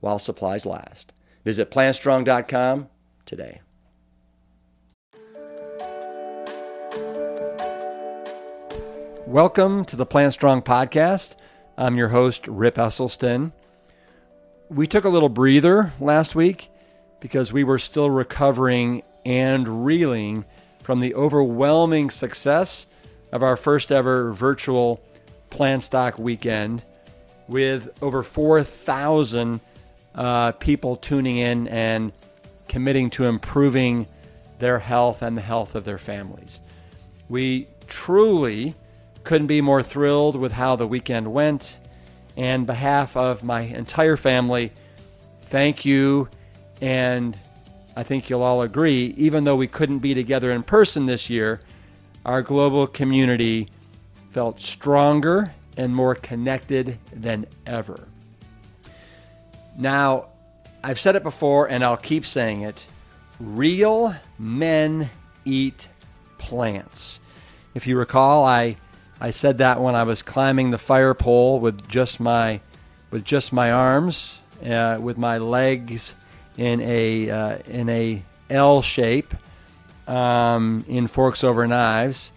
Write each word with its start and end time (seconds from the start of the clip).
while 0.00 0.18
supplies 0.18 0.64
last. 0.66 1.12
Visit 1.44 1.70
plantstrong.com 1.70 2.88
today. 3.24 3.60
Welcome 9.26 9.84
to 9.84 9.96
the 9.96 10.06
Plant 10.06 10.32
Strong 10.32 10.62
podcast. 10.62 11.34
I'm 11.76 11.96
your 11.96 12.08
host, 12.08 12.48
Rip 12.48 12.76
Esselstyn. 12.76 13.52
We 14.70 14.86
took 14.86 15.04
a 15.04 15.10
little 15.10 15.28
breather 15.28 15.92
last 16.00 16.34
week 16.34 16.70
because 17.20 17.52
we 17.52 17.62
were 17.62 17.78
still 17.78 18.08
recovering 18.08 19.02
and 19.26 19.84
reeling 19.84 20.46
from 20.82 21.00
the 21.00 21.14
overwhelming 21.14 22.08
success 22.08 22.86
of 23.30 23.42
our 23.42 23.56
first 23.56 23.92
ever 23.92 24.32
virtual 24.32 25.00
Plant 25.50 25.82
Stock 25.82 26.18
weekend 26.18 26.82
with 27.48 27.90
over 28.02 28.22
4,000 28.22 29.60
uh, 30.18 30.50
people 30.52 30.96
tuning 30.96 31.38
in 31.38 31.68
and 31.68 32.12
committing 32.66 33.08
to 33.08 33.24
improving 33.24 34.06
their 34.58 34.80
health 34.80 35.22
and 35.22 35.36
the 35.36 35.40
health 35.40 35.76
of 35.76 35.84
their 35.84 35.96
families. 35.96 36.60
We 37.28 37.68
truly 37.86 38.74
couldn't 39.22 39.46
be 39.46 39.60
more 39.60 39.82
thrilled 39.82 40.34
with 40.34 40.50
how 40.50 40.74
the 40.74 40.88
weekend 40.88 41.32
went. 41.32 41.78
And 42.36 42.66
behalf 42.66 43.16
of 43.16 43.44
my 43.44 43.60
entire 43.60 44.16
family, 44.16 44.72
thank 45.42 45.84
you. 45.84 46.28
And 46.80 47.38
I 47.96 48.02
think 48.02 48.28
you'll 48.28 48.42
all 48.42 48.62
agree, 48.62 49.14
even 49.16 49.44
though 49.44 49.56
we 49.56 49.68
couldn't 49.68 50.00
be 50.00 50.14
together 50.14 50.50
in 50.50 50.64
person 50.64 51.06
this 51.06 51.30
year, 51.30 51.60
our 52.24 52.42
global 52.42 52.88
community 52.88 53.70
felt 54.32 54.60
stronger 54.60 55.54
and 55.76 55.94
more 55.94 56.16
connected 56.16 56.98
than 57.12 57.46
ever. 57.66 58.07
Now, 59.78 60.26
I've 60.82 60.98
said 60.98 61.14
it 61.14 61.22
before 61.22 61.70
and 61.70 61.84
I'll 61.84 61.96
keep 61.96 62.26
saying 62.26 62.62
it 62.62 62.84
real 63.38 64.14
men 64.38 65.08
eat 65.44 65.88
plants. 66.36 67.20
If 67.74 67.86
you 67.86 67.96
recall, 67.96 68.44
I, 68.44 68.76
I 69.20 69.30
said 69.30 69.58
that 69.58 69.80
when 69.80 69.94
I 69.94 70.02
was 70.02 70.22
climbing 70.22 70.72
the 70.72 70.78
fire 70.78 71.14
pole 71.14 71.60
with 71.60 71.88
just 71.88 72.18
my, 72.18 72.60
with 73.12 73.24
just 73.24 73.52
my 73.52 73.70
arms, 73.70 74.40
uh, 74.66 74.98
with 75.00 75.16
my 75.16 75.38
legs 75.38 76.12
in 76.56 76.80
a, 76.80 77.30
uh, 77.30 77.58
in 77.68 77.88
a 77.88 78.22
L 78.50 78.82
shape 78.82 79.32
um, 80.08 80.84
in 80.88 81.06
Forks 81.06 81.44
Over 81.44 81.68
Knives. 81.68 82.32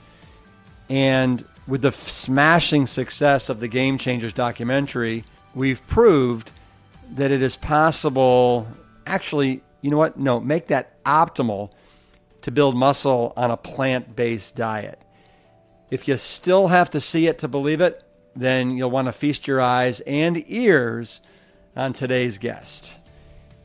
And 0.89 1.43
with 1.65 1.81
the 1.81 1.91
smashing 1.91 2.85
success 2.85 3.49
of 3.49 3.59
the 3.59 3.67
Game 3.67 3.97
Changers 3.97 4.33
documentary, 4.33 5.23
we've 5.55 5.85
proved 5.87 6.51
that 7.11 7.31
it 7.31 7.41
is 7.41 7.55
possible, 7.55 8.67
actually, 9.05 9.63
you 9.81 9.89
know 9.89 9.97
what? 9.97 10.17
No, 10.17 10.39
make 10.39 10.67
that 10.67 11.03
optimal 11.03 11.71
to 12.41 12.51
build 12.51 12.75
muscle 12.75 13.33
on 13.35 13.51
a 13.51 13.57
plant 13.57 14.15
based 14.15 14.55
diet. 14.55 15.01
If 15.89 16.07
you 16.07 16.17
still 16.17 16.67
have 16.67 16.89
to 16.91 17.01
see 17.01 17.27
it 17.27 17.39
to 17.39 17.47
believe 17.47 17.81
it, 17.81 18.03
then 18.35 18.71
you'll 18.77 18.91
want 18.91 19.07
to 19.07 19.11
feast 19.11 19.47
your 19.47 19.59
eyes 19.59 19.99
and 20.01 20.43
ears 20.49 21.19
on 21.75 21.93
today's 21.93 22.37
guest. 22.37 22.97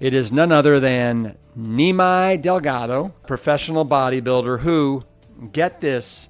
It 0.00 0.12
is 0.12 0.32
none 0.32 0.52
other 0.52 0.80
than 0.80 1.36
Nimai 1.56 2.42
Delgado, 2.42 3.14
professional 3.26 3.86
bodybuilder 3.86 4.60
who, 4.60 5.04
get 5.52 5.80
this, 5.80 6.28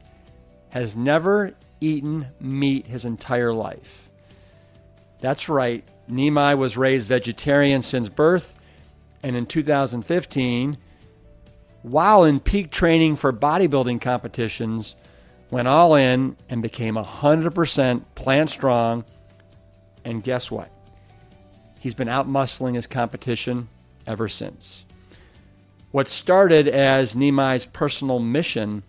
has 0.69 0.95
never 0.95 1.55
eaten 1.81 2.29
meat 2.41 2.87
his 2.87 3.05
entire 3.05 3.53
life. 3.53 4.09
That's 5.21 5.49
right, 5.49 5.83
Nimai 6.11 6.57
was 6.57 6.77
raised 6.77 7.09
vegetarian 7.09 7.83
since 7.83 8.09
birth, 8.09 8.59
and 9.23 9.37
in 9.37 9.47
2015, 9.47 10.77
while 11.83 12.25
in 12.25 12.41
peak 12.41 12.71
training 12.71 13.17
for 13.17 13.33
bodybuilding 13.33 14.01
competitions, 14.01 14.95
went 15.51 15.69
all 15.69 15.95
in 15.95 16.37
and 16.49 16.63
became 16.63 16.97
100% 16.97 18.05
plant 18.15 18.51
strong. 18.51 19.05
And 20.05 20.23
guess 20.23 20.51
what? 20.51 20.71
He's 21.81 21.95
been 21.95 22.09
out 22.09 22.29
muscling 22.29 22.75
his 22.75 22.87
competition 22.87 23.69
ever 24.07 24.29
since. 24.29 24.85
What 25.93 26.09
started 26.09 26.69
as 26.69 27.15
Nimai's 27.15 27.67
personal 27.67 28.19
mission 28.19 28.83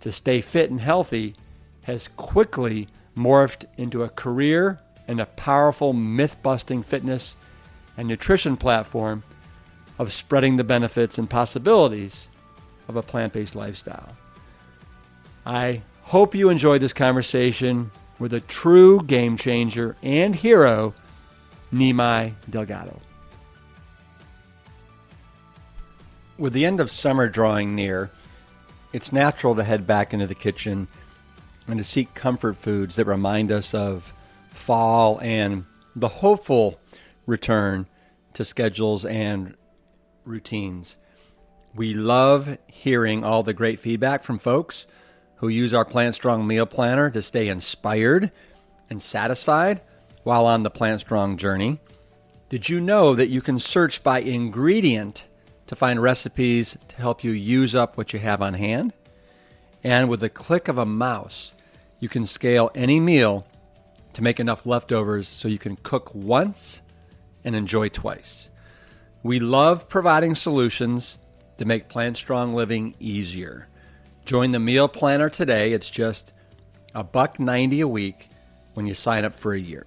to 0.00 0.12
stay 0.12 0.40
fit 0.40 0.70
and 0.70 0.80
healthy 0.80 1.34
has 1.82 2.08
quickly 2.08 2.88
morphed 3.16 3.64
into 3.76 4.02
a 4.02 4.08
career 4.08 4.80
and 5.12 5.20
a 5.20 5.26
powerful 5.26 5.92
myth 5.92 6.36
busting 6.42 6.82
fitness 6.82 7.36
and 7.98 8.08
nutrition 8.08 8.56
platform 8.56 9.22
of 9.98 10.10
spreading 10.10 10.56
the 10.56 10.64
benefits 10.64 11.18
and 11.18 11.28
possibilities 11.28 12.28
of 12.88 12.96
a 12.96 13.02
plant 13.02 13.34
based 13.34 13.54
lifestyle. 13.54 14.16
I 15.44 15.82
hope 16.04 16.34
you 16.34 16.48
enjoyed 16.48 16.80
this 16.80 16.94
conversation 16.94 17.90
with 18.18 18.32
a 18.32 18.40
true 18.40 19.02
game 19.02 19.36
changer 19.36 19.96
and 20.02 20.34
hero, 20.34 20.94
Nimai 21.72 22.32
Delgado. 22.48 22.98
With 26.38 26.54
the 26.54 26.64
end 26.64 26.80
of 26.80 26.90
summer 26.90 27.28
drawing 27.28 27.74
near, 27.74 28.10
it's 28.94 29.12
natural 29.12 29.54
to 29.56 29.62
head 29.62 29.86
back 29.86 30.14
into 30.14 30.26
the 30.26 30.34
kitchen 30.34 30.88
and 31.68 31.78
to 31.78 31.84
seek 31.84 32.14
comfort 32.14 32.56
foods 32.56 32.96
that 32.96 33.04
remind 33.04 33.52
us 33.52 33.74
of 33.74 34.14
fall 34.62 35.18
and 35.20 35.64
the 35.96 36.08
hopeful 36.08 36.80
return 37.26 37.86
to 38.34 38.44
schedules 38.44 39.04
and 39.04 39.54
routines. 40.24 40.96
We 41.74 41.94
love 41.94 42.58
hearing 42.68 43.24
all 43.24 43.42
the 43.42 43.54
great 43.54 43.80
feedback 43.80 44.22
from 44.22 44.38
folks 44.38 44.86
who 45.36 45.48
use 45.48 45.74
our 45.74 45.84
Plant 45.84 46.14
Strong 46.14 46.46
meal 46.46 46.66
planner 46.66 47.10
to 47.10 47.20
stay 47.22 47.48
inspired 47.48 48.30
and 48.88 49.02
satisfied 49.02 49.80
while 50.22 50.46
on 50.46 50.62
the 50.62 50.70
Plant 50.70 51.00
Strong 51.00 51.38
journey. 51.38 51.80
Did 52.48 52.68
you 52.68 52.78
know 52.78 53.14
that 53.16 53.30
you 53.30 53.42
can 53.42 53.58
search 53.58 54.04
by 54.04 54.20
ingredient 54.20 55.24
to 55.66 55.74
find 55.74 56.00
recipes 56.00 56.76
to 56.88 56.96
help 56.96 57.24
you 57.24 57.32
use 57.32 57.74
up 57.74 57.96
what 57.96 58.12
you 58.12 58.20
have 58.20 58.40
on 58.40 58.54
hand? 58.54 58.92
And 59.82 60.08
with 60.08 60.20
the 60.20 60.28
click 60.28 60.68
of 60.68 60.78
a 60.78 60.86
mouse, 60.86 61.54
you 61.98 62.08
can 62.08 62.26
scale 62.26 62.70
any 62.74 63.00
meal 63.00 63.46
to 64.14 64.22
make 64.22 64.40
enough 64.40 64.66
leftovers 64.66 65.28
so 65.28 65.48
you 65.48 65.58
can 65.58 65.76
cook 65.76 66.14
once 66.14 66.80
and 67.44 67.56
enjoy 67.56 67.88
twice. 67.88 68.48
We 69.22 69.40
love 69.40 69.88
providing 69.88 70.34
solutions 70.34 71.18
to 71.58 71.64
make 71.64 71.88
plant 71.88 72.16
strong 72.16 72.54
living 72.54 72.94
easier. 72.98 73.68
Join 74.24 74.52
the 74.52 74.60
meal 74.60 74.88
planner 74.88 75.28
today. 75.28 75.72
It's 75.72 75.90
just 75.90 76.32
a 76.94 77.04
buck 77.04 77.38
90 77.38 77.80
a 77.80 77.88
week 77.88 78.28
when 78.74 78.86
you 78.86 78.94
sign 78.94 79.24
up 79.24 79.34
for 79.34 79.52
a 79.52 79.60
year. 79.60 79.86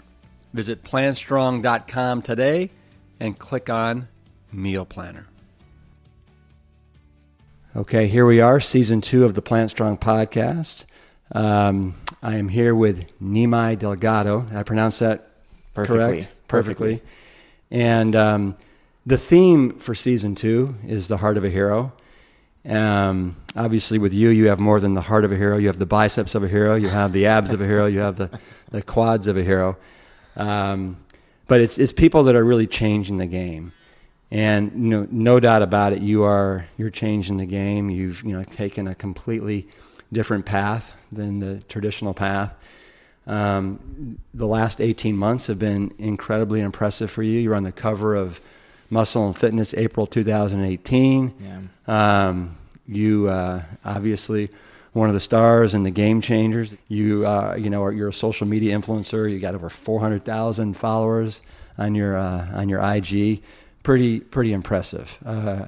Visit 0.54 0.84
plantstrong.com 0.84 2.22
today 2.22 2.72
and 3.20 3.38
click 3.38 3.70
on 3.70 4.08
meal 4.52 4.86
planner. 4.86 5.28
Okay, 7.76 8.08
here 8.08 8.26
we 8.26 8.40
are, 8.40 8.62
season 8.62 9.02
two 9.02 9.26
of 9.26 9.34
the 9.34 9.42
Plant 9.42 9.70
Strong 9.70 9.98
podcast. 9.98 10.86
Um, 11.32 11.96
I 12.22 12.38
am 12.38 12.48
here 12.48 12.76
with 12.76 13.06
Nimai 13.20 13.78
Delgado. 13.78 14.42
Did 14.42 14.58
I 14.58 14.64
pronounce 14.64 15.00
that 15.00 15.30
Perfectly. 15.74 15.98
correct? 16.22 16.48
Perfectly. 16.48 17.02
And 17.72 18.16
um, 18.16 18.58
the 19.06 19.18
theme 19.18 19.80
for 19.80 19.96
season 19.96 20.36
two 20.36 20.76
is 20.86 21.08
the 21.08 21.18
heart 21.18 21.38
of 21.38 21.44
a 21.44 21.50
hero. 21.50 21.94
Um, 22.68 23.36
obviously, 23.56 24.00
with 24.00 24.14
you, 24.14 24.30
you 24.30 24.48
have 24.48 24.60
more 24.60 24.80
than 24.80 24.94
the 24.94 25.02
heart 25.02 25.26
of 25.26 25.32
a 25.32 25.36
hero. 25.36 25.58
You 25.58 25.68
have 25.68 25.80
the 25.80 25.86
biceps 25.86 26.36
of 26.36 26.44
a 26.44 26.48
hero. 26.48 26.76
You 26.76 26.90
have 26.90 27.14
the 27.14 27.28
abs 27.28 27.52
of 27.52 27.62
a 27.62 27.66
hero. 27.66 27.86
You 27.86 28.00
have 28.00 28.18
the, 28.18 28.40
the 28.72 28.82
quads 28.82 29.28
of 29.28 29.38
a 29.38 29.44
hero. 29.44 29.78
Um, 30.36 30.98
but 31.48 31.62
it's 31.62 31.78
it's 31.78 31.94
people 31.94 32.24
that 32.24 32.36
are 32.36 32.44
really 32.44 32.66
changing 32.66 33.18
the 33.18 33.28
game, 33.28 33.72
and 34.32 34.72
you 34.72 34.90
know, 34.90 35.08
no 35.12 35.40
doubt 35.40 35.62
about 35.62 35.94
it, 35.94 36.02
you 36.02 36.24
are 36.24 36.66
you're 36.76 36.90
changing 36.90 37.38
the 37.38 37.46
game. 37.46 37.92
You've 37.92 38.24
you 38.24 38.34
know 38.34 38.44
taken 38.44 38.88
a 38.88 38.96
completely 38.96 39.68
different 40.12 40.46
path 40.46 40.94
than 41.16 41.40
the 41.40 41.62
traditional 41.68 42.14
path. 42.14 42.54
Um, 43.28 44.20
the 44.34 44.46
last 44.46 44.80
18 44.80 45.18
months 45.18 45.48
have 45.48 45.58
been 45.58 45.94
incredibly 45.98 46.62
impressive 46.62 47.10
for 47.10 47.24
you. 47.24 47.40
You're 47.40 47.56
on 47.56 47.64
the 47.64 47.72
cover 47.72 48.16
of 48.16 48.40
Muscle 48.90 49.26
and 49.26 49.36
Fitness 49.36 49.74
April 49.74 50.06
2018. 50.06 51.34
Yeah. 51.88 52.28
Um, 52.28 52.56
you 52.88 53.28
uh, 53.30 53.64
obviously 53.84 54.50
one 54.94 55.10
of 55.10 55.14
the 55.14 55.20
stars 55.20 55.74
and 55.74 55.86
the 55.86 55.92
game 55.92 56.22
changers. 56.22 56.76
You 56.88 57.26
uh, 57.26 57.56
you 57.56 57.70
know 57.70 57.84
are, 57.84 57.92
you're 57.92 58.10
a 58.10 58.14
social 58.14 58.48
media 58.48 58.78
influencer. 58.78 59.32
You 59.32 59.40
got 59.40 59.56
over 59.56 59.70
400,000 59.70 60.76
followers 60.76 61.42
on 61.78 61.96
your 61.96 62.18
uh, 62.18 62.48
on 62.54 62.70
your 62.70 62.80
IG. 62.82 63.42
Pretty 63.84 64.20
pretty 64.20 64.54
impressive. 64.54 65.18
Uh, 65.26 65.66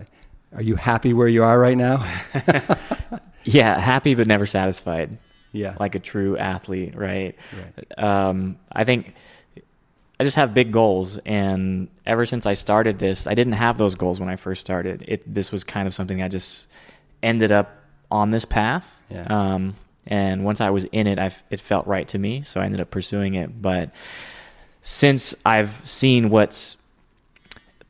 are 0.55 0.61
you 0.61 0.75
happy 0.75 1.13
where 1.13 1.27
you 1.27 1.43
are 1.43 1.59
right 1.59 1.77
now? 1.77 2.05
yeah, 3.43 3.79
happy 3.79 4.15
but 4.15 4.27
never 4.27 4.45
satisfied. 4.45 5.17
Yeah, 5.51 5.75
like 5.79 5.95
a 5.95 5.99
true 5.99 6.37
athlete, 6.37 6.95
right? 6.95 7.35
right. 7.53 7.99
Um, 8.03 8.57
I 8.71 8.83
think 8.83 9.13
I 10.19 10.23
just 10.23 10.35
have 10.35 10.53
big 10.53 10.71
goals, 10.71 11.19
and 11.19 11.89
ever 12.05 12.25
since 12.25 12.45
I 12.45 12.53
started 12.53 12.97
this, 12.97 13.27
I 13.27 13.35
didn't 13.35 13.53
have 13.53 13.77
those 13.77 13.95
goals 13.95 14.19
when 14.19 14.29
I 14.29 14.35
first 14.35 14.61
started. 14.61 15.05
It 15.07 15.31
this 15.31 15.51
was 15.51 15.63
kind 15.63 15.87
of 15.87 15.93
something 15.93 16.21
I 16.21 16.27
just 16.27 16.67
ended 17.21 17.51
up 17.51 17.83
on 18.09 18.31
this 18.31 18.45
path. 18.45 19.03
Yeah. 19.09 19.25
Um, 19.29 19.75
and 20.07 20.43
once 20.43 20.61
I 20.61 20.69
was 20.69 20.85
in 20.85 21.05
it, 21.05 21.19
I 21.19 21.31
it 21.49 21.59
felt 21.59 21.85
right 21.85 22.07
to 22.09 22.17
me, 22.17 22.41
so 22.41 22.61
I 22.61 22.65
ended 22.65 22.81
up 22.81 22.89
pursuing 22.89 23.35
it. 23.35 23.61
But 23.61 23.91
since 24.81 25.35
I've 25.45 25.85
seen 25.87 26.29
what's 26.29 26.77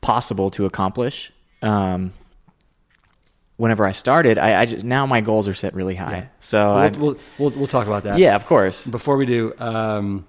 possible 0.00 0.50
to 0.50 0.66
accomplish, 0.66 1.32
um, 1.62 2.12
whenever 3.58 3.84
I 3.84 3.92
started, 3.92 4.38
I, 4.38 4.62
I, 4.62 4.64
just 4.64 4.84
now 4.84 5.04
my 5.04 5.20
goals 5.20 5.46
are 5.46 5.54
set 5.54 5.74
really 5.74 5.94
high. 5.94 6.16
Yeah. 6.16 6.26
So 6.38 6.74
we'll, 6.74 6.90
we'll, 6.90 7.18
we'll, 7.38 7.50
we'll, 7.50 7.66
talk 7.66 7.86
about 7.86 8.04
that. 8.04 8.18
Yeah, 8.18 8.34
of 8.34 8.46
course. 8.46 8.86
Before 8.86 9.18
we 9.18 9.26
do, 9.26 9.52
um, 9.58 10.26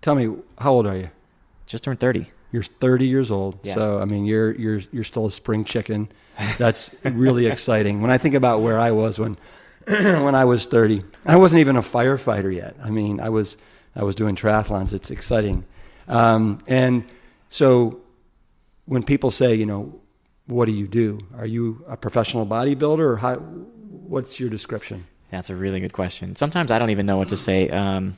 tell 0.00 0.14
me 0.14 0.36
how 0.58 0.72
old 0.72 0.86
are 0.86 0.96
you? 0.96 1.10
Just 1.66 1.82
turned 1.82 1.98
thirty. 1.98 2.30
You're 2.52 2.62
30 2.62 3.06
years 3.06 3.30
old. 3.30 3.58
Yeah. 3.62 3.74
So 3.74 3.98
I 3.98 4.04
mean, 4.04 4.26
you're 4.26 4.52
you're 4.52 4.82
you're 4.92 5.04
still 5.04 5.26
a 5.26 5.30
spring 5.30 5.64
chicken. 5.64 6.08
That's 6.58 6.94
really 7.02 7.46
exciting. 7.46 8.02
When 8.02 8.10
I 8.10 8.18
think 8.18 8.34
about 8.34 8.60
where 8.60 8.78
I 8.78 8.90
was 8.90 9.18
when 9.18 9.38
when 9.86 10.34
I 10.34 10.44
was 10.44 10.66
30, 10.66 11.02
I 11.24 11.36
wasn't 11.36 11.60
even 11.60 11.76
a 11.76 11.82
firefighter 11.82 12.54
yet. 12.54 12.76
I 12.84 12.90
mean, 12.90 13.20
I 13.20 13.30
was 13.30 13.56
I 13.96 14.04
was 14.04 14.14
doing 14.14 14.36
triathlons. 14.36 14.92
It's 14.92 15.10
exciting. 15.10 15.64
Um, 16.08 16.58
and 16.66 17.04
so 17.48 18.00
when 18.84 19.02
people 19.02 19.30
say, 19.30 19.54
you 19.54 19.66
know, 19.66 19.98
what 20.52 20.66
do 20.66 20.72
you 20.72 20.86
do? 20.86 21.18
Are 21.36 21.46
you 21.46 21.84
a 21.88 21.96
professional 21.96 22.46
bodybuilder 22.46 22.98
or 22.98 23.16
how, 23.16 23.36
what's 23.36 24.38
your 24.38 24.50
description? 24.50 25.06
That's 25.30 25.50
a 25.50 25.56
really 25.56 25.80
good 25.80 25.92
question. 25.92 26.36
Sometimes 26.36 26.70
I 26.70 26.78
don't 26.78 26.90
even 26.90 27.06
know 27.06 27.16
what 27.16 27.30
to 27.30 27.36
say. 27.36 27.68
Um, 27.70 28.16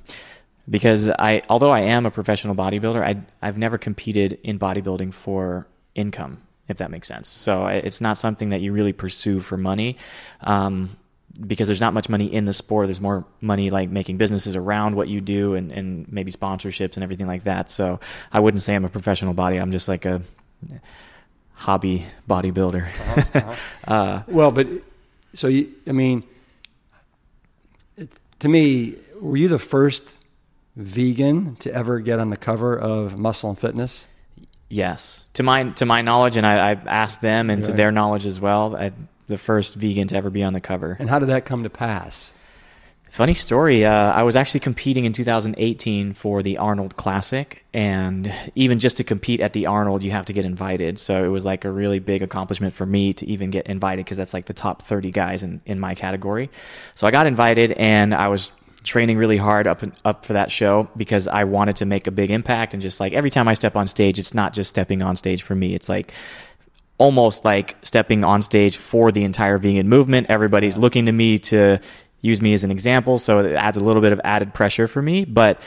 because 0.68 1.10
I, 1.10 1.42
although 1.48 1.70
I 1.70 1.80
am 1.80 2.06
a 2.06 2.10
professional 2.10 2.54
bodybuilder, 2.54 3.02
I, 3.02 3.20
I've 3.40 3.58
never 3.58 3.78
competed 3.78 4.38
in 4.42 4.58
bodybuilding 4.58 5.12
for 5.12 5.66
income, 5.94 6.42
if 6.68 6.78
that 6.78 6.90
makes 6.90 7.06
sense. 7.06 7.28
So 7.28 7.66
it's 7.66 8.00
not 8.00 8.18
something 8.18 8.50
that 8.50 8.60
you 8.62 8.72
really 8.72 8.92
pursue 8.92 9.40
for 9.40 9.56
money. 9.56 9.98
Um, 10.40 10.96
because 11.46 11.66
there's 11.66 11.80
not 11.80 11.94
much 11.94 12.08
money 12.08 12.32
in 12.32 12.44
the 12.44 12.52
sport. 12.52 12.86
There's 12.86 13.00
more 13.00 13.26
money 13.40 13.68
like 13.68 13.90
making 13.90 14.18
businesses 14.18 14.54
around 14.54 14.94
what 14.94 15.08
you 15.08 15.20
do 15.20 15.54
and, 15.54 15.72
and 15.72 16.10
maybe 16.10 16.30
sponsorships 16.30 16.94
and 16.94 17.02
everything 17.02 17.26
like 17.26 17.44
that. 17.44 17.70
So 17.70 17.98
I 18.32 18.38
wouldn't 18.38 18.62
say 18.62 18.74
I'm 18.74 18.84
a 18.84 18.88
professional 18.88 19.34
body. 19.34 19.56
I'm 19.56 19.72
just 19.72 19.88
like 19.88 20.04
a 20.04 20.22
hobby 21.54 22.06
bodybuilder. 22.28 22.86
Uh-huh, 22.86 23.22
uh-huh. 23.34 23.54
uh, 23.92 24.22
well, 24.26 24.50
but 24.50 24.68
so 25.34 25.48
you, 25.48 25.72
I 25.86 25.92
mean, 25.92 26.22
it, 27.96 28.10
to 28.40 28.48
me, 28.48 28.96
were 29.20 29.36
you 29.36 29.48
the 29.48 29.58
first 29.58 30.18
vegan 30.76 31.56
to 31.56 31.72
ever 31.72 32.00
get 32.00 32.18
on 32.18 32.30
the 32.30 32.36
cover 32.36 32.78
of 32.78 33.18
Muscle 33.18 33.50
and 33.50 33.58
Fitness? 33.58 34.06
Yes, 34.68 35.28
to 35.34 35.42
my 35.42 35.64
to 35.70 35.86
my 35.86 36.02
knowledge, 36.02 36.36
and 36.36 36.46
I, 36.46 36.70
I 36.70 36.72
asked 36.72 37.20
them 37.20 37.50
and 37.50 37.58
right. 37.58 37.64
to 37.66 37.72
their 37.72 37.92
knowledge 37.92 38.26
as 38.26 38.40
well. 38.40 38.74
I, 38.76 38.92
the 39.26 39.38
first 39.38 39.74
vegan 39.74 40.08
to 40.08 40.16
ever 40.16 40.30
be 40.30 40.42
on 40.42 40.52
the 40.52 40.60
cover. 40.60 40.96
And 40.98 41.08
how 41.08 41.18
did 41.18 41.28
that 41.28 41.44
come 41.44 41.62
to 41.62 41.70
pass? 41.70 42.32
Funny 43.14 43.34
story. 43.34 43.84
Uh, 43.84 44.10
I 44.10 44.24
was 44.24 44.34
actually 44.34 44.58
competing 44.58 45.04
in 45.04 45.12
2018 45.12 46.14
for 46.14 46.42
the 46.42 46.58
Arnold 46.58 46.96
Classic, 46.96 47.64
and 47.72 48.34
even 48.56 48.80
just 48.80 48.96
to 48.96 49.04
compete 49.04 49.38
at 49.38 49.52
the 49.52 49.66
Arnold, 49.66 50.02
you 50.02 50.10
have 50.10 50.24
to 50.24 50.32
get 50.32 50.44
invited. 50.44 50.98
So 50.98 51.22
it 51.22 51.28
was 51.28 51.44
like 51.44 51.64
a 51.64 51.70
really 51.70 52.00
big 52.00 52.22
accomplishment 52.22 52.74
for 52.74 52.84
me 52.84 53.12
to 53.12 53.24
even 53.24 53.52
get 53.52 53.68
invited 53.68 54.04
because 54.04 54.16
that's 54.16 54.34
like 54.34 54.46
the 54.46 54.52
top 54.52 54.82
30 54.82 55.12
guys 55.12 55.44
in, 55.44 55.60
in 55.64 55.78
my 55.78 55.94
category. 55.94 56.50
So 56.96 57.06
I 57.06 57.12
got 57.12 57.28
invited, 57.28 57.70
and 57.70 58.12
I 58.12 58.26
was 58.26 58.50
training 58.82 59.16
really 59.16 59.36
hard 59.36 59.68
up 59.68 59.84
up 60.04 60.26
for 60.26 60.32
that 60.32 60.50
show 60.50 60.88
because 60.96 61.28
I 61.28 61.44
wanted 61.44 61.76
to 61.76 61.84
make 61.84 62.08
a 62.08 62.10
big 62.10 62.32
impact 62.32 62.74
and 62.74 62.82
just 62.82 62.98
like 62.98 63.12
every 63.12 63.30
time 63.30 63.46
I 63.46 63.54
step 63.54 63.76
on 63.76 63.86
stage, 63.86 64.18
it's 64.18 64.34
not 64.34 64.52
just 64.52 64.70
stepping 64.70 65.02
on 65.02 65.14
stage 65.14 65.44
for 65.44 65.54
me. 65.54 65.76
It's 65.76 65.88
like 65.88 66.12
almost 66.98 67.44
like 67.44 67.76
stepping 67.82 68.24
on 68.24 68.42
stage 68.42 68.76
for 68.76 69.10
the 69.10 69.24
entire 69.24 69.58
vegan 69.58 69.88
movement. 69.88 70.28
Everybody's 70.30 70.76
looking 70.76 71.06
to 71.06 71.12
me 71.12 71.38
to 71.38 71.80
use 72.24 72.40
me 72.40 72.54
as 72.54 72.64
an 72.64 72.70
example, 72.70 73.18
so 73.18 73.40
it 73.40 73.54
adds 73.54 73.76
a 73.76 73.84
little 73.84 74.02
bit 74.02 74.12
of 74.12 74.20
added 74.24 74.54
pressure 74.54 74.86
for 74.86 75.02
me, 75.02 75.24
but 75.24 75.60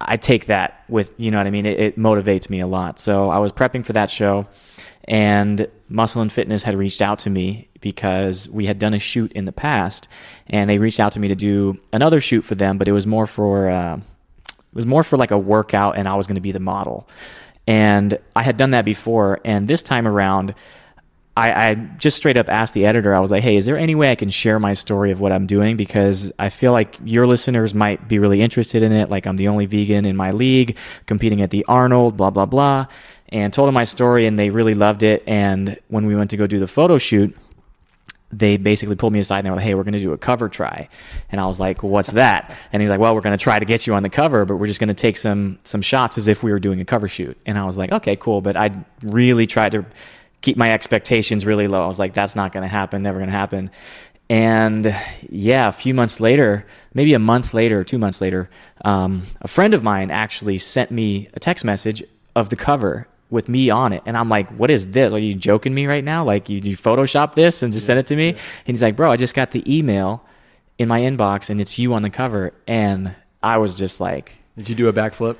I 0.00 0.16
take 0.16 0.46
that 0.46 0.84
with, 0.88 1.14
you 1.16 1.30
know 1.30 1.38
what 1.38 1.46
I 1.46 1.50
mean? 1.50 1.66
It, 1.66 1.78
it 1.78 1.98
motivates 1.98 2.50
me 2.50 2.60
a 2.60 2.66
lot. 2.66 2.98
So 2.98 3.30
I 3.30 3.38
was 3.38 3.52
prepping 3.52 3.84
for 3.84 3.92
that 3.92 4.10
show 4.10 4.46
and 5.06 5.68
Muscle 5.88 6.22
and 6.22 6.32
Fitness 6.32 6.62
had 6.62 6.74
reached 6.74 7.00
out 7.00 7.20
to 7.20 7.30
me 7.30 7.68
because 7.80 8.48
we 8.48 8.66
had 8.66 8.78
done 8.78 8.94
a 8.94 8.98
shoot 8.98 9.32
in 9.32 9.44
the 9.44 9.52
past, 9.52 10.08
and 10.48 10.68
they 10.68 10.78
reached 10.78 11.00
out 11.00 11.12
to 11.12 11.20
me 11.20 11.28
to 11.28 11.36
do 11.36 11.78
another 11.92 12.20
shoot 12.20 12.42
for 12.42 12.54
them, 12.54 12.78
but 12.78 12.88
it 12.88 12.92
was 12.92 13.06
more 13.06 13.26
for 13.26 13.68
uh, 13.68 13.96
it 13.96 14.74
was 14.74 14.86
more 14.86 15.04
for 15.04 15.16
like 15.16 15.30
a 15.30 15.38
workout, 15.38 15.96
and 15.96 16.08
I 16.08 16.14
was 16.16 16.26
going 16.26 16.34
to 16.36 16.40
be 16.40 16.52
the 16.52 16.60
model. 16.60 17.08
And 17.68 18.18
I 18.34 18.42
had 18.42 18.56
done 18.56 18.70
that 18.70 18.84
before, 18.84 19.40
and 19.44 19.68
this 19.68 19.82
time 19.82 20.06
around, 20.06 20.54
I, 21.36 21.70
I, 21.70 21.74
just 21.74 22.16
straight 22.16 22.38
up 22.38 22.48
asked 22.48 22.72
the 22.72 22.86
editor, 22.86 23.14
I 23.14 23.20
was 23.20 23.30
like, 23.30 23.42
hey, 23.42 23.56
is 23.56 23.66
there 23.66 23.76
any 23.76 23.94
way 23.94 24.10
I 24.10 24.14
can 24.14 24.30
share 24.30 24.58
my 24.58 24.72
story 24.72 25.10
of 25.10 25.20
what 25.20 25.32
I'm 25.32 25.46
doing? 25.46 25.76
Because 25.76 26.32
I 26.38 26.48
feel 26.48 26.72
like 26.72 26.96
your 27.04 27.26
listeners 27.26 27.74
might 27.74 28.08
be 28.08 28.18
really 28.18 28.40
interested 28.40 28.82
in 28.82 28.90
it. 28.92 29.10
Like, 29.10 29.26
I'm 29.26 29.36
the 29.36 29.48
only 29.48 29.66
vegan 29.66 30.06
in 30.06 30.16
my 30.16 30.30
league, 30.30 30.78
competing 31.04 31.42
at 31.42 31.50
the 31.50 31.64
Arnold, 31.68 32.16
blah, 32.16 32.30
blah, 32.30 32.46
blah. 32.46 32.86
And 33.28 33.52
told 33.52 33.68
them 33.68 33.74
my 33.74 33.84
story, 33.84 34.26
and 34.26 34.38
they 34.38 34.48
really 34.48 34.74
loved 34.74 35.02
it. 35.02 35.22
And 35.26 35.78
when 35.88 36.06
we 36.06 36.16
went 36.16 36.30
to 36.30 36.38
go 36.38 36.46
do 36.46 36.58
the 36.58 36.66
photo 36.66 36.96
shoot, 36.96 37.36
they 38.32 38.56
basically 38.56 38.96
pulled 38.96 39.12
me 39.12 39.20
aside 39.20 39.38
and 39.38 39.46
they 39.46 39.50
were 39.50 39.56
like, 39.56 39.64
"Hey, 39.64 39.74
we're 39.74 39.84
going 39.84 39.94
to 39.94 40.00
do 40.00 40.12
a 40.12 40.18
cover 40.18 40.48
try," 40.48 40.88
and 41.30 41.40
I 41.40 41.46
was 41.46 41.60
like, 41.60 41.82
"What's 41.82 42.10
that?" 42.12 42.56
And 42.72 42.82
he's 42.82 42.90
like, 42.90 42.98
"Well, 42.98 43.14
we're 43.14 43.20
going 43.20 43.36
to 43.36 43.42
try 43.42 43.58
to 43.58 43.64
get 43.64 43.86
you 43.86 43.94
on 43.94 44.02
the 44.02 44.08
cover, 44.08 44.44
but 44.44 44.56
we're 44.56 44.66
just 44.66 44.80
going 44.80 44.88
to 44.88 44.94
take 44.94 45.16
some 45.16 45.60
some 45.62 45.80
shots 45.80 46.18
as 46.18 46.26
if 46.26 46.42
we 46.42 46.50
were 46.50 46.58
doing 46.58 46.80
a 46.80 46.84
cover 46.84 47.06
shoot." 47.06 47.38
And 47.46 47.56
I 47.56 47.64
was 47.64 47.78
like, 47.78 47.92
"Okay, 47.92 48.16
cool," 48.16 48.40
but 48.40 48.56
I 48.56 48.84
really 49.02 49.46
tried 49.46 49.72
to 49.72 49.86
keep 50.46 50.56
my 50.56 50.72
expectations 50.72 51.44
really 51.44 51.66
low. 51.66 51.82
I 51.82 51.88
was 51.88 51.98
like, 51.98 52.14
"That's 52.14 52.36
not 52.36 52.52
going 52.52 52.62
to 52.62 52.68
happen, 52.68 53.02
never 53.02 53.18
going 53.18 53.30
to 53.30 53.36
happen." 53.36 53.70
And 54.28 54.94
yeah, 55.28 55.68
a 55.68 55.72
few 55.72 55.92
months 55.92 56.20
later, 56.20 56.66
maybe 56.94 57.14
a 57.14 57.18
month 57.18 57.52
later, 57.52 57.84
two 57.84 57.98
months 57.98 58.20
later, 58.20 58.48
um, 58.84 59.22
a 59.40 59.48
friend 59.48 59.74
of 59.74 59.82
mine 59.82 60.10
actually 60.10 60.58
sent 60.58 60.90
me 60.90 61.28
a 61.34 61.40
text 61.40 61.64
message 61.64 62.02
of 62.34 62.48
the 62.50 62.56
cover 62.56 63.06
with 63.30 63.48
me 63.48 63.70
on 63.70 63.92
it. 63.92 64.02
And 64.06 64.16
I'm 64.16 64.28
like, 64.28 64.48
what 64.50 64.70
is 64.70 64.90
this? 64.92 65.12
Are 65.12 65.18
you 65.18 65.34
joking 65.34 65.74
me 65.74 65.86
right 65.86 66.04
now? 66.04 66.24
Like, 66.24 66.48
you, 66.48 66.58
you 66.58 66.76
Photoshop 66.76 67.34
this 67.34 67.62
and 67.62 67.72
just 67.72 67.84
yeah, 67.84 67.88
send 67.88 67.98
it 68.00 68.06
to 68.06 68.16
me? 68.16 68.30
Yeah. 68.30 68.38
And 68.66 68.74
he's 68.74 68.82
like, 68.82 68.96
bro, 68.96 69.10
I 69.10 69.16
just 69.16 69.34
got 69.34 69.50
the 69.50 69.62
email 69.72 70.24
in 70.78 70.88
my 70.88 71.00
inbox 71.00 71.50
and 71.50 71.60
it's 71.60 71.78
you 71.78 71.94
on 71.94 72.02
the 72.02 72.10
cover. 72.10 72.52
And 72.66 73.14
I 73.42 73.58
was 73.58 73.74
just 73.74 74.00
like, 74.00 74.36
Did 74.56 74.68
you 74.68 74.74
do 74.74 74.88
a 74.88 74.92
backflip? 74.92 75.36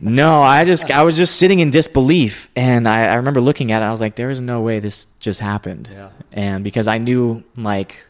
No, 0.00 0.42
I 0.42 0.64
just, 0.64 0.90
I 0.90 1.02
was 1.02 1.16
just 1.16 1.36
sitting 1.36 1.60
in 1.60 1.70
disbelief. 1.70 2.50
And 2.56 2.88
I, 2.88 3.06
I 3.06 3.14
remember 3.16 3.40
looking 3.40 3.72
at 3.72 3.82
it, 3.82 3.84
I 3.84 3.90
was 3.90 4.00
like, 4.00 4.16
there 4.16 4.30
is 4.30 4.40
no 4.40 4.60
way 4.60 4.80
this 4.80 5.06
just 5.20 5.40
happened. 5.40 5.88
Yeah. 5.92 6.10
And 6.32 6.64
because 6.64 6.88
I 6.88 6.98
knew, 6.98 7.44
like, 7.56 8.04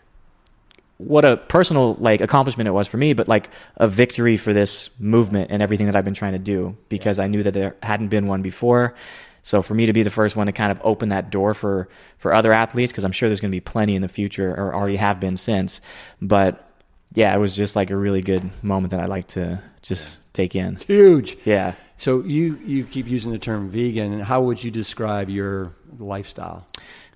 what 0.98 1.24
a 1.24 1.36
personal 1.36 1.94
like 1.94 2.20
accomplishment 2.20 2.68
it 2.68 2.72
was 2.72 2.86
for 2.86 2.96
me, 2.96 3.12
but 3.12 3.28
like 3.28 3.50
a 3.76 3.88
victory 3.88 4.36
for 4.36 4.52
this 4.52 4.90
movement 5.00 5.50
and 5.50 5.60
everything 5.60 5.86
that 5.86 5.96
I've 5.96 6.04
been 6.04 6.14
trying 6.14 6.32
to 6.32 6.38
do 6.38 6.76
because 6.88 7.18
I 7.18 7.26
knew 7.26 7.42
that 7.42 7.52
there 7.52 7.76
hadn't 7.82 8.08
been 8.08 8.26
one 8.26 8.42
before. 8.42 8.94
So 9.42 9.60
for 9.60 9.74
me 9.74 9.86
to 9.86 9.92
be 9.92 10.02
the 10.02 10.10
first 10.10 10.36
one 10.36 10.46
to 10.46 10.52
kind 10.52 10.72
of 10.72 10.80
open 10.82 11.10
that 11.10 11.30
door 11.30 11.52
for 11.52 11.88
for 12.16 12.32
other 12.32 12.52
athletes, 12.52 12.92
because 12.92 13.04
I'm 13.04 13.12
sure 13.12 13.28
there's 13.28 13.40
going 13.40 13.50
to 13.50 13.56
be 13.56 13.60
plenty 13.60 13.94
in 13.94 14.02
the 14.02 14.08
future, 14.08 14.54
or 14.54 14.74
already 14.74 14.96
have 14.96 15.20
been 15.20 15.36
since. 15.36 15.80
But 16.22 16.66
yeah, 17.12 17.34
it 17.34 17.38
was 17.38 17.54
just 17.54 17.76
like 17.76 17.90
a 17.90 17.96
really 17.96 18.22
good 18.22 18.50
moment 18.62 18.92
that 18.92 19.00
I'd 19.00 19.10
like 19.10 19.26
to 19.28 19.60
just 19.82 20.20
take 20.34 20.54
in. 20.54 20.76
Huge. 20.76 21.38
Yeah. 21.46 21.74
So 21.96 22.22
you 22.22 22.56
you 22.66 22.84
keep 22.84 23.08
using 23.08 23.32
the 23.32 23.38
term 23.38 23.70
vegan, 23.70 24.12
and 24.12 24.22
how 24.22 24.42
would 24.42 24.62
you 24.62 24.70
describe 24.70 25.30
your 25.30 25.72
lifestyle? 25.98 26.66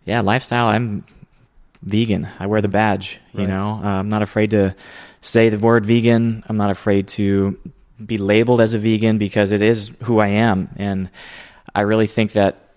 Yeah, 0.07 0.23
lifestyle. 0.23 0.69
I'm 0.69 1.05
vegan. 1.83 2.27
I 2.39 2.47
wear 2.47 2.63
the 2.63 2.69
badge. 2.69 3.21
You 3.35 3.47
know, 3.47 3.81
uh, 3.85 3.87
I'm 3.87 4.09
not 4.09 4.23
afraid 4.23 4.51
to 4.51 4.75
say 5.21 5.49
the 5.49 5.59
word 5.59 5.85
vegan. 5.85 6.43
I'm 6.49 6.57
not 6.57 6.71
afraid 6.71 7.09
to 7.09 7.59
be 8.05 8.17
labeled 8.17 8.61
as 8.61 8.73
a 8.73 8.79
vegan 8.79 9.19
because 9.19 9.53
it 9.53 9.61
is 9.61 9.93
who 10.05 10.21
I 10.21 10.29
am, 10.29 10.71
and 10.77 11.11
I 11.75 11.83
really 11.83 12.07
think 12.07 12.33
that 12.33 12.69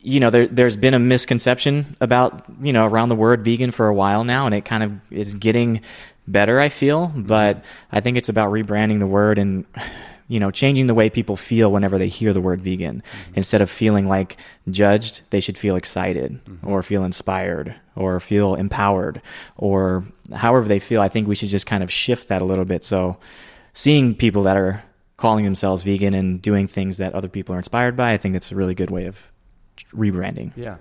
you 0.00 0.20
know, 0.20 0.30
there, 0.30 0.46
there's 0.46 0.76
been 0.76 0.94
a 0.94 0.98
misconception 0.98 1.96
about, 2.00 2.44
you 2.62 2.72
know, 2.72 2.86
around 2.86 3.08
the 3.08 3.16
word 3.16 3.44
vegan 3.44 3.72
for 3.72 3.88
a 3.88 3.94
while 3.94 4.24
now, 4.24 4.46
and 4.46 4.54
it 4.54 4.64
kind 4.64 4.82
of 4.82 4.92
is 5.10 5.34
getting 5.34 5.82
better, 6.30 6.60
I 6.60 6.68
feel. 6.68 7.08
But 7.14 7.64
I 7.90 8.00
think 8.00 8.16
it's 8.16 8.28
about 8.28 8.52
rebranding 8.52 8.98
the 9.00 9.06
word 9.06 9.38
and, 9.38 9.64
you 10.28 10.38
know, 10.38 10.50
changing 10.50 10.86
the 10.86 10.94
way 10.94 11.10
people 11.10 11.36
feel 11.36 11.72
whenever 11.72 11.98
they 11.98 12.08
hear 12.08 12.32
the 12.32 12.40
word 12.40 12.60
vegan. 12.60 13.02
Mm-hmm. 13.02 13.32
Instead 13.34 13.60
of 13.60 13.70
feeling 13.70 14.06
like 14.06 14.36
judged, 14.70 15.22
they 15.30 15.40
should 15.40 15.58
feel 15.58 15.76
excited 15.76 16.40
mm-hmm. 16.44 16.68
or 16.68 16.82
feel 16.82 17.04
inspired 17.04 17.74
or 17.96 18.20
feel 18.20 18.54
empowered 18.54 19.20
or 19.56 20.04
however 20.34 20.68
they 20.68 20.78
feel. 20.78 21.00
I 21.00 21.08
think 21.08 21.26
we 21.26 21.34
should 21.34 21.48
just 21.48 21.66
kind 21.66 21.82
of 21.82 21.90
shift 21.90 22.28
that 22.28 22.42
a 22.42 22.44
little 22.44 22.64
bit. 22.64 22.84
So 22.84 23.16
seeing 23.72 24.14
people 24.14 24.42
that 24.44 24.56
are 24.56 24.84
calling 25.16 25.44
themselves 25.44 25.82
vegan 25.82 26.14
and 26.14 26.40
doing 26.40 26.68
things 26.68 26.98
that 26.98 27.14
other 27.14 27.28
people 27.28 27.54
are 27.54 27.58
inspired 27.58 27.96
by, 27.96 28.12
I 28.12 28.18
think 28.18 28.36
it's 28.36 28.52
a 28.52 28.54
really 28.54 28.74
good 28.74 28.90
way 28.90 29.06
of 29.06 29.18
rebranding. 29.92 30.52
Yeah. 30.56 30.76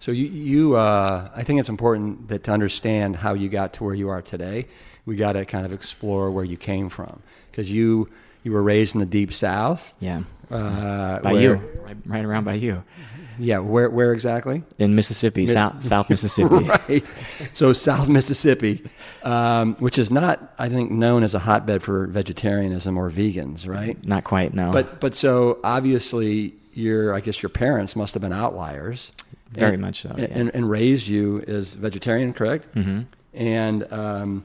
So 0.00 0.12
you, 0.12 0.26
you 0.26 0.76
uh, 0.76 1.30
I 1.34 1.42
think 1.42 1.60
it's 1.60 1.68
important 1.68 2.28
that 2.28 2.44
to 2.44 2.52
understand 2.52 3.16
how 3.16 3.34
you 3.34 3.48
got 3.48 3.72
to 3.74 3.84
where 3.84 3.94
you 3.94 4.08
are 4.08 4.22
today. 4.22 4.66
We 5.06 5.16
got 5.16 5.32
to 5.32 5.44
kind 5.44 5.64
of 5.66 5.72
explore 5.72 6.30
where 6.30 6.44
you 6.44 6.56
came 6.56 6.88
from 6.88 7.22
because 7.50 7.70
you 7.70 8.08
you 8.44 8.52
were 8.52 8.62
raised 8.62 8.94
in 8.94 9.00
the 9.00 9.06
deep 9.06 9.32
south. 9.32 9.92
Yeah. 10.00 10.22
Uh, 10.50 11.18
by 11.20 11.32
where, 11.34 11.42
you, 11.42 11.54
right, 11.82 11.96
right, 12.06 12.24
around 12.24 12.44
by 12.44 12.54
you. 12.54 12.82
Yeah. 13.38 13.58
Where 13.58 13.90
where 13.90 14.12
exactly? 14.12 14.62
In 14.78 14.94
Mississippi, 14.94 15.42
Miss- 15.42 15.52
South 15.52 15.82
South 15.82 16.10
Mississippi. 16.10 16.54
right. 16.54 17.04
So 17.52 17.72
South 17.72 18.08
Mississippi, 18.08 18.84
um, 19.24 19.74
which 19.76 19.98
is 19.98 20.10
not, 20.10 20.54
I 20.58 20.68
think, 20.68 20.90
known 20.90 21.22
as 21.22 21.34
a 21.34 21.38
hotbed 21.38 21.82
for 21.82 22.06
vegetarianism 22.06 22.96
or 22.96 23.10
vegans, 23.10 23.68
right? 23.68 24.02
Not 24.04 24.24
quite. 24.24 24.54
No. 24.54 24.70
But 24.70 25.00
but 25.00 25.14
so 25.14 25.58
obviously 25.64 26.54
your 26.72 27.14
I 27.14 27.20
guess 27.20 27.42
your 27.42 27.50
parents 27.50 27.96
must 27.96 28.14
have 28.14 28.20
been 28.22 28.32
outliers. 28.32 29.12
Very 29.50 29.74
and, 29.74 29.82
much 29.82 30.02
so. 30.02 30.14
Yeah. 30.16 30.26
And, 30.30 30.50
and, 30.54 30.68
raised 30.68 31.08
you 31.08 31.42
as 31.48 31.74
vegetarian, 31.74 32.34
correct? 32.34 32.74
Mm-hmm. 32.74 33.02
And 33.34 33.92
um, 33.92 34.44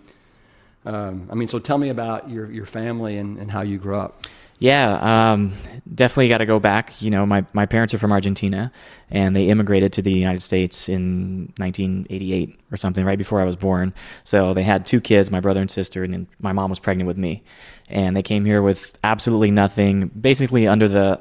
um, 0.85 1.27
I 1.29 1.35
mean, 1.35 1.47
so 1.47 1.59
tell 1.59 1.77
me 1.77 1.89
about 1.89 2.29
your 2.29 2.51
your 2.51 2.65
family 2.65 3.17
and, 3.17 3.37
and 3.37 3.51
how 3.51 3.61
you 3.61 3.77
grew 3.77 3.97
up. 3.97 4.25
Yeah, 4.59 5.31
um, 5.33 5.51
definitely 5.93 6.29
got 6.29 6.37
to 6.37 6.45
go 6.45 6.57
back. 6.57 7.01
You 7.01 7.11
know, 7.11 7.25
my, 7.25 7.45
my 7.51 7.65
parents 7.65 7.93
are 7.93 7.97
from 7.97 8.13
Argentina, 8.13 8.71
and 9.09 9.35
they 9.35 9.49
immigrated 9.49 9.91
to 9.93 10.01
the 10.01 10.13
United 10.13 10.41
States 10.41 10.87
in 10.87 11.51
1988 11.57 12.59
or 12.71 12.77
something, 12.77 13.03
right 13.03 13.17
before 13.17 13.41
I 13.41 13.43
was 13.43 13.57
born. 13.57 13.93
So 14.23 14.53
they 14.53 14.63
had 14.63 14.85
two 14.85 15.01
kids, 15.01 15.29
my 15.29 15.41
brother 15.41 15.59
and 15.59 15.69
sister, 15.69 16.03
and 16.05 16.27
my 16.39 16.53
mom 16.53 16.69
was 16.69 16.79
pregnant 16.79 17.07
with 17.07 17.17
me. 17.17 17.43
And 17.89 18.15
they 18.15 18.21
came 18.21 18.45
here 18.45 18.61
with 18.61 18.97
absolutely 19.03 19.51
nothing, 19.51 20.07
basically 20.07 20.65
under 20.65 20.87
the 20.87 21.19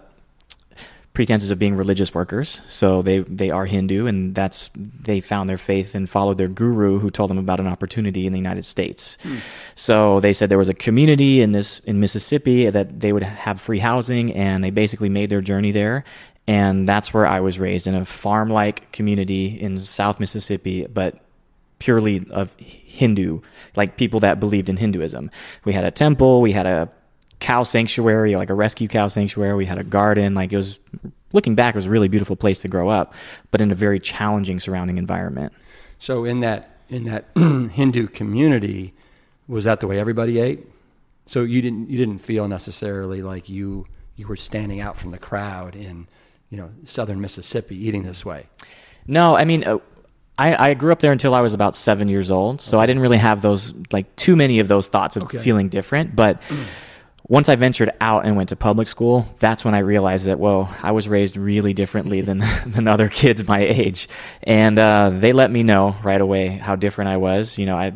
pretenses 1.14 1.50
of 1.50 1.58
being 1.58 1.74
religious 1.74 2.14
workers. 2.14 2.62
So 2.68 3.02
they 3.02 3.20
they 3.20 3.50
are 3.50 3.66
Hindu, 3.66 4.06
and 4.06 4.34
that's 4.34 4.70
they 4.74 5.20
found 5.20 5.48
their 5.48 5.58
faith 5.58 5.94
and 5.94 6.08
followed 6.08 6.38
their 6.38 6.48
guru, 6.48 6.98
who 6.98 7.10
told 7.10 7.30
them 7.30 7.38
about 7.38 7.60
an 7.60 7.66
opportunity 7.66 8.26
in 8.26 8.32
the 8.32 8.38
United 8.38 8.64
States. 8.64 9.18
Hmm. 9.22 9.36
So 9.74 10.20
they 10.20 10.32
said 10.32 10.48
there 10.48 10.58
was 10.58 10.68
a 10.68 10.74
community 10.74 11.42
in 11.42 11.52
this 11.52 11.80
in 11.80 12.00
Mississippi 12.00 12.70
that 12.70 13.00
they 13.00 13.12
would 13.12 13.22
have 13.22 13.60
free 13.60 13.78
housing, 13.78 14.32
and 14.32 14.64
they 14.64 14.70
basically 14.70 15.08
made 15.08 15.30
their 15.30 15.42
journey 15.42 15.72
there. 15.72 16.04
And 16.48 16.88
that's 16.88 17.14
where 17.14 17.26
I 17.26 17.40
was 17.40 17.58
raised 17.58 17.86
in 17.86 17.94
a 17.94 18.04
farm 18.04 18.50
like 18.50 18.90
community 18.90 19.46
in 19.60 19.78
South 19.78 20.18
Mississippi, 20.18 20.86
but 20.86 21.20
purely 21.78 22.26
of 22.30 22.54
Hindu, 22.58 23.40
like 23.76 23.96
people 23.96 24.20
that 24.20 24.40
believed 24.40 24.68
in 24.68 24.76
Hinduism. 24.76 25.30
We 25.64 25.72
had 25.72 25.84
a 25.84 25.90
temple, 25.90 26.40
we 26.40 26.52
had 26.52 26.66
a 26.66 26.88
cow 27.42 27.64
sanctuary, 27.64 28.36
like 28.36 28.50
a 28.50 28.54
rescue 28.54 28.86
cow 28.86 29.08
sanctuary. 29.08 29.54
We 29.54 29.66
had 29.66 29.76
a 29.76 29.84
garden. 29.84 30.32
Like 30.32 30.52
it 30.52 30.56
was, 30.56 30.78
looking 31.32 31.56
back, 31.56 31.74
it 31.74 31.78
was 31.78 31.86
a 31.86 31.90
really 31.90 32.06
beautiful 32.06 32.36
place 32.36 32.60
to 32.60 32.68
grow 32.68 32.88
up, 32.88 33.14
but 33.50 33.60
in 33.60 33.72
a 33.72 33.74
very 33.74 33.98
challenging 33.98 34.60
surrounding 34.60 34.96
environment. 34.96 35.52
So 35.98 36.24
in 36.24 36.40
that 36.40 36.78
in 36.88 37.04
that 37.04 37.26
Hindu 37.36 38.08
community, 38.08 38.94
was 39.48 39.64
that 39.64 39.80
the 39.80 39.88
way 39.88 39.98
everybody 39.98 40.38
ate? 40.38 40.66
So 41.26 41.42
you 41.42 41.60
didn't 41.60 41.90
you 41.90 41.98
didn't 41.98 42.20
feel 42.20 42.46
necessarily 42.46 43.22
like 43.22 43.48
you 43.48 43.86
you 44.16 44.28
were 44.28 44.36
standing 44.36 44.80
out 44.80 44.96
from 44.96 45.10
the 45.10 45.18
crowd 45.18 45.74
in 45.74 46.06
you 46.48 46.56
know 46.56 46.70
southern 46.84 47.20
Mississippi 47.20 47.76
eating 47.76 48.04
this 48.04 48.24
way. 48.24 48.46
No, 49.06 49.36
I 49.36 49.44
mean. 49.44 49.64
Uh, 49.64 49.78
I, 50.38 50.70
I, 50.70 50.74
grew 50.74 50.92
up 50.92 51.00
there 51.00 51.12
until 51.12 51.34
I 51.34 51.42
was 51.42 51.52
about 51.52 51.76
seven 51.76 52.08
years 52.08 52.30
old, 52.30 52.62
so 52.62 52.78
okay. 52.78 52.82
I 52.82 52.86
didn't 52.86 53.02
really 53.02 53.18
have 53.18 53.42
those 53.42 53.74
like 53.92 54.16
too 54.16 54.34
many 54.34 54.60
of 54.60 54.66
those 54.66 54.88
thoughts 54.88 55.14
of 55.14 55.24
okay. 55.24 55.36
feeling 55.36 55.68
different. 55.68 56.16
But 56.16 56.40
once 57.32 57.48
I 57.48 57.56
ventured 57.56 57.90
out 57.98 58.26
and 58.26 58.36
went 58.36 58.50
to 58.50 58.56
public 58.56 58.88
school, 58.88 59.26
that's 59.38 59.64
when 59.64 59.74
I 59.74 59.78
realized 59.78 60.26
that, 60.26 60.38
whoa, 60.38 60.68
I 60.82 60.90
was 60.90 61.08
raised 61.08 61.38
really 61.38 61.72
differently 61.72 62.20
than, 62.20 62.44
than 62.66 62.86
other 62.86 63.08
kids 63.08 63.48
my 63.48 63.60
age. 63.60 64.06
And 64.42 64.78
uh, 64.78 65.08
they 65.08 65.32
let 65.32 65.50
me 65.50 65.62
know 65.62 65.96
right 66.02 66.20
away 66.20 66.48
how 66.48 66.76
different 66.76 67.08
I 67.08 67.16
was. 67.16 67.58
You 67.58 67.64
know, 67.64 67.74
I, 67.74 67.94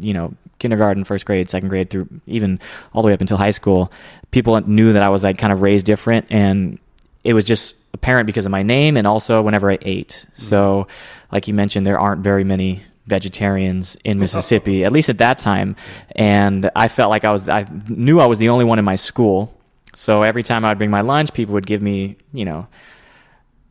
you 0.00 0.14
know, 0.14 0.32
kindergarten, 0.58 1.04
first 1.04 1.26
grade, 1.26 1.50
second 1.50 1.68
grade, 1.68 1.90
through 1.90 2.08
even 2.26 2.60
all 2.94 3.02
the 3.02 3.08
way 3.08 3.12
up 3.12 3.20
until 3.20 3.36
high 3.36 3.50
school, 3.50 3.92
people 4.30 4.58
knew 4.62 4.94
that 4.94 5.02
I 5.02 5.10
was 5.10 5.22
like 5.22 5.36
kind 5.36 5.52
of 5.52 5.60
raised 5.60 5.84
different. 5.84 6.24
And 6.30 6.78
it 7.24 7.34
was 7.34 7.44
just 7.44 7.76
apparent 7.92 8.26
because 8.26 8.46
of 8.46 8.52
my 8.52 8.62
name 8.62 8.96
and 8.96 9.06
also 9.06 9.42
whenever 9.42 9.70
I 9.70 9.76
ate. 9.82 10.24
Mm-hmm. 10.30 10.42
So, 10.44 10.88
like 11.30 11.46
you 11.46 11.52
mentioned, 11.52 11.84
there 11.84 12.00
aren't 12.00 12.22
very 12.22 12.42
many 12.42 12.84
vegetarians 13.08 13.96
in 14.04 14.18
oh. 14.18 14.20
Mississippi, 14.20 14.84
at 14.84 14.92
least 14.92 15.08
at 15.08 15.18
that 15.18 15.38
time. 15.38 15.74
And 16.14 16.70
I 16.76 16.88
felt 16.88 17.10
like 17.10 17.24
I 17.24 17.32
was, 17.32 17.48
I 17.48 17.66
knew 17.88 18.20
I 18.20 18.26
was 18.26 18.38
the 18.38 18.50
only 18.50 18.64
one 18.64 18.78
in 18.78 18.84
my 18.84 18.96
school. 18.96 19.54
So 19.94 20.22
every 20.22 20.42
time 20.42 20.64
I 20.64 20.68
would 20.68 20.78
bring 20.78 20.90
my 20.90 21.00
lunch, 21.00 21.32
people 21.32 21.54
would 21.54 21.66
give 21.66 21.82
me, 21.82 22.16
you 22.32 22.44
know, 22.44 22.68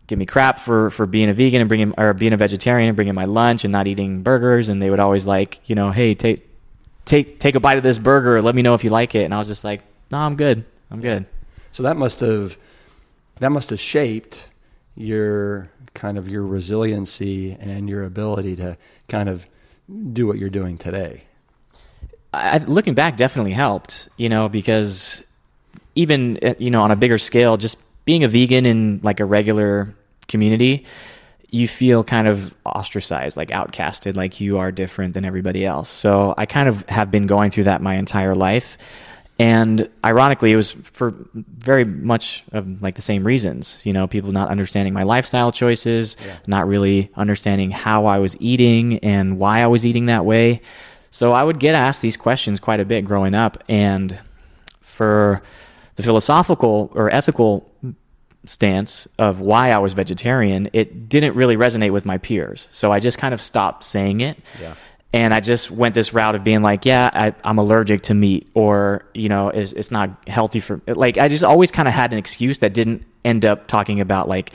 give 0.07 0.19
me 0.19 0.25
crap 0.25 0.59
for, 0.59 0.89
for 0.89 1.05
being 1.05 1.29
a 1.29 1.33
vegan 1.33 1.61
and 1.61 1.67
bringing, 1.67 1.93
or 1.97 2.13
being 2.13 2.33
a 2.33 2.37
vegetarian 2.37 2.89
and 2.89 2.95
bringing 2.95 3.15
my 3.15 3.25
lunch 3.25 3.63
and 3.63 3.71
not 3.71 3.87
eating 3.87 4.23
burgers. 4.23 4.67
And 4.69 4.81
they 4.81 4.89
would 4.89 4.99
always 4.99 5.25
like, 5.25 5.61
you 5.69 5.75
know, 5.75 5.91
hey, 5.91 6.15
take, 6.15 6.49
take, 7.05 7.39
take 7.39 7.55
a 7.55 7.59
bite 7.59 7.77
of 7.77 7.83
this 7.83 7.99
burger. 7.99 8.41
Let 8.41 8.55
me 8.55 8.61
know 8.61 8.73
if 8.73 8.83
you 8.83 8.89
like 8.89 9.15
it. 9.15 9.23
And 9.23 9.33
I 9.33 9.37
was 9.37 9.47
just 9.47 9.63
like, 9.63 9.81
no, 10.11 10.17
I'm 10.17 10.35
good. 10.35 10.65
I'm 10.91 11.01
good. 11.01 11.25
So 11.71 11.83
that 11.83 11.95
must 11.95 12.21
have, 12.21 12.57
that 13.39 13.51
must 13.51 13.69
have 13.69 13.79
shaped 13.79 14.47
your 14.95 15.69
kind 15.97 16.17
of 16.17 16.29
your 16.29 16.45
resiliency 16.45 17.57
and 17.59 17.89
your 17.89 18.03
ability 18.03 18.55
to 18.55 18.77
kind 19.09 19.27
of 19.27 19.45
do 20.13 20.27
what 20.27 20.37
you're 20.37 20.49
doing 20.49 20.77
today? 20.77 21.23
I, 22.33 22.59
looking 22.59 22.93
back, 22.93 23.17
definitely 23.17 23.53
helped. 23.53 24.07
You 24.15 24.29
know, 24.29 24.47
because 24.47 25.23
even 25.95 26.39
uh, 26.41 26.53
you 26.59 26.71
know 26.71 26.81
on 26.81 26.91
a 26.91 26.95
bigger 26.95 27.17
scale, 27.17 27.57
just 27.57 27.77
being 28.05 28.23
a 28.23 28.27
vegan 28.27 28.65
in 28.65 29.01
like 29.03 29.19
a 29.19 29.25
regular 29.25 29.93
community, 30.27 30.85
you 31.49 31.67
feel 31.67 32.03
kind 32.03 32.27
of 32.27 32.53
ostracized, 32.65 33.35
like 33.35 33.49
outcasted, 33.49 34.15
like 34.15 34.39
you 34.39 34.57
are 34.57 34.71
different 34.71 35.13
than 35.13 35.25
everybody 35.25 35.65
else. 35.65 35.89
So 35.89 36.33
I 36.37 36.45
kind 36.45 36.69
of 36.69 36.87
have 36.89 37.09
been 37.09 37.27
going 37.27 37.51
through 37.51 37.65
that 37.65 37.81
my 37.81 37.95
entire 37.95 38.35
life. 38.35 38.77
And 39.39 39.87
ironically, 40.03 40.51
it 40.51 40.55
was 40.55 40.71
for 40.71 41.13
very 41.33 41.85
much 41.85 42.43
of 42.53 42.81
like 42.81 42.95
the 42.95 43.03
same 43.03 43.25
reasons. 43.25 43.81
You 43.85 43.93
know, 43.93 44.07
people 44.07 44.31
not 44.31 44.49
understanding 44.49 44.93
my 44.93 45.03
lifestyle 45.03 45.51
choices, 45.51 46.17
yeah. 46.25 46.37
not 46.47 46.67
really 46.67 47.11
understanding 47.15 47.69
how 47.69 48.05
I 48.05 48.17
was 48.17 48.35
eating 48.39 48.97
and 48.99 49.37
why 49.37 49.61
I 49.61 49.67
was 49.67 49.85
eating 49.85 50.07
that 50.07 50.25
way. 50.25 50.61
So 51.11 51.33
I 51.33 51.43
would 51.43 51.59
get 51.59 51.75
asked 51.75 52.01
these 52.01 52.17
questions 52.17 52.59
quite 52.59 52.79
a 52.79 52.85
bit 52.85 53.05
growing 53.05 53.35
up. 53.35 53.63
And 53.69 54.19
for 54.81 55.43
the 55.95 56.03
philosophical 56.03 56.91
or 56.95 57.11
ethical 57.11 57.71
stance 58.45 59.07
of 59.19 59.39
why 59.39 59.69
I 59.71 59.77
was 59.77 59.93
vegetarian, 59.93 60.69
it 60.73 61.09
didn't 61.09 61.35
really 61.35 61.57
resonate 61.57 61.91
with 61.91 62.05
my 62.05 62.17
peers. 62.17 62.67
So 62.71 62.91
I 62.91 62.99
just 62.99 63.19
kind 63.19 63.35
of 63.35 63.41
stopped 63.41 63.83
saying 63.83 64.21
it. 64.21 64.39
Yeah 64.59 64.73
and 65.17 65.33
I 65.33 65.39
just 65.39 65.71
went 65.71 65.95
this 65.95 66.13
route 66.13 66.35
of 66.35 66.43
being 66.43 66.61
like, 66.61 66.85
yeah, 66.85 67.09
I, 67.11 67.33
am 67.49 67.57
allergic 67.57 68.03
to 68.03 68.13
meat, 68.13 68.47
or 68.53 69.03
you 69.15 69.29
know, 69.29 69.49
it's, 69.49 69.71
it's 69.71 69.89
not 69.89 70.11
healthy 70.27 70.59
for. 70.59 70.79
Like, 70.85 71.17
I 71.17 71.27
just 71.27 71.43
always 71.43 71.71
kind 71.71 71.87
of 71.87 71.95
had 71.95 72.13
an 72.13 72.19
excuse 72.19 72.59
that 72.59 72.71
didn't 72.71 73.03
end 73.25 73.43
up 73.43 73.65
talking 73.65 73.99
about 73.99 74.29
like 74.29 74.51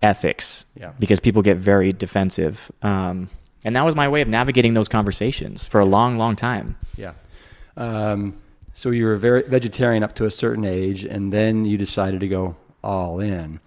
ethics, 0.00 0.64
yeah. 0.78 0.92
because 1.00 1.18
people 1.18 1.42
get 1.42 1.56
very 1.56 1.92
defensive. 1.92 2.70
Um, 2.82 3.30
and 3.64 3.74
that 3.74 3.84
was 3.84 3.96
my 3.96 4.08
way 4.08 4.20
of 4.22 4.28
navigating 4.28 4.74
those 4.74 4.88
conversations 4.88 5.66
for 5.66 5.80
a 5.80 5.84
long, 5.84 6.18
long 6.18 6.36
time. 6.36 6.76
Yeah. 6.96 7.14
Um, 7.76 8.40
so 8.72 8.90
you 8.90 9.06
were 9.06 9.16
very 9.16 9.42
vegetarian 9.42 10.04
up 10.04 10.14
to 10.14 10.24
a 10.24 10.30
certain 10.30 10.64
age, 10.64 11.02
and 11.02 11.32
then 11.32 11.64
you 11.64 11.76
decided 11.76 12.20
to 12.20 12.28
go 12.28 12.54
all 12.84 13.18
in. 13.18 13.58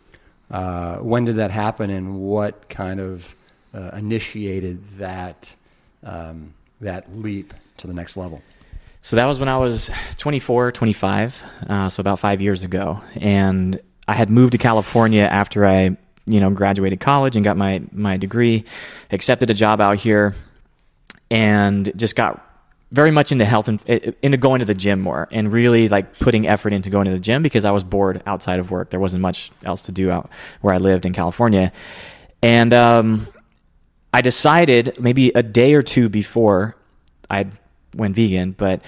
Uh, 0.49 0.99
when 0.99 1.25
did 1.25 1.35
that 1.35 1.51
happen, 1.51 1.89
and 1.89 2.17
what 2.21 2.69
kind 2.69 3.01
of 3.01 3.35
uh, 3.73 3.89
initiated 3.93 4.89
that? 4.93 5.53
Um, 6.03 6.53
that 6.81 7.15
leap 7.15 7.53
to 7.77 7.87
the 7.87 7.93
next 7.93 8.17
level? 8.17 8.41
So 9.01 9.17
that 9.17 9.25
was 9.25 9.37
when 9.37 9.49
I 9.49 9.57
was 9.57 9.91
24, 10.17 10.71
25, 10.71 11.43
uh, 11.67 11.89
so 11.89 11.99
about 11.99 12.19
five 12.19 12.41
years 12.41 12.63
ago. 12.63 13.01
And 13.15 13.81
I 14.07 14.13
had 14.13 14.29
moved 14.29 14.53
to 14.53 14.57
California 14.57 15.23
after 15.23 15.65
I, 15.65 15.97
you 16.25 16.39
know, 16.39 16.49
graduated 16.49 17.01
college 17.01 17.35
and 17.35 17.43
got 17.43 17.57
my, 17.57 17.81
my 17.91 18.15
degree, 18.15 18.63
accepted 19.11 19.49
a 19.49 19.53
job 19.53 19.81
out 19.81 19.97
here, 19.97 20.35
and 21.29 21.91
just 21.97 22.15
got 22.15 22.49
very 22.93 23.11
much 23.11 23.31
into 23.31 23.43
health 23.43 23.67
and 23.67 23.81
uh, 23.89 24.11
into 24.21 24.37
going 24.37 24.59
to 24.59 24.65
the 24.65 24.75
gym 24.75 25.01
more 25.01 25.27
and 25.31 25.51
really 25.51 25.89
like 25.89 26.19
putting 26.19 26.47
effort 26.47 26.71
into 26.71 26.89
going 26.89 27.05
to 27.05 27.11
the 27.11 27.19
gym 27.19 27.41
because 27.41 27.65
I 27.65 27.71
was 27.71 27.83
bored 27.83 28.21
outside 28.25 28.59
of 28.59 28.71
work. 28.71 28.91
There 28.91 28.99
wasn't 28.99 29.21
much 29.21 29.51
else 29.65 29.81
to 29.81 29.91
do 29.91 30.11
out 30.11 30.29
where 30.61 30.73
I 30.73 30.77
lived 30.77 31.05
in 31.05 31.11
California. 31.11 31.73
And 32.41 32.73
um, 32.73 33.27
I 34.13 34.21
decided 34.21 34.99
maybe 34.99 35.29
a 35.29 35.41
day 35.43 35.73
or 35.73 35.81
two 35.81 36.07
before 36.07 36.77
I 37.29 37.47
went 37.95 38.15
vegan, 38.15 38.51
but 38.51 38.81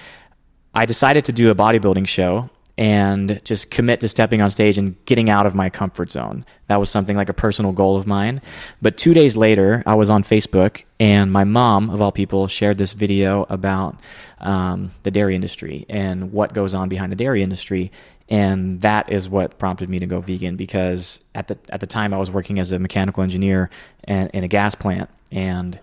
I 0.72 0.86
decided 0.86 1.24
to 1.24 1.32
do 1.32 1.50
a 1.50 1.54
bodybuilding 1.54 2.06
show 2.06 2.48
and 2.78 3.40
just 3.44 3.70
commit 3.70 4.00
to 4.00 4.08
stepping 4.08 4.42
on 4.42 4.50
stage 4.50 4.76
and 4.76 5.02
getting 5.06 5.30
out 5.30 5.46
of 5.46 5.54
my 5.54 5.70
comfort 5.70 6.12
zone. 6.12 6.44
That 6.68 6.78
was 6.78 6.90
something 6.90 7.16
like 7.16 7.30
a 7.30 7.34
personal 7.34 7.72
goal 7.72 7.96
of 7.96 8.06
mine. 8.06 8.42
But 8.82 8.98
two 8.98 9.14
days 9.14 9.36
later, 9.36 9.82
I 9.86 9.94
was 9.94 10.10
on 10.10 10.22
Facebook, 10.22 10.84
and 11.00 11.32
my 11.32 11.44
mom, 11.44 11.88
of 11.88 12.02
all 12.02 12.12
people, 12.12 12.46
shared 12.48 12.76
this 12.76 12.92
video 12.92 13.46
about 13.48 13.98
um, 14.40 14.90
the 15.04 15.10
dairy 15.10 15.34
industry 15.34 15.86
and 15.88 16.32
what 16.32 16.52
goes 16.52 16.74
on 16.74 16.90
behind 16.90 17.10
the 17.10 17.16
dairy 17.16 17.42
industry. 17.42 17.90
And 18.28 18.80
that 18.80 19.12
is 19.12 19.28
what 19.28 19.58
prompted 19.58 19.88
me 19.88 20.00
to 20.00 20.06
go 20.06 20.20
vegan 20.20 20.56
because 20.56 21.20
at 21.34 21.46
the 21.46 21.58
at 21.68 21.80
the 21.80 21.86
time 21.86 22.12
I 22.12 22.18
was 22.18 22.30
working 22.30 22.58
as 22.58 22.72
a 22.72 22.78
mechanical 22.78 23.22
engineer 23.22 23.70
in, 24.06 24.28
in 24.28 24.42
a 24.42 24.48
gas 24.48 24.74
plant, 24.74 25.10
and 25.30 25.78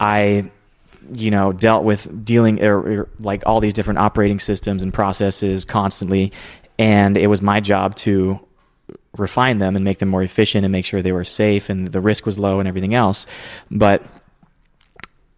I 0.00 0.50
you 1.12 1.30
know 1.30 1.52
dealt 1.52 1.84
with 1.84 2.24
dealing 2.24 2.60
er, 2.60 3.00
er, 3.00 3.08
like 3.20 3.44
all 3.46 3.60
these 3.60 3.72
different 3.72 4.00
operating 4.00 4.40
systems 4.40 4.82
and 4.82 4.92
processes 4.92 5.64
constantly. 5.64 6.32
And 6.78 7.16
it 7.16 7.28
was 7.28 7.40
my 7.40 7.60
job 7.60 7.94
to 7.96 8.40
refine 9.16 9.58
them 9.58 9.76
and 9.76 9.84
make 9.84 9.98
them 9.98 10.08
more 10.08 10.22
efficient 10.22 10.64
and 10.64 10.72
make 10.72 10.84
sure 10.84 11.02
they 11.02 11.12
were 11.12 11.24
safe 11.24 11.70
and 11.70 11.88
the 11.88 12.00
risk 12.00 12.26
was 12.26 12.38
low 12.38 12.58
and 12.58 12.68
everything 12.68 12.94
else. 12.94 13.26
But 13.70 14.02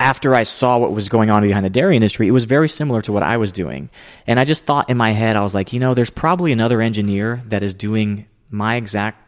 after 0.00 0.34
I 0.34 0.44
saw 0.44 0.78
what 0.78 0.92
was 0.92 1.08
going 1.08 1.28
on 1.30 1.42
behind 1.42 1.64
the 1.64 1.70
dairy 1.70 1.96
industry, 1.96 2.28
it 2.28 2.32
was 2.32 2.44
very 2.44 2.68
similar 2.68 3.02
to 3.02 3.12
what 3.12 3.22
I 3.22 3.36
was 3.36 3.50
doing. 3.50 3.90
And 4.26 4.38
I 4.38 4.44
just 4.44 4.64
thought 4.64 4.88
in 4.88 4.96
my 4.96 5.10
head, 5.10 5.36
I 5.36 5.42
was 5.42 5.54
like, 5.54 5.72
you 5.72 5.80
know, 5.80 5.94
there's 5.94 6.10
probably 6.10 6.52
another 6.52 6.80
engineer 6.80 7.42
that 7.46 7.62
is 7.62 7.74
doing 7.74 8.26
my 8.50 8.76
exact 8.76 9.20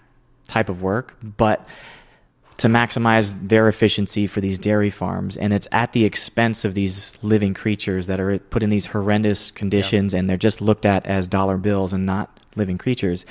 type 0.46 0.68
of 0.68 0.80
work, 0.80 1.16
but 1.22 1.66
to 2.58 2.68
maximize 2.68 3.34
their 3.48 3.68
efficiency 3.68 4.26
for 4.26 4.40
these 4.40 4.58
dairy 4.58 4.90
farms. 4.90 5.36
And 5.36 5.52
it's 5.52 5.66
at 5.72 5.92
the 5.92 6.04
expense 6.04 6.64
of 6.64 6.74
these 6.74 7.18
living 7.22 7.54
creatures 7.54 8.06
that 8.06 8.20
are 8.20 8.38
put 8.38 8.62
in 8.62 8.68
these 8.68 8.86
horrendous 8.86 9.50
conditions 9.50 10.12
and 10.12 10.28
they're 10.28 10.36
just 10.36 10.60
looked 10.60 10.84
at 10.84 11.06
as 11.06 11.26
dollar 11.26 11.56
bills 11.56 11.92
and 11.94 12.04
not 12.04 12.38
living 12.56 12.76
creatures. 12.76 13.24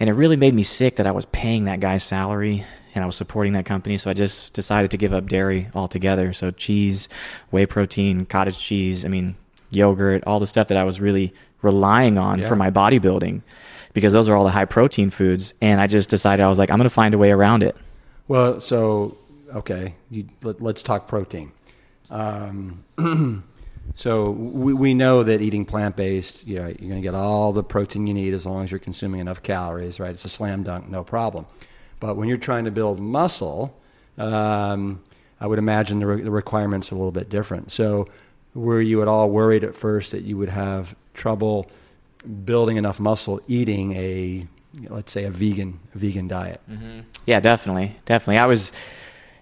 And 0.00 0.10
it 0.10 0.14
really 0.14 0.36
made 0.36 0.52
me 0.52 0.64
sick 0.64 0.96
that 0.96 1.06
I 1.06 1.12
was 1.12 1.26
paying 1.26 1.66
that 1.66 1.78
guy's 1.78 2.02
salary 2.02 2.64
and 2.94 3.02
I 3.04 3.06
was 3.06 3.16
supporting 3.16 3.52
that 3.54 3.64
company 3.64 3.96
so 3.98 4.10
I 4.10 4.14
just 4.14 4.54
decided 4.54 4.90
to 4.90 4.96
give 4.96 5.12
up 5.12 5.28
dairy 5.28 5.68
altogether 5.74 6.32
so 6.32 6.50
cheese 6.50 7.08
whey 7.50 7.66
protein 7.66 8.26
cottage 8.26 8.58
cheese 8.58 9.04
I 9.04 9.08
mean 9.08 9.36
yogurt 9.70 10.24
all 10.26 10.40
the 10.40 10.46
stuff 10.46 10.68
that 10.68 10.76
I 10.76 10.84
was 10.84 11.00
really 11.00 11.32
relying 11.62 12.18
on 12.18 12.40
yeah. 12.40 12.48
for 12.48 12.56
my 12.56 12.70
bodybuilding 12.70 13.42
because 13.92 14.12
those 14.12 14.28
are 14.28 14.36
all 14.36 14.44
the 14.44 14.50
high 14.50 14.64
protein 14.64 15.10
foods 15.10 15.54
and 15.60 15.80
I 15.80 15.86
just 15.86 16.08
decided 16.10 16.42
I 16.42 16.48
was 16.48 16.58
like 16.58 16.70
I'm 16.70 16.78
going 16.78 16.84
to 16.84 16.90
find 16.90 17.14
a 17.14 17.18
way 17.18 17.30
around 17.30 17.62
it 17.62 17.76
well, 18.30 18.60
so 18.60 19.18
okay, 19.52 19.96
you, 20.08 20.28
let, 20.42 20.62
us 20.62 20.82
talk 20.82 21.08
protein. 21.08 21.50
Um, 22.10 22.84
so 23.96 24.30
we, 24.30 24.72
we 24.72 24.94
know 24.94 25.24
that 25.24 25.40
eating 25.40 25.64
plant 25.64 25.96
based, 25.96 26.46
you 26.46 26.60
know, 26.60 26.68
you're 26.68 26.76
going 26.76 26.94
to 26.94 27.00
get 27.00 27.16
all 27.16 27.52
the 27.52 27.64
protein 27.64 28.06
you 28.06 28.14
need 28.14 28.32
as 28.32 28.46
long 28.46 28.62
as 28.62 28.70
you're 28.70 28.78
consuming 28.78 29.20
enough 29.20 29.42
calories, 29.42 29.98
right? 29.98 30.12
It's 30.12 30.24
a 30.24 30.28
slam 30.28 30.62
dunk, 30.62 30.88
no 30.88 31.02
problem. 31.02 31.44
But 32.00 32.16
when 32.16 32.28
you're 32.28 32.38
trying 32.38 32.64
to 32.64 32.70
build 32.70 32.98
muscle, 32.98 33.76
um, 34.18 35.02
I 35.40 35.46
would 35.46 35.58
imagine 35.58 36.00
the, 36.00 36.06
re- 36.06 36.22
the 36.22 36.30
requirements 36.30 36.90
are 36.90 36.94
a 36.94 36.98
little 36.98 37.12
bit 37.12 37.28
different. 37.28 37.70
So 37.70 38.08
were 38.54 38.80
you 38.80 39.02
at 39.02 39.08
all 39.08 39.30
worried 39.30 39.62
at 39.64 39.74
first 39.74 40.10
that 40.10 40.22
you 40.22 40.36
would 40.36 40.48
have 40.48 40.94
trouble 41.14 41.70
building 42.44 42.76
enough 42.76 43.00
muscle 43.00 43.40
eating 43.48 43.96
a 43.96 44.46
let's 44.88 45.12
say 45.12 45.24
a 45.24 45.30
vegan 45.30 45.80
a 45.94 45.98
vegan 45.98 46.28
diet. 46.28 46.60
Mm-hmm. 46.70 47.00
Yeah, 47.26 47.40
definitely, 47.40 47.96
definitely. 48.04 48.38
I 48.38 48.46
was. 48.46 48.72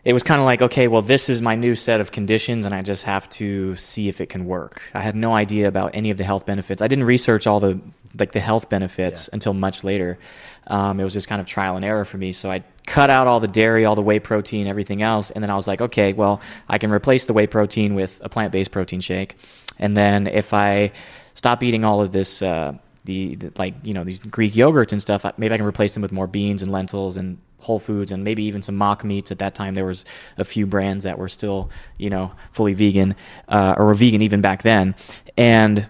It 0.05 0.15
was 0.15 0.23
kind 0.23 0.41
of 0.41 0.47
like, 0.47 0.63
okay, 0.63 0.89
well, 0.89 1.03
this 1.03 1.29
is 1.29 1.43
my 1.43 1.55
new 1.55 1.75
set 1.75 2.01
of 2.01 2.13
conditions, 2.13 2.65
and 2.65 2.75
I 2.75 2.81
just 2.81 3.05
have 3.05 3.29
to 3.31 3.75
see 3.77 4.09
if 4.09 4.23
it 4.23 4.31
can 4.31 4.47
work. 4.47 4.81
I 4.95 5.01
had 5.01 5.15
no 5.15 5.35
idea 5.35 5.69
about 5.69 5.91
any 5.93 6.11
of 6.11 6.17
the 6.17 6.25
health 6.25 6.47
benefits. 6.47 6.81
I 6.81 6.89
didn't 6.89 7.05
research 7.05 7.47
all 7.47 7.61
the 7.61 7.79
like 8.19 8.33
the 8.33 8.41
health 8.41 8.71
benefits 8.71 9.29
yeah. 9.29 9.35
until 9.35 9.53
much 9.53 9.85
later. 9.85 10.19
Um, 10.69 11.01
it 11.01 11.05
was 11.05 11.13
just 11.13 11.29
kind 11.29 11.41
of 11.41 11.47
trial 11.47 11.77
and 11.77 11.85
error 11.85 12.05
for 12.05 12.19
me. 12.19 12.33
So 12.33 12.51
I 12.51 12.63
cut 12.87 13.11
out 13.11 13.27
all 13.27 13.41
the 13.41 13.49
dairy, 13.49 13.85
all 13.85 13.95
the 13.95 14.03
whey 14.03 14.19
protein, 14.21 14.67
everything 14.67 15.03
else, 15.03 15.31
and 15.31 15.43
then 15.43 15.51
I 15.51 15.57
was 15.57 15.67
like, 15.67 15.81
okay, 15.81 16.13
well, 16.13 16.41
I 16.69 16.79
can 16.79 16.93
replace 16.93 17.27
the 17.27 17.33
whey 17.33 17.47
protein 17.47 17.95
with 17.95 18.21
a 18.23 18.29
plant-based 18.29 18.71
protein 18.71 19.01
shake, 19.01 19.37
and 19.79 19.97
then 19.97 20.27
if 20.27 20.53
I 20.53 20.93
stop 21.35 21.63
eating 21.63 21.85
all 21.85 22.01
of 22.01 22.13
this. 22.13 22.43
Uh, 22.43 22.79
the, 23.05 23.37
the, 23.37 23.53
like 23.57 23.75
you 23.83 23.95
know 23.95 24.05
these 24.05 24.21
Greek 24.21 24.53
yogurts 24.53 24.93
and 24.93 25.01
stuff. 25.01 25.25
Maybe 25.39 25.55
I 25.55 25.57
can 25.57 25.65
replace 25.65 25.95
them 25.95 26.03
with 26.03 26.13
more 26.13 26.27
beans 26.27 26.63
and 26.63 26.71
lentils 26.71 27.17
and 27.17 27.39
whole 27.61 27.79
foods 27.79 28.13
and 28.13 28.23
maybe 28.23 28.45
even 28.45 28.63
some 28.63 28.77
mock 28.77 29.03
meats. 29.03 29.31
At 29.31 29.39
that 29.39 29.55
time, 29.55 29.75
there 29.75 29.87
was 29.87 30.05
a 30.37 30.45
few 30.45 30.67
brands 30.67 31.05
that 31.05 31.19
were 31.19 31.29
still 31.29 31.71
you 31.97 32.11
know 32.11 32.33
fully 32.53 32.75
vegan 32.75 33.17
uh, 33.49 33.75
or 33.79 33.87
were 33.87 33.95
vegan 33.95 34.21
even 34.21 34.43
back 34.43 34.63
then, 34.63 34.95
and 35.39 35.89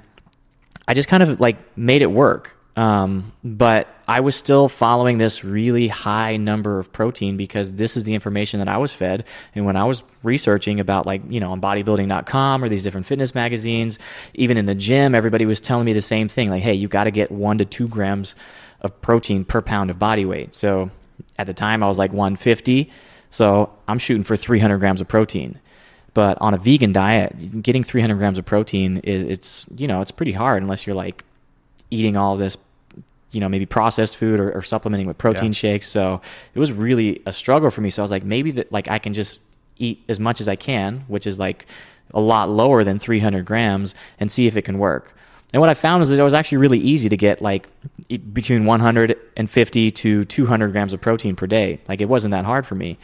I 0.86 0.94
just 0.94 1.08
kind 1.08 1.22
of 1.22 1.40
like 1.40 1.56
made 1.76 2.02
it 2.02 2.10
work. 2.10 2.54
Um, 2.78 3.32
but 3.42 3.92
I 4.06 4.20
was 4.20 4.36
still 4.36 4.68
following 4.68 5.18
this 5.18 5.42
really 5.42 5.88
high 5.88 6.36
number 6.36 6.78
of 6.78 6.92
protein 6.92 7.36
because 7.36 7.72
this 7.72 7.96
is 7.96 8.04
the 8.04 8.14
information 8.14 8.60
that 8.60 8.68
I 8.68 8.76
was 8.76 8.92
fed. 8.92 9.24
And 9.52 9.66
when 9.66 9.74
I 9.74 9.82
was 9.82 10.04
researching 10.22 10.78
about, 10.78 11.04
like, 11.04 11.20
you 11.28 11.40
know, 11.40 11.50
on 11.50 11.60
bodybuilding.com 11.60 12.62
or 12.62 12.68
these 12.68 12.84
different 12.84 13.06
fitness 13.06 13.34
magazines, 13.34 13.98
even 14.34 14.56
in 14.56 14.66
the 14.66 14.76
gym, 14.76 15.16
everybody 15.16 15.44
was 15.44 15.60
telling 15.60 15.86
me 15.86 15.92
the 15.92 16.00
same 16.00 16.28
thing 16.28 16.50
like, 16.50 16.62
hey, 16.62 16.72
you 16.72 16.86
got 16.86 17.04
to 17.04 17.10
get 17.10 17.32
one 17.32 17.58
to 17.58 17.64
two 17.64 17.88
grams 17.88 18.36
of 18.80 19.02
protein 19.02 19.44
per 19.44 19.60
pound 19.60 19.90
of 19.90 19.98
body 19.98 20.24
weight. 20.24 20.54
So 20.54 20.92
at 21.36 21.48
the 21.48 21.54
time, 21.54 21.82
I 21.82 21.88
was 21.88 21.98
like 21.98 22.12
150. 22.12 22.92
So 23.30 23.72
I'm 23.88 23.98
shooting 23.98 24.22
for 24.22 24.36
300 24.36 24.78
grams 24.78 25.00
of 25.00 25.08
protein. 25.08 25.58
But 26.14 26.38
on 26.40 26.54
a 26.54 26.58
vegan 26.58 26.92
diet, 26.92 27.60
getting 27.60 27.82
300 27.82 28.18
grams 28.18 28.38
of 28.38 28.44
protein 28.44 28.98
is 28.98 29.24
it's 29.24 29.66
you 29.76 29.88
know 29.88 30.00
it's 30.00 30.10
pretty 30.10 30.32
hard 30.32 30.62
unless 30.62 30.86
you're 30.86 30.96
like 30.96 31.24
eating 31.90 32.16
all 32.16 32.36
this 32.36 32.56
you 33.30 33.40
know 33.40 33.48
maybe 33.48 33.66
processed 33.66 34.16
food 34.16 34.40
or, 34.40 34.52
or 34.52 34.62
supplementing 34.62 35.06
with 35.06 35.18
protein 35.18 35.48
yeah. 35.48 35.52
shakes. 35.52 35.88
So 35.88 36.20
it 36.54 36.58
was 36.58 36.72
really 36.72 37.22
a 37.26 37.32
struggle 37.32 37.70
for 37.70 37.80
me. 37.80 37.90
So 37.90 38.02
i 38.02 38.04
was 38.04 38.10
like 38.10 38.24
maybe 38.24 38.50
that 38.52 38.72
like 38.72 38.88
i 38.88 38.98
can 38.98 39.12
just 39.12 39.40
eat 39.76 40.02
as 40.08 40.18
much 40.18 40.40
as 40.40 40.48
i 40.48 40.56
can 40.56 41.04
which 41.06 41.24
is 41.24 41.38
like 41.38 41.66
a 42.12 42.20
lot 42.20 42.48
lower 42.48 42.82
than 42.82 42.98
300 42.98 43.44
grams 43.44 43.94
and 44.18 44.30
see 44.30 44.46
if 44.46 44.56
it 44.56 44.62
can 44.62 44.78
work. 44.78 45.14
And 45.52 45.60
what 45.60 45.68
i 45.68 45.74
found 45.74 46.02
is 46.02 46.08
that 46.08 46.18
it 46.18 46.22
was 46.22 46.34
actually 46.34 46.58
really 46.58 46.78
easy 46.78 47.08
to 47.08 47.16
get 47.16 47.40
like 47.40 47.68
between 48.32 48.64
150 48.64 49.90
to 49.90 50.24
200 50.24 50.72
grams 50.72 50.92
of 50.92 51.00
protein 51.00 51.36
per 51.36 51.46
day. 51.46 51.80
Like 51.88 52.00
it 52.00 52.08
wasn't 52.08 52.32
that 52.32 52.44
hard 52.44 52.66
for 52.66 52.74
me. 52.74 52.98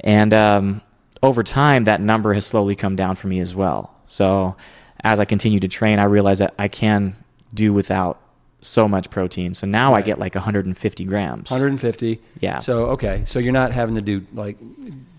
And 0.00 0.32
um, 0.32 0.82
over 1.22 1.42
time 1.42 1.84
that 1.84 2.00
number 2.00 2.32
has 2.34 2.46
slowly 2.46 2.76
come 2.76 2.96
down 2.96 3.16
for 3.16 3.28
me 3.28 3.40
as 3.40 3.54
well. 3.54 3.94
So 4.06 4.56
as 5.04 5.20
i 5.20 5.24
continue 5.24 5.60
to 5.60 5.68
train 5.68 5.98
i 5.98 6.04
realize 6.04 6.38
that 6.38 6.54
i 6.58 6.68
can 6.68 7.14
do 7.54 7.72
without 7.72 8.20
so 8.60 8.88
much 8.88 9.10
protein. 9.10 9.54
So 9.54 9.66
now 9.66 9.92
right. 9.92 10.02
I 10.02 10.06
get 10.06 10.18
like 10.18 10.34
150 10.34 11.04
grams. 11.04 11.50
150. 11.50 12.20
Yeah. 12.40 12.58
So 12.58 12.86
okay, 12.86 13.22
so 13.26 13.38
you're 13.38 13.52
not 13.52 13.72
having 13.72 13.94
to 13.96 14.00
do 14.00 14.26
like 14.32 14.56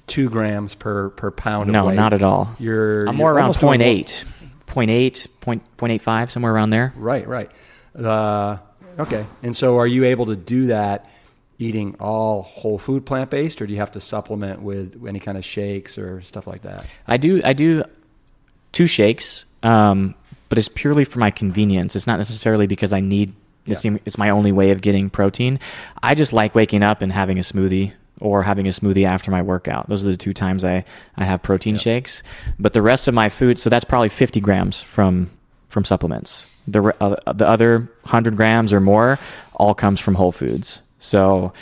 two 0.08 0.30
grams 0.30 0.76
per 0.76 1.10
per 1.10 1.32
pound. 1.32 1.72
No, 1.72 1.88
weight. 1.88 1.96
not 1.96 2.14
at 2.14 2.24
all. 2.24 2.56
You're 2.60 3.08
I'm 3.08 3.16
more 3.16 3.34
around 3.34 3.54
0. 3.54 3.74
0.8, 3.74 4.26
0.8, 4.68 5.28
0.85, 5.78 6.32
somewhere 6.32 6.54
around 6.54 6.72
there. 6.72 6.94
Right, 6.96 7.28
right. 7.28 7.52
Uh, 7.98 8.58
okay, 9.00 9.26
and 9.44 9.56
so 9.56 9.78
are 9.78 9.88
you 9.88 10.06
able 10.06 10.28
to 10.28 10.36
do 10.36 10.68
that? 10.68 11.10
Eating 11.60 11.96
all 12.00 12.44
whole 12.44 12.78
food 12.78 13.04
plant 13.04 13.32
based, 13.32 13.64
or 13.64 13.66
do 13.66 13.74
you 13.74 13.80
have 13.80 13.94
to 13.94 14.00
supplement 14.00 14.62
with 14.62 15.04
any 15.08 15.20
kind 15.20 15.40
of 15.40 15.44
shakes 15.44 15.98
or 15.98 16.22
stuff 16.22 16.46
like 16.46 16.62
that? 16.62 16.86
I 17.08 17.18
do. 17.18 17.42
I 17.44 17.54
do 17.54 17.84
two 18.74 18.86
shakes. 18.86 19.48
Um, 19.64 20.14
but 20.50 20.58
it's 20.58 20.68
purely 20.68 21.06
for 21.06 21.20
my 21.20 21.32
convenience. 21.32 21.96
It's 21.96 22.08
not 22.08 22.18
necessarily 22.18 22.68
because 22.68 22.94
I 22.94 23.00
need 23.00 23.34
it's, 23.66 23.84
yeah. 23.84 23.98
it's 24.06 24.18
my 24.18 24.30
only 24.30 24.52
way 24.52 24.72
of 24.72 24.82
getting 24.82 25.10
protein. 25.10 25.60
I 26.02 26.16
just 26.16 26.34
like 26.34 26.56
waking 26.56 26.84
up 26.84 27.02
and 27.02 27.12
having 27.12 27.38
a 27.38 27.42
smoothie 27.42 27.94
or 28.20 28.44
having 28.44 28.66
a 28.66 28.72
smoothie 28.72 29.06
after 29.06 29.30
my 29.30 29.42
workout. 29.42 29.88
Those 29.90 30.06
are 30.06 30.10
the 30.10 30.18
two 30.18 30.34
times 30.34 30.64
I, 30.64 30.86
I 31.16 31.26
have 31.26 31.44
protein 31.44 31.76
yep. 31.76 31.82
shakes. 31.82 32.24
But 32.58 32.74
the 32.74 32.82
rest 32.82 33.08
of 33.08 33.14
my 33.14 33.30
food, 33.30 33.60
so 33.60 33.70
that's 33.70 33.86
probably 33.86 34.10
50 34.10 34.40
grams 34.40 34.82
from 34.82 35.30
from 35.70 35.84
supplements. 35.84 36.48
The 36.68 36.96
uh, 37.02 37.34
the 37.34 37.48
other 37.48 37.80
100 38.04 38.38
grams 38.38 38.72
or 38.72 38.80
more 38.80 39.20
all 39.54 39.76
comes 39.76 40.00
from 40.00 40.16
whole 40.16 40.32
foods. 40.32 40.82
So 41.00 41.54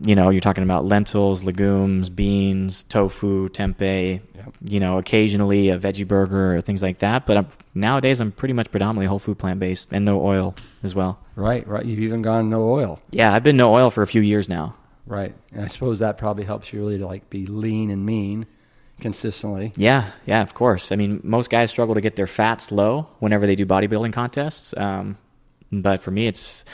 you 0.00 0.14
know, 0.14 0.30
you're 0.30 0.40
talking 0.40 0.64
about 0.64 0.84
lentils, 0.84 1.44
legumes, 1.44 2.08
beans, 2.08 2.82
tofu, 2.84 3.48
tempeh, 3.48 4.20
yep. 4.34 4.54
you 4.62 4.80
know, 4.80 4.98
occasionally 4.98 5.68
a 5.68 5.78
veggie 5.78 6.06
burger 6.06 6.56
or 6.56 6.60
things 6.60 6.82
like 6.82 6.98
that. 6.98 7.26
But 7.26 7.36
I'm, 7.36 7.48
nowadays, 7.74 8.20
I'm 8.20 8.32
pretty 8.32 8.54
much 8.54 8.70
predominantly 8.70 9.06
whole 9.06 9.18
food 9.18 9.38
plant 9.38 9.60
based 9.60 9.92
and 9.92 10.04
no 10.04 10.24
oil 10.24 10.54
as 10.82 10.94
well. 10.94 11.18
Right, 11.36 11.66
right. 11.66 11.84
You've 11.84 12.00
even 12.00 12.22
gone 12.22 12.48
no 12.50 12.70
oil. 12.70 13.00
Yeah, 13.10 13.34
I've 13.34 13.44
been 13.44 13.56
no 13.56 13.74
oil 13.74 13.90
for 13.90 14.02
a 14.02 14.06
few 14.06 14.22
years 14.22 14.48
now. 14.48 14.76
Right. 15.06 15.34
And 15.52 15.64
I 15.64 15.66
suppose 15.66 15.98
that 15.98 16.18
probably 16.18 16.44
helps 16.44 16.72
you 16.72 16.80
really 16.80 16.98
to 16.98 17.06
like 17.06 17.28
be 17.28 17.46
lean 17.46 17.90
and 17.90 18.06
mean 18.06 18.46
consistently. 19.00 19.72
Yeah, 19.76 20.10
yeah, 20.26 20.42
of 20.42 20.54
course. 20.54 20.92
I 20.92 20.96
mean, 20.96 21.20
most 21.22 21.50
guys 21.50 21.70
struggle 21.70 21.94
to 21.94 22.00
get 22.00 22.16
their 22.16 22.26
fats 22.26 22.72
low 22.72 23.08
whenever 23.18 23.46
they 23.46 23.56
do 23.56 23.66
bodybuilding 23.66 24.12
contests. 24.12 24.74
Um, 24.76 25.18
but 25.70 26.02
for 26.02 26.10
me, 26.10 26.26
it's 26.26 26.64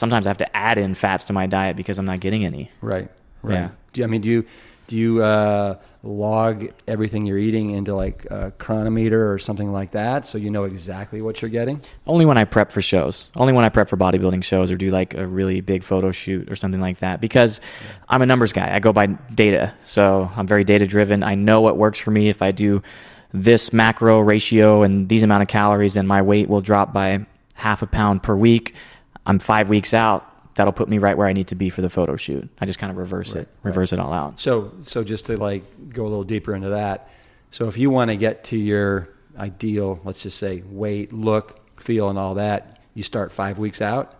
sometimes 0.00 0.26
I 0.26 0.30
have 0.30 0.38
to 0.38 0.56
add 0.56 0.78
in 0.78 0.94
fats 0.94 1.24
to 1.24 1.34
my 1.34 1.46
diet 1.46 1.76
because 1.76 1.98
I'm 1.98 2.06
not 2.06 2.20
getting 2.20 2.44
any. 2.44 2.70
Right. 2.80 3.08
Right. 3.42 3.54
Yeah. 3.54 3.68
Do 3.92 4.00
you, 4.00 4.04
I 4.04 4.08
mean, 4.08 4.20
do 4.22 4.30
you 4.30 4.46
do 4.86 4.96
you 4.96 5.22
uh, 5.22 5.76
log 6.02 6.68
everything 6.88 7.24
you're 7.24 7.38
eating 7.38 7.70
into 7.70 7.94
like 7.94 8.26
a 8.28 8.50
Cronometer 8.58 9.32
or 9.32 9.38
something 9.38 9.72
like 9.72 9.92
that, 9.92 10.26
so 10.26 10.36
you 10.36 10.50
know 10.50 10.64
exactly 10.64 11.22
what 11.22 11.40
you're 11.40 11.50
getting? 11.50 11.80
Only 12.08 12.24
when 12.24 12.36
I 12.36 12.44
prep 12.44 12.72
for 12.72 12.82
shows. 12.82 13.30
Only 13.36 13.52
when 13.52 13.64
I 13.64 13.68
prep 13.68 13.88
for 13.88 13.96
bodybuilding 13.96 14.42
shows 14.42 14.70
or 14.72 14.76
do 14.76 14.88
like 14.88 15.14
a 15.14 15.26
really 15.26 15.60
big 15.60 15.84
photo 15.84 16.10
shoot 16.10 16.50
or 16.50 16.56
something 16.56 16.80
like 16.80 16.98
that. 16.98 17.20
Because 17.20 17.60
I'm 18.08 18.20
a 18.20 18.26
numbers 18.26 18.52
guy. 18.52 18.74
I 18.74 18.80
go 18.80 18.92
by 18.92 19.06
data, 19.06 19.72
so 19.84 20.28
I'm 20.34 20.46
very 20.46 20.64
data 20.64 20.88
driven. 20.88 21.22
I 21.22 21.36
know 21.36 21.60
what 21.60 21.76
works 21.76 21.98
for 22.00 22.10
me. 22.10 22.28
If 22.28 22.42
I 22.42 22.50
do 22.50 22.82
this 23.32 23.72
macro 23.72 24.18
ratio 24.18 24.82
and 24.82 25.08
these 25.08 25.22
amount 25.22 25.42
of 25.42 25.48
calories, 25.48 25.94
then 25.94 26.06
my 26.06 26.22
weight 26.22 26.48
will 26.48 26.62
drop 26.62 26.92
by 26.92 27.26
half 27.54 27.82
a 27.82 27.86
pound 27.86 28.24
per 28.24 28.34
week. 28.34 28.74
I'm 29.30 29.38
five 29.38 29.68
weeks 29.68 29.94
out. 29.94 30.26
That'll 30.56 30.72
put 30.72 30.88
me 30.88 30.98
right 30.98 31.16
where 31.16 31.28
I 31.28 31.32
need 31.32 31.46
to 31.48 31.54
be 31.54 31.70
for 31.70 31.82
the 31.82 31.88
photo 31.88 32.16
shoot. 32.16 32.50
I 32.60 32.66
just 32.66 32.80
kind 32.80 32.90
of 32.90 32.96
reverse 32.96 33.34
Right, 33.34 33.42
it, 33.42 33.48
reverse 33.62 33.92
it 33.92 34.00
all 34.00 34.12
out. 34.12 34.40
So, 34.40 34.72
so 34.82 35.04
just 35.04 35.26
to 35.26 35.36
like 35.36 35.62
go 35.88 36.02
a 36.02 36.08
little 36.08 36.24
deeper 36.24 36.52
into 36.54 36.70
that. 36.70 37.08
So, 37.52 37.68
if 37.68 37.78
you 37.78 37.90
want 37.90 38.10
to 38.10 38.16
get 38.16 38.44
to 38.44 38.58
your 38.58 39.08
ideal, 39.38 40.00
let's 40.04 40.22
just 40.22 40.36
say 40.36 40.62
weight, 40.66 41.12
look, 41.12 41.80
feel, 41.80 42.10
and 42.10 42.18
all 42.18 42.34
that, 42.34 42.80
you 42.94 43.04
start 43.04 43.30
five 43.30 43.58
weeks 43.58 43.80
out. 43.80 44.14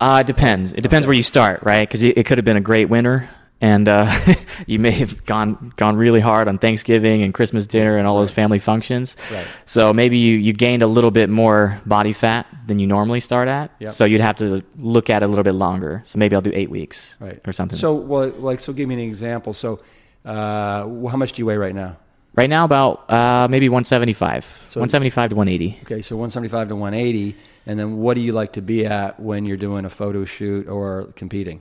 Uh, 0.00 0.18
it 0.20 0.26
depends. 0.28 0.72
It 0.72 0.80
depends 0.82 1.06
where 1.08 1.14
you 1.14 1.22
start, 1.24 1.62
right? 1.64 1.86
Because 1.86 2.04
it, 2.04 2.16
it 2.16 2.24
could 2.26 2.38
have 2.38 2.44
been 2.44 2.56
a 2.56 2.62
great 2.62 2.88
winter, 2.88 3.28
and 3.60 3.88
uh, 3.88 4.10
you 4.66 4.78
may 4.78 4.90
have 4.92 5.24
gone 5.26 5.72
gone 5.76 5.96
really 5.96 6.20
hard 6.20 6.48
on 6.48 6.58
Thanksgiving 6.58 7.22
and 7.22 7.34
Christmas 7.34 7.66
dinner 7.66 7.96
and 7.98 8.06
all 8.06 8.18
those 8.18 8.30
family 8.30 8.58
functions. 8.58 9.16
Right. 9.30 9.46
So 9.66 9.92
maybe 9.92 10.16
you, 10.18 10.36
you 10.36 10.52
gained 10.52 10.82
a 10.82 10.86
little 10.86 11.10
bit 11.10 11.28
more 11.30 11.80
body 11.86 12.12
fat 12.12 12.46
than 12.66 12.78
you 12.78 12.86
normally 12.86 13.20
start 13.20 13.48
at. 13.48 13.70
Yep. 13.80 13.90
So 13.92 14.04
you'd 14.04 14.20
have 14.20 14.36
to 14.36 14.62
look 14.76 15.10
at 15.10 15.22
it 15.22 15.26
a 15.26 15.28
little 15.28 15.44
bit 15.44 15.54
longer. 15.54 16.02
So 16.04 16.18
maybe 16.18 16.34
I'll 16.36 16.42
do 16.42 16.52
eight 16.54 16.70
weeks, 16.70 17.16
Right. 17.20 17.40
or 17.46 17.52
something. 17.52 17.78
So, 17.78 17.94
well, 17.94 18.28
like, 18.30 18.60
so 18.60 18.72
give 18.72 18.88
me 18.88 18.94
an 18.94 19.00
example. 19.00 19.52
So, 19.52 19.80
uh, 20.24 20.86
how 21.08 21.16
much 21.16 21.32
do 21.32 21.42
you 21.42 21.46
weigh 21.46 21.56
right 21.56 21.74
now? 21.74 21.96
right 22.36 22.48
now 22.48 22.64
about 22.64 23.10
uh, 23.10 23.48
maybe 23.50 23.68
175, 23.68 24.44
So- 24.68 24.80
175 24.80 25.30
to 25.30 25.36
180. 25.36 25.78
Okay, 25.82 26.00
so 26.00 26.16
175 26.16 26.68
to 26.68 26.76
180, 26.76 27.34
and 27.66 27.78
then 27.78 27.98
what 27.98 28.14
do 28.14 28.20
you 28.20 28.32
like 28.32 28.52
to 28.52 28.62
be 28.62 28.86
at 28.86 29.18
when 29.20 29.44
you're 29.44 29.56
doing 29.56 29.84
a 29.84 29.90
photo 29.90 30.24
shoot 30.24 30.68
or 30.68 31.12
competing? 31.16 31.60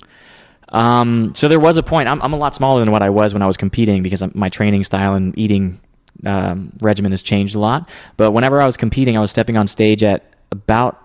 Um, 0.71 1.34
so 1.36 1.47
there 1.47 1.60
was 1.60 1.77
a 1.77 1.84
point. 1.84 2.08
I'm, 2.10 2.21
I'm 2.21 2.34
a 2.34 2.38
lot 2.38 2.55
smaller 2.55 2.79
than 2.79 2.91
what 2.91 3.01
I 3.01 3.10
was 3.10 3.34
when 3.34 3.41
I 3.41 3.47
was 3.47 3.58
competing 3.58 4.03
because 4.03 4.23
my 4.36 4.49
training 4.49 4.84
style 4.84 5.13
and 5.15 5.38
eating 5.38 5.79
um, 6.25 6.73
regimen 6.82 7.12
has 7.12 7.21
changed 7.21 7.55
a 7.55 7.60
lot. 7.60 7.89
But 8.17 8.32
whenever 8.32 8.62
I 8.62 8.65
was 8.65 8.77
competing, 8.77 9.17
I 9.17 9.21
was 9.21 9.32
stepping 9.32 9.58
on 9.58 9.67
stage 9.67 10.03
at 10.03 10.34
about 10.51 11.01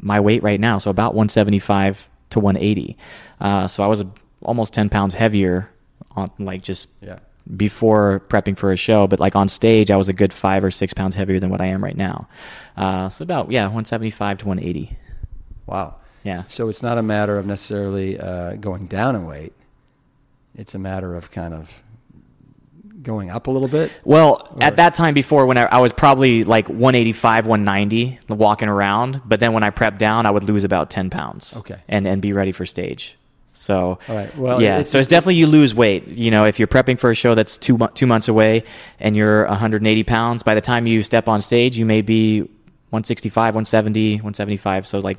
my 0.00 0.20
weight 0.20 0.42
right 0.42 0.60
now, 0.60 0.78
so 0.78 0.90
about 0.90 1.14
175 1.14 2.08
to 2.30 2.40
180. 2.40 2.96
Uh, 3.40 3.66
so 3.66 3.82
I 3.82 3.86
was 3.88 4.04
almost 4.42 4.72
10 4.74 4.88
pounds 4.88 5.14
heavier 5.14 5.68
on 6.16 6.30
like 6.38 6.62
just 6.62 6.88
Yeah. 7.02 7.18
before 7.56 8.20
prepping 8.28 8.56
for 8.56 8.72
a 8.72 8.76
show, 8.76 9.06
but 9.06 9.18
like 9.20 9.34
on 9.34 9.48
stage, 9.48 9.90
I 9.90 9.96
was 9.96 10.08
a 10.08 10.12
good 10.12 10.32
five 10.32 10.62
or 10.64 10.70
six 10.70 10.94
pounds 10.94 11.14
heavier 11.14 11.40
than 11.40 11.50
what 11.50 11.60
I 11.60 11.66
am 11.66 11.82
right 11.82 11.96
now. 11.96 12.28
Uh, 12.76 13.08
so 13.08 13.22
about 13.22 13.50
yeah, 13.50 13.62
175 13.64 14.38
to 14.38 14.46
180. 14.46 14.96
Wow. 15.66 15.96
Yeah. 16.24 16.42
So 16.48 16.68
it's 16.68 16.82
not 16.82 16.98
a 16.98 17.02
matter 17.02 17.38
of 17.38 17.46
necessarily 17.46 18.18
uh, 18.18 18.54
going 18.54 18.86
down 18.86 19.14
in 19.14 19.26
weight. 19.26 19.52
It's 20.56 20.74
a 20.74 20.78
matter 20.78 21.14
of 21.14 21.30
kind 21.30 21.54
of 21.54 21.82
going 23.02 23.30
up 23.30 23.46
a 23.46 23.50
little 23.50 23.68
bit. 23.68 23.92
Well, 24.04 24.48
Or- 24.56 24.62
at 24.62 24.76
that 24.76 24.94
time 24.94 25.14
before, 25.14 25.46
when 25.46 25.58
I, 25.58 25.64
I 25.64 25.78
was 25.78 25.92
probably 25.92 26.42
like 26.44 26.68
185, 26.68 27.46
190 27.46 28.18
walking 28.28 28.68
around, 28.68 29.20
but 29.24 29.40
then 29.40 29.52
when 29.52 29.62
I 29.62 29.70
prepped 29.70 29.98
down, 29.98 30.26
I 30.26 30.30
would 30.30 30.44
lose 30.44 30.64
about 30.64 30.90
10 30.90 31.10
pounds. 31.10 31.56
Okay. 31.58 31.76
And 31.88 32.06
and 32.08 32.22
be 32.22 32.32
ready 32.32 32.52
for 32.52 32.64
stage. 32.66 33.16
So 33.52 33.98
All 34.08 34.16
right. 34.16 34.34
Well, 34.36 34.60
yeah, 34.62 34.76
it's- 34.76 34.90
so 34.90 34.98
it's 34.98 35.08
definitely 35.08 35.36
you 35.36 35.46
lose 35.46 35.74
weight. 35.74 36.08
You 36.08 36.30
know, 36.30 36.44
if 36.44 36.58
you're 36.58 36.66
prepping 36.68 36.98
for 36.98 37.10
a 37.10 37.14
show 37.14 37.34
that's 37.34 37.58
two 37.58 37.76
two 37.94 38.06
months 38.06 38.28
away 38.28 38.64
and 38.98 39.14
you're 39.14 39.46
180 39.46 40.02
pounds, 40.04 40.42
by 40.42 40.54
the 40.54 40.60
time 40.62 40.86
you 40.86 41.02
step 41.02 41.28
on 41.28 41.40
stage, 41.42 41.76
you 41.76 41.84
may 41.84 42.00
be 42.00 42.40
165, 42.90 43.54
170, 43.54 44.14
175. 44.16 44.86
So 44.86 45.00
like 45.00 45.18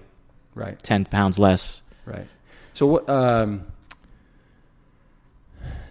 Right. 0.55 0.81
10 0.81 1.05
pounds 1.05 1.37
less. 1.37 1.81
Right. 2.05 2.27
So 2.73 2.85
what? 2.87 3.09
Um, 3.09 3.65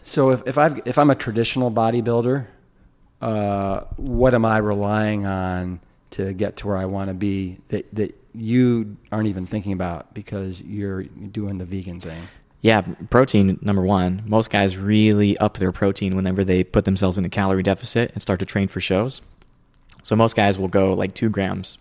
so 0.03 0.31
if 0.31 0.43
if 0.47 0.59
I 0.59 0.83
if 0.85 0.99
I'm 0.99 1.11
a 1.11 1.15
traditional 1.15 1.71
bodybuilder, 1.71 2.47
uh, 3.21 3.81
what 3.97 4.35
am 4.35 4.45
I 4.45 4.59
relying 4.59 5.27
on 5.27 5.81
to 6.11 6.33
get 6.33 6.59
to 6.59 6.69
where 6.69 6.77
I 6.77 6.85
want 6.85 7.09
to 7.09 7.15
be 7.15 7.59
that 7.69 7.93
that 7.95 8.15
you 8.35 8.97
aren't 9.11 9.29
even 9.29 9.47
thinking 9.47 9.73
about 9.73 10.13
because 10.13 10.61
you're 10.61 11.05
doing 11.05 11.59
the 11.59 11.65
vegan 11.65 12.01
thing? 12.01 12.23
Yeah, 12.61 12.83
protein 13.11 13.59
number 13.63 13.83
one. 13.83 14.23
Most 14.27 14.51
guys 14.51 14.77
really 14.77 15.37
up 15.39 15.59
their 15.59 15.73
protein 15.73 16.17
whenever 16.17 16.45
they 16.45 16.65
put 16.65 16.85
themselves 16.85 17.19
in 17.19 17.25
a 17.25 17.29
calorie 17.29 17.63
deficit 17.63 18.11
and 18.13 18.23
start 18.23 18.41
to 18.41 18.47
train 18.47 18.69
for 18.69 18.81
shows. 18.81 19.21
So 20.03 20.17
most 20.17 20.37
guys 20.37 20.59
will 20.59 20.69
go 20.69 20.93
like 20.95 21.15
two 21.15 21.31
grams 21.31 21.79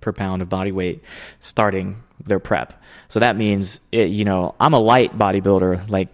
per 0.00 0.12
pound 0.12 0.42
of 0.42 0.48
body 0.48 0.72
weight 0.72 1.02
starting 1.40 2.02
their 2.24 2.38
prep. 2.38 2.82
So 3.08 3.20
that 3.20 3.36
means 3.36 3.80
it, 3.92 4.10
you 4.10 4.24
know 4.24 4.54
I'm 4.60 4.74
a 4.74 4.80
light 4.80 5.18
bodybuilder 5.18 5.90
like 5.90 6.08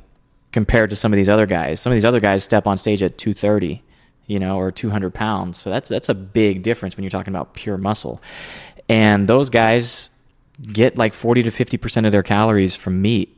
compared 0.52 0.90
to 0.90 0.96
some 0.96 1.12
of 1.12 1.16
these 1.16 1.28
other 1.28 1.46
guys. 1.46 1.80
Some 1.80 1.92
of 1.92 1.96
these 1.96 2.04
other 2.04 2.20
guys 2.20 2.42
step 2.42 2.66
on 2.66 2.78
stage 2.78 3.02
at 3.02 3.18
230, 3.18 3.82
you 4.26 4.38
know, 4.38 4.58
or 4.58 4.70
200 4.70 5.12
pounds. 5.12 5.58
So 5.58 5.70
that's 5.70 5.88
that's 5.88 6.08
a 6.08 6.14
big 6.14 6.62
difference 6.62 6.96
when 6.96 7.04
you're 7.04 7.10
talking 7.10 7.34
about 7.34 7.54
pure 7.54 7.76
muscle. 7.76 8.22
And 8.88 9.28
those 9.28 9.50
guys 9.50 10.10
get 10.62 10.96
like 10.96 11.12
40 11.12 11.42
to 11.42 11.50
50 11.50 11.76
percent 11.76 12.06
of 12.06 12.12
their 12.12 12.22
calories 12.22 12.74
from 12.74 13.02
meat. 13.02 13.36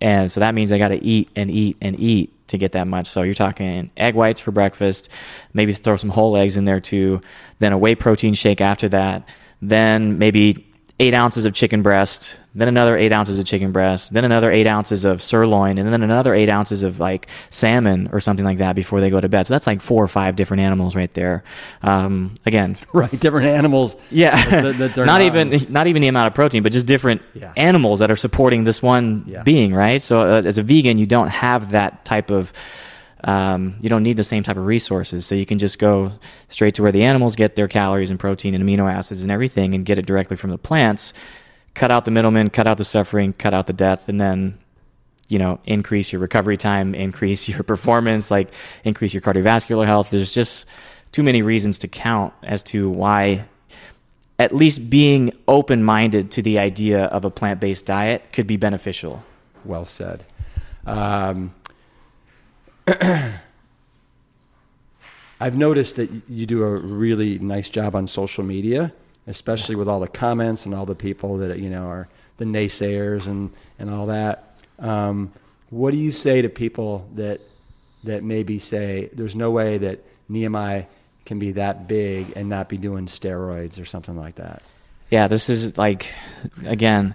And 0.00 0.30
so 0.30 0.40
that 0.40 0.54
means 0.54 0.72
I 0.72 0.78
got 0.78 0.88
to 0.88 1.02
eat 1.02 1.28
and 1.36 1.50
eat 1.50 1.76
and 1.80 1.98
eat 1.98 2.32
to 2.48 2.58
get 2.58 2.72
that 2.72 2.86
much. 2.86 3.06
So 3.06 3.22
you're 3.22 3.34
talking 3.34 3.90
egg 3.96 4.14
whites 4.14 4.40
for 4.40 4.50
breakfast, 4.50 5.10
maybe 5.52 5.72
throw 5.72 5.96
some 5.96 6.10
whole 6.10 6.36
eggs 6.36 6.56
in 6.56 6.64
there 6.64 6.80
too, 6.80 7.20
then 7.58 7.72
a 7.72 7.78
whey 7.78 7.94
protein 7.94 8.34
shake 8.34 8.60
after 8.60 8.88
that, 8.90 9.28
then 9.62 10.18
maybe 10.18 10.64
eight 11.00 11.14
ounces 11.14 11.46
of 11.46 11.54
chicken 11.54 11.80
breast, 11.80 12.36
then 12.56 12.66
another 12.66 12.96
eight 12.96 13.12
ounces 13.12 13.38
of 13.38 13.44
chicken 13.44 13.70
breast, 13.70 14.12
then 14.12 14.24
another 14.24 14.50
eight 14.50 14.66
ounces 14.66 15.04
of 15.04 15.22
sirloin, 15.22 15.78
and 15.78 15.92
then 15.92 16.02
another 16.02 16.34
eight 16.34 16.48
ounces 16.48 16.82
of 16.82 16.98
like 16.98 17.28
salmon 17.50 18.08
or 18.10 18.18
something 18.18 18.44
like 18.44 18.58
that 18.58 18.74
before 18.74 19.00
they 19.00 19.08
go 19.08 19.20
to 19.20 19.28
bed. 19.28 19.46
So 19.46 19.54
that's 19.54 19.68
like 19.68 19.80
four 19.80 20.02
or 20.02 20.08
five 20.08 20.34
different 20.34 20.62
animals 20.62 20.96
right 20.96 21.12
there. 21.14 21.44
Um, 21.82 22.34
again, 22.46 22.76
Right. 22.92 23.10
Different 23.20 23.46
animals. 23.46 23.94
yeah, 24.10 24.62
that- 24.62 24.78
that 24.78 24.96
not 24.96 25.06
not- 25.06 25.22
even 25.22 25.66
not 25.72 25.86
even 25.86 26.02
the 26.02 26.08
amount 26.08 26.26
of 26.26 26.34
protein, 26.34 26.64
but 26.64 26.72
just 26.72 26.86
different 26.88 27.22
Yeah. 27.32 27.52
animals 27.56 28.00
that 28.00 28.10
are 28.10 28.16
supporting 28.16 28.64
this 28.64 28.82
one 28.82 29.22
Yeah. 29.28 29.44
being, 29.44 29.72
right? 29.72 30.02
So 30.02 30.22
uh, 30.22 30.42
as 30.44 30.58
a 30.58 30.64
vegan, 30.64 30.98
you 30.98 31.06
don't 31.06 31.28
have 31.28 31.70
that 31.70 32.04
type 32.04 32.32
of 32.32 32.52
um, 33.24 33.76
you 33.80 33.88
don't 33.88 34.02
need 34.02 34.16
the 34.16 34.24
same 34.24 34.42
type 34.42 34.56
of 34.56 34.66
resources, 34.66 35.26
so 35.26 35.34
you 35.34 35.46
can 35.46 35.58
just 35.58 35.78
go 35.78 36.12
straight 36.48 36.74
to 36.76 36.82
where 36.82 36.92
the 36.92 37.02
animals 37.02 37.36
get 37.36 37.56
their 37.56 37.68
calories 37.68 38.10
and 38.10 38.20
protein 38.20 38.54
and 38.54 38.62
amino 38.62 38.90
acids 38.90 39.22
and 39.22 39.30
everything, 39.30 39.74
and 39.74 39.84
get 39.84 39.98
it 39.98 40.06
directly 40.06 40.36
from 40.36 40.50
the 40.50 40.58
plants. 40.58 41.12
Cut 41.74 41.90
out 41.90 42.04
the 42.04 42.10
middleman, 42.10 42.50
cut 42.50 42.66
out 42.66 42.78
the 42.78 42.84
suffering, 42.84 43.32
cut 43.32 43.54
out 43.54 43.66
the 43.66 43.72
death, 43.72 44.08
and 44.08 44.20
then 44.20 44.58
you 45.28 45.38
know 45.38 45.58
increase 45.66 46.12
your 46.12 46.20
recovery 46.20 46.56
time, 46.56 46.94
increase 47.06 47.48
your 47.48 47.62
performance, 47.62 48.30
like 48.30 48.50
increase 48.84 49.12
your 49.12 49.20
cardiovascular 49.20 49.86
health. 49.86 50.10
There's 50.10 50.32
just 50.32 50.66
too 51.10 51.22
many 51.22 51.42
reasons 51.42 51.78
to 51.80 51.88
count 51.88 52.34
as 52.42 52.62
to 52.62 52.88
why 52.88 53.44
at 54.38 54.54
least 54.54 54.88
being 54.88 55.32
open 55.48 55.82
minded 55.82 56.30
to 56.30 56.42
the 56.42 56.58
idea 56.58 57.06
of 57.06 57.24
a 57.24 57.30
plant 57.30 57.58
based 57.58 57.86
diet 57.86 58.22
could 58.32 58.46
be 58.46 58.56
beneficial. 58.56 59.24
Well 59.64 59.84
said. 59.84 60.24
Um, 60.86 61.54
I've 65.40 65.56
noticed 65.56 65.96
that 65.96 66.10
you 66.28 66.46
do 66.46 66.62
a 66.64 66.70
really 66.70 67.38
nice 67.38 67.68
job 67.68 67.94
on 67.94 68.06
social 68.06 68.44
media, 68.44 68.92
especially 69.26 69.76
with 69.76 69.88
all 69.88 70.00
the 70.00 70.08
comments 70.08 70.66
and 70.66 70.74
all 70.74 70.86
the 70.86 70.94
people 70.94 71.38
that 71.38 71.58
you 71.58 71.70
know 71.70 71.86
are 71.86 72.08
the 72.38 72.44
naysayers 72.44 73.26
and 73.26 73.50
and 73.78 73.90
all 73.90 74.06
that. 74.06 74.54
Um, 74.78 75.32
what 75.70 75.92
do 75.92 75.98
you 75.98 76.10
say 76.10 76.42
to 76.42 76.48
people 76.48 77.08
that 77.14 77.40
that 78.04 78.22
maybe 78.22 78.58
say 78.58 79.10
there's 79.12 79.36
no 79.36 79.50
way 79.50 79.78
that 79.78 80.04
Nimai 80.30 80.86
can 81.24 81.38
be 81.38 81.52
that 81.52 81.86
big 81.86 82.32
and 82.36 82.48
not 82.48 82.68
be 82.68 82.78
doing 82.78 83.06
steroids 83.06 83.80
or 83.80 83.84
something 83.84 84.16
like 84.16 84.36
that? 84.36 84.62
Yeah, 85.10 85.28
this 85.28 85.48
is 85.48 85.78
like, 85.78 86.12
again, 86.64 87.14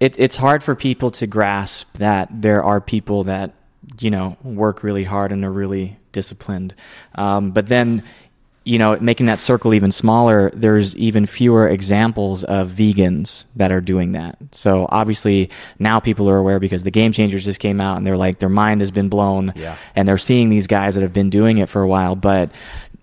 it, 0.00 0.18
it's 0.18 0.36
hard 0.36 0.62
for 0.62 0.74
people 0.74 1.10
to 1.12 1.26
grasp 1.26 1.98
that 1.98 2.28
there 2.30 2.62
are 2.62 2.80
people 2.80 3.24
that, 3.24 3.54
you 3.98 4.10
know, 4.10 4.36
work 4.42 4.82
really 4.82 5.04
hard 5.04 5.32
and 5.32 5.44
are 5.44 5.50
really 5.52 5.96
disciplined. 6.12 6.74
Um, 7.14 7.50
but 7.50 7.66
then 7.66 8.02
you 8.64 8.78
know, 8.78 8.98
making 9.00 9.24
that 9.24 9.40
circle 9.40 9.72
even 9.72 9.90
smaller, 9.90 10.50
there's 10.52 10.94
even 10.96 11.24
fewer 11.24 11.66
examples 11.66 12.44
of 12.44 12.68
vegans 12.68 13.46
that 13.56 13.72
are 13.72 13.80
doing 13.80 14.12
that. 14.12 14.36
So 14.52 14.86
obviously 14.90 15.48
now 15.78 16.00
people 16.00 16.28
are 16.28 16.36
aware 16.36 16.58
because 16.60 16.84
the 16.84 16.90
Game 16.90 17.12
Changers 17.12 17.46
just 17.46 17.60
came 17.60 17.80
out 17.80 17.96
and 17.96 18.06
they're 18.06 18.14
like 18.16 18.40
their 18.40 18.50
mind 18.50 18.82
has 18.82 18.90
been 18.90 19.08
blown, 19.08 19.54
Yeah. 19.56 19.76
and 19.96 20.06
they're 20.06 20.18
seeing 20.18 20.50
these 20.50 20.66
guys 20.66 20.96
that 20.96 21.00
have 21.00 21.14
been 21.14 21.30
doing 21.30 21.56
it 21.58 21.68
for 21.70 21.80
a 21.82 21.88
while, 21.88 22.14
but. 22.14 22.50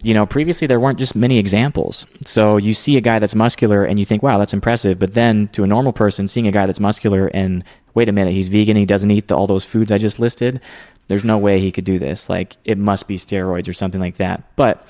You 0.03 0.13
know, 0.13 0.27
previously 0.27 0.67
there 0.67 0.79
weren't 0.79 0.99
just 0.99 1.15
many 1.15 1.39
examples. 1.39 2.05
So 2.27 2.57
you 2.57 2.75
see 2.75 2.95
a 2.95 3.01
guy 3.01 3.17
that's 3.17 3.33
muscular 3.33 3.83
and 3.85 3.97
you 3.97 4.05
think, 4.05 4.21
wow, 4.21 4.37
that's 4.37 4.53
impressive. 4.53 4.99
But 4.99 5.15
then 5.15 5.47
to 5.53 5.63
a 5.63 5.67
normal 5.67 5.93
person, 5.93 6.27
seeing 6.27 6.45
a 6.47 6.51
guy 6.51 6.67
that's 6.67 6.81
muscular 6.81 7.25
and 7.33 7.63
wait 7.95 8.07
a 8.07 8.11
minute, 8.11 8.33
he's 8.33 8.47
vegan, 8.47 8.77
he 8.77 8.85
doesn't 8.85 9.09
eat 9.09 9.27
the, 9.27 9.35
all 9.35 9.47
those 9.47 9.65
foods 9.65 9.91
I 9.91 9.97
just 9.97 10.19
listed, 10.19 10.61
there's 11.07 11.25
no 11.25 11.37
way 11.39 11.59
he 11.59 11.71
could 11.71 11.85
do 11.85 11.97
this. 11.97 12.29
Like, 12.29 12.57
it 12.63 12.77
must 12.77 13.07
be 13.07 13.17
steroids 13.17 13.67
or 13.67 13.73
something 13.73 14.01
like 14.01 14.17
that. 14.17 14.55
But 14.55 14.85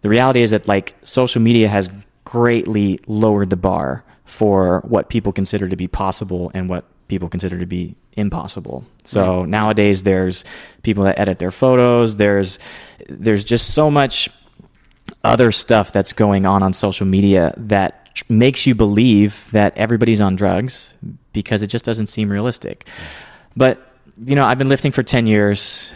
the 0.00 0.08
reality 0.08 0.42
is 0.42 0.50
that 0.52 0.68
like 0.68 0.94
social 1.04 1.42
media 1.42 1.68
has 1.68 1.88
greatly 2.24 3.00
lowered 3.06 3.50
the 3.50 3.56
bar 3.56 4.04
for 4.24 4.82
what 4.86 5.08
people 5.08 5.32
consider 5.32 5.68
to 5.68 5.76
be 5.76 5.88
possible 5.88 6.50
and 6.54 6.68
what 6.68 6.84
people 7.08 7.28
consider 7.28 7.58
to 7.58 7.66
be 7.66 7.96
impossible. 8.12 8.84
So 9.04 9.44
nowadays 9.44 10.02
there's 10.02 10.44
people 10.82 11.04
that 11.04 11.18
edit 11.18 11.38
their 11.38 11.50
photos, 11.50 12.16
there's 12.16 12.58
there's 13.08 13.44
just 13.44 13.74
so 13.74 13.90
much 13.90 14.28
other 15.24 15.50
stuff 15.50 15.90
that's 15.90 16.12
going 16.12 16.44
on 16.44 16.62
on 16.62 16.72
social 16.74 17.06
media 17.06 17.54
that 17.56 18.07
makes 18.28 18.66
you 18.66 18.74
believe 18.74 19.48
that 19.52 19.76
everybody's 19.76 20.20
on 20.20 20.36
drugs 20.36 20.94
because 21.32 21.62
it 21.62 21.68
just 21.68 21.84
doesn't 21.84 22.08
seem 22.08 22.30
realistic. 22.30 22.88
But 23.56 23.80
you 24.24 24.34
know, 24.34 24.44
I've 24.44 24.58
been 24.58 24.68
lifting 24.68 24.92
for 24.92 25.02
10 25.02 25.26
years 25.26 25.94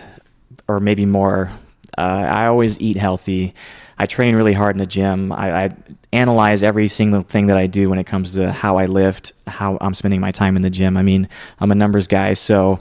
or 0.68 0.80
maybe 0.80 1.06
more. 1.06 1.50
Uh, 1.98 2.26
I 2.28 2.46
always 2.46 2.78
eat 2.80 2.96
healthy. 2.96 3.54
I 3.98 4.06
train 4.06 4.35
really 4.35 4.52
hard 4.52 4.74
in 4.74 4.78
the 4.78 4.87
gym. 4.87 5.32
I, 5.32 5.64
I 5.64 5.76
analyze 6.12 6.62
every 6.62 6.88
single 6.88 7.22
thing 7.22 7.46
that 7.46 7.56
I 7.56 7.66
do 7.66 7.90
when 7.90 7.98
it 7.98 8.06
comes 8.06 8.35
to 8.35 8.50
how 8.50 8.78
I 8.78 8.87
lift, 8.87 9.32
how 9.46 9.78
I'm 9.80 9.94
spending 9.94 10.20
my 10.20 10.30
time 10.30 10.56
in 10.56 10.62
the 10.62 10.70
gym. 10.70 10.96
I 10.96 11.02
mean, 11.02 11.28
I'm 11.61 11.70
a 11.70 11.74
numbers 11.74 12.08
guy, 12.08 12.35
so 12.35 12.80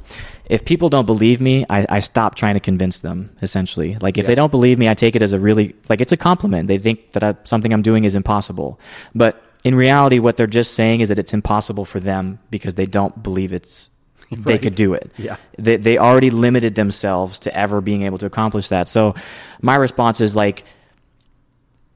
if 0.52 0.66
people 0.66 0.90
don't 0.90 1.06
believe 1.06 1.40
me, 1.40 1.66
I, 1.70 1.86
I 1.98 2.00
stop 2.00 2.36
trying 2.36 2.56
to 2.56 2.60
convince 2.60 3.00
them. 3.00 3.18
Essentially, 3.42 3.98
like 4.02 4.18
if 4.18 4.24
Yeah. 4.24 4.28
they 4.28 4.36
don't 4.36 4.52
believe 4.52 4.78
me, 4.78 4.90
I 4.90 4.94
take 4.94 5.16
it 5.16 5.22
as 5.22 5.34
a 5.34 5.40
really 5.40 5.74
like 5.90 6.02
it's 6.02 6.12
a 6.12 6.18
compliment. 6.18 6.68
They 6.68 6.78
think 6.78 7.14
that 7.14 7.24
I, 7.24 7.36
something 7.44 7.72
I'm 7.74 7.82
doing 7.82 8.04
is 8.04 8.16
impossible, 8.16 8.80
but 9.16 9.42
in 9.64 9.76
reality, 9.76 10.20
what 10.20 10.36
they're 10.38 10.48
just 10.48 10.74
saying 10.74 11.02
is 11.02 11.10
that 11.10 11.20
it's 11.20 11.34
impossible 11.34 11.86
for 11.86 12.00
them 12.00 12.40
because 12.50 12.74
they 12.76 12.86
don't 12.86 13.24
believe 13.24 13.54
it's 13.54 13.90
they 14.32 14.58
could 14.58 14.76
do 14.76 14.94
it. 14.94 15.12
Yeah. 15.18 15.38
They, 15.58 15.78
they 15.78 15.98
already 15.98 16.32
limited 16.32 16.76
themselves 16.76 17.40
to 17.40 17.56
ever 17.56 17.80
being 17.82 18.04
able 18.04 18.18
to 18.20 18.26
accomplish 18.26 18.70
that. 18.70 18.90
So 18.90 19.16
my 19.62 19.76
response 19.76 20.20
is 20.22 20.36
like, 20.36 20.64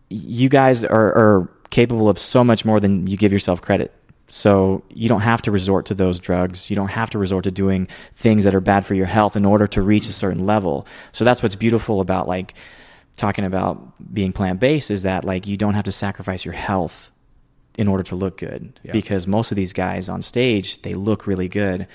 you 0.10 0.50
guys 0.50 0.84
are, 0.86 1.08
are 1.16 1.50
capable 1.70 2.10
of 2.10 2.20
so 2.20 2.44
much 2.44 2.66
more 2.66 2.80
than 2.80 3.08
you 3.08 3.18
give 3.18 3.32
yourself 3.32 3.62
credit. 3.62 3.94
So 4.28 4.84
you 4.90 5.08
don't 5.08 5.22
have 5.22 5.42
to 5.44 5.52
resort 5.52 5.86
to 5.88 5.94
those 5.94 6.18
drugs. 6.20 6.70
You 6.70 6.76
don't 6.76 6.90
have 6.90 7.10
to 7.12 7.20
resort 7.20 7.44
to 7.44 7.52
doing 7.52 7.88
things 8.14 8.44
that 8.46 8.56
are 8.56 8.62
bad 8.62 8.86
for 8.86 8.96
your 8.96 9.06
health 9.06 9.36
in 9.36 9.46
order 9.46 9.68
to 9.68 9.82
reach 9.82 10.08
a 10.10 10.14
certain 10.14 10.46
level. 10.46 10.88
So 11.12 11.24
that's 11.24 11.44
what's 11.44 11.56
beautiful 11.56 12.02
about 12.02 12.28
like 12.28 12.56
talking 13.18 13.46
about 13.46 14.14
being 14.14 14.34
plant 14.34 14.60
based 14.60 14.90
is 14.92 15.04
that 15.04 15.24
like 15.24 15.48
you 15.48 15.56
don't 15.58 15.74
have 15.76 15.86
to 15.86 15.92
sacrifice 15.92 16.44
your 16.44 16.54
health 16.54 17.12
in 17.78 17.88
order 17.88 18.04
to 18.04 18.16
look 18.16 18.38
good 18.38 18.80
Yeah. 18.84 18.92
because 18.94 19.28
most 19.28 19.52
of 19.52 19.56
these 19.56 19.74
guys 19.74 20.10
on 20.10 20.22
stage 20.22 20.82
they 20.82 20.94
look 20.96 21.28
really 21.28 21.48
good 21.48 21.88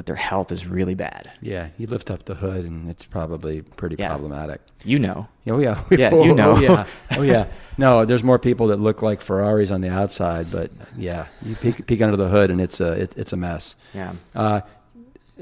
but 0.00 0.06
their 0.06 0.16
health 0.16 0.50
is 0.50 0.66
really 0.66 0.94
bad 0.94 1.30
Yeah, 1.42 1.68
you 1.76 1.86
lift 1.86 2.10
up 2.10 2.24
the 2.24 2.34
hood, 2.34 2.64
and 2.64 2.88
it's 2.88 3.04
probably 3.04 3.60
pretty 3.60 3.96
Yeah. 3.98 4.08
problematic. 4.08 4.62
you 4.82 4.98
know 4.98 5.28
Oh 5.46 5.58
yeah, 5.58 5.82
Yeah, 5.90 6.14
you 6.14 6.34
know. 6.34 6.52
Oh 6.52 6.58
yeah, 6.58 6.86
oh 7.18 7.22
yeah. 7.22 7.46
No, 7.76 8.06
there's 8.06 8.24
more 8.24 8.38
people 8.38 8.68
that 8.68 8.80
look 8.80 9.02
like 9.02 9.20
Ferraris 9.20 9.70
on 9.70 9.82
the 9.82 9.90
outside, 9.90 10.50
but 10.50 10.70
yeah, 10.96 11.26
you 11.42 11.54
peek, 11.56 11.84
peek 11.86 12.00
under 12.00 12.16
the 12.16 12.28
hood, 12.30 12.50
and 12.50 12.62
it's 12.62 12.80
a 12.80 12.92
it, 12.92 13.14
it's 13.18 13.34
a 13.34 13.36
mess. 13.36 13.76
yeah 13.92 14.12
Uh, 14.34 14.60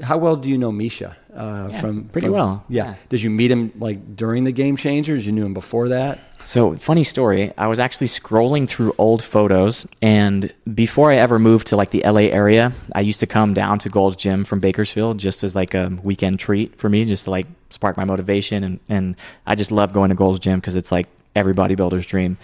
how 0.03 0.17
well 0.17 0.35
do 0.35 0.49
you 0.49 0.57
know 0.57 0.71
Misha? 0.71 1.15
Uh, 1.35 1.69
Yeah, 1.71 1.79
from 1.81 2.03
pretty 2.05 2.27
from- 2.27 2.33
well, 2.35 2.65
Yeah. 2.69 2.85
yeah. 2.85 2.93
Did 3.09 3.21
you 3.21 3.29
meet 3.29 3.51
him 3.51 3.71
like 3.79 4.15
during 4.15 4.43
the 4.43 4.51
Game 4.51 4.75
Changers? 4.77 5.25
You 5.25 5.31
knew 5.31 5.45
him 5.45 5.53
before 5.53 5.89
that? 5.89 6.19
So, 6.41 6.75
funny 6.77 7.03
story. 7.03 7.51
I 7.57 7.67
was 7.67 7.79
actually 7.79 8.07
scrolling 8.07 8.65
through 8.67 8.93
old 8.97 9.21
photos, 9.21 9.85
and 10.01 10.49
before 10.73 11.11
I 11.11 11.17
ever 11.17 11.37
moved 11.37 11.67
to 11.67 11.75
like 11.75 11.89
the 11.91 12.01
LA 12.05 12.29
area, 12.31 12.71
I 12.95 13.01
used 13.01 13.19
to 13.19 13.27
come 13.27 13.53
down 13.53 13.77
to 13.79 13.89
Gold's 13.89 14.15
Gym 14.15 14.45
from 14.45 14.61
Bakersfield 14.61 15.17
just 15.17 15.43
as 15.43 15.53
like 15.53 15.73
a 15.73 15.91
weekend 16.01 16.39
treat 16.39 16.77
for 16.77 16.87
me, 16.87 17.03
just 17.03 17.25
to 17.25 17.31
like 17.31 17.45
spark 17.71 17.97
my 17.97 18.05
motivation. 18.05 18.63
And, 18.63 18.79
and 18.87 19.15
I 19.45 19.55
just 19.55 19.69
love 19.69 19.91
going 19.91 20.09
to 20.09 20.15
Gold's 20.15 20.39
Gym 20.39 20.59
because 20.61 20.75
it's 20.75 20.93
like 20.93 21.07
every 21.35 21.53
bodybuilder's 21.53 22.05
dream. 22.05 22.37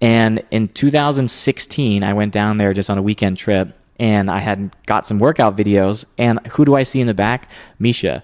And 0.00 0.42
in 0.50 0.68
2016, 0.68 2.02
I 2.02 2.12
went 2.14 2.32
down 2.32 2.56
there 2.56 2.72
just 2.72 2.88
on 2.90 2.96
a 2.98 3.02
weekend 3.02 3.36
trip, 3.38 3.68
and 3.98 4.30
I 4.30 4.38
had 4.38 4.74
got 4.86 5.06
some 5.06 5.18
workout 5.18 5.56
videos. 5.56 6.04
And 6.18 6.44
who 6.48 6.64
do 6.64 6.74
I 6.74 6.82
see 6.82 7.00
in 7.00 7.06
the 7.06 7.14
back? 7.14 7.50
Misha. 7.78 8.22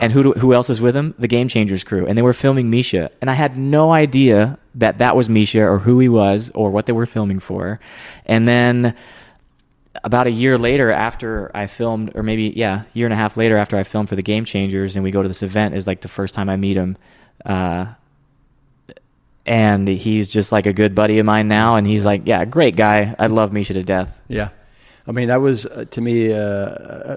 And 0.00 0.12
who 0.12 0.22
do, 0.22 0.32
who 0.32 0.52
else 0.52 0.68
is 0.68 0.80
with 0.80 0.96
him? 0.96 1.14
The 1.18 1.28
Game 1.28 1.46
Changers 1.48 1.84
crew, 1.84 2.06
and 2.06 2.18
they 2.18 2.22
were 2.22 2.32
filming 2.32 2.70
Misha, 2.70 3.08
and 3.20 3.30
I 3.30 3.34
had 3.34 3.56
no 3.56 3.92
idea 3.92 4.58
that 4.74 4.98
that 4.98 5.14
was 5.14 5.28
Misha 5.28 5.62
or 5.62 5.78
who 5.78 6.00
he 6.00 6.08
was 6.08 6.50
or 6.56 6.70
what 6.70 6.86
they 6.86 6.92
were 6.92 7.06
filming 7.06 7.38
for. 7.38 7.78
And 8.24 8.48
then 8.48 8.96
about 10.02 10.26
a 10.26 10.30
year 10.30 10.58
later, 10.58 10.90
after 10.90 11.50
I 11.54 11.68
filmed, 11.68 12.12
or 12.16 12.22
maybe 12.22 12.52
yeah, 12.56 12.82
year 12.94 13.06
and 13.06 13.12
a 13.12 13.16
half 13.16 13.36
later 13.36 13.56
after 13.56 13.76
I 13.76 13.84
filmed 13.84 14.08
for 14.08 14.16
the 14.16 14.22
Game 14.22 14.44
Changers, 14.44 14.96
and 14.96 15.04
we 15.04 15.12
go 15.12 15.22
to 15.22 15.28
this 15.28 15.42
event 15.42 15.74
is 15.74 15.86
like 15.86 16.00
the 16.00 16.08
first 16.08 16.34
time 16.34 16.48
I 16.48 16.56
meet 16.56 16.76
him. 16.76 16.96
Uh, 17.44 17.94
and 19.46 19.86
he's 19.86 20.28
just 20.28 20.50
like 20.50 20.66
a 20.66 20.72
good 20.72 20.94
buddy 20.94 21.20
of 21.20 21.26
mine 21.26 21.46
now, 21.46 21.76
and 21.76 21.86
he's 21.86 22.04
like, 22.04 22.22
yeah, 22.24 22.44
great 22.44 22.74
guy. 22.74 23.14
I 23.18 23.28
love 23.28 23.52
Misha 23.52 23.74
to 23.74 23.82
death. 23.84 24.20
Yeah, 24.26 24.48
I 25.06 25.12
mean 25.12 25.28
that 25.28 25.40
was 25.40 25.66
uh, 25.66 25.84
to 25.90 26.00
me, 26.00 26.32
uh, 26.32 26.36
uh, 26.38 27.16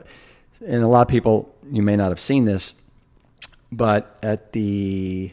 and 0.65 0.83
a 0.83 0.87
lot 0.87 1.01
of 1.01 1.07
people 1.07 1.53
you 1.71 1.81
may 1.81 1.95
not 1.95 2.09
have 2.09 2.19
seen 2.19 2.45
this, 2.45 2.73
but 3.71 4.17
at 4.21 4.53
the 4.53 5.31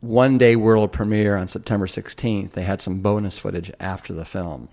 one 0.00 0.36
day 0.38 0.54
world 0.56 0.92
premiere 0.92 1.36
on 1.36 1.48
September 1.48 1.86
16th, 1.86 2.50
they 2.50 2.62
had 2.62 2.80
some 2.80 3.00
bonus 3.00 3.38
footage 3.38 3.72
after 3.80 4.12
the 4.12 4.24
film. 4.24 4.68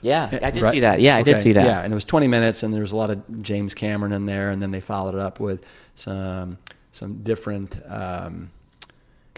Yeah, 0.00 0.28
I 0.42 0.50
did 0.52 0.62
Right? 0.62 0.72
see 0.72 0.80
that. 0.80 1.00
Yeah, 1.00 1.16
I 1.16 1.22
did 1.22 1.40
see 1.40 1.52
that. 1.52 1.66
Yeah, 1.66 1.80
and 1.82 1.92
it 1.92 1.94
was 1.94 2.04
20 2.04 2.28
minutes, 2.28 2.62
and 2.62 2.72
there 2.72 2.80
was 2.82 2.92
a 2.92 2.96
lot 2.96 3.10
of 3.10 3.42
James 3.42 3.74
Cameron 3.74 4.12
in 4.12 4.26
there, 4.26 4.50
and 4.50 4.62
then 4.62 4.70
they 4.70 4.80
followed 4.80 5.14
it 5.16 5.20
up 5.20 5.40
with 5.40 5.64
some 5.96 6.58
some 6.92 7.22
different. 7.24 7.80
Um, 7.88 8.50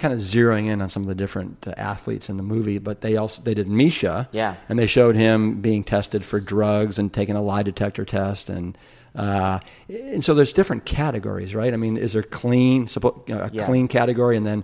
kind 0.01 0.13
of 0.13 0.19
zeroing 0.21 0.67
in 0.67 0.83
on 0.83 0.89
some 0.89 1.03
of 1.03 1.09
the 1.09 1.15
different 1.15 1.65
uh, 1.69 1.75
athletes 1.77 2.29
in 2.29 2.37
the 2.37 2.43
movie, 2.43 2.79
but 2.79 3.01
they 3.03 3.17
also 3.17 3.41
they 3.43 3.55
did 3.55 3.69
Misha, 3.69 4.29
Yeah. 4.33 4.57
and 4.69 4.79
they 4.79 4.87
showed 4.89 5.15
him 5.15 5.61
being 5.61 5.85
tested 5.85 6.25
for 6.25 6.41
drugs 6.41 6.99
and 6.99 7.13
taking 7.13 7.37
a 7.37 7.43
lie 7.43 7.63
detector 7.63 8.05
test, 8.05 8.51
and 8.51 8.77
uh, 9.15 9.59
and 9.89 10.25
so 10.25 10.35
there's 10.35 10.53
different 10.53 10.85
categories, 10.85 11.55
right? 11.55 11.73
I 11.73 11.77
mean, 11.77 11.97
is 11.97 12.13
there 12.15 12.23
clean, 12.23 12.87
suppo- 12.87 13.27
you 13.29 13.35
know, 13.35 13.43
a 13.43 13.51
Yeah. 13.53 13.67
clean 13.67 13.89
category, 13.89 14.37
and 14.37 14.47
then 14.47 14.63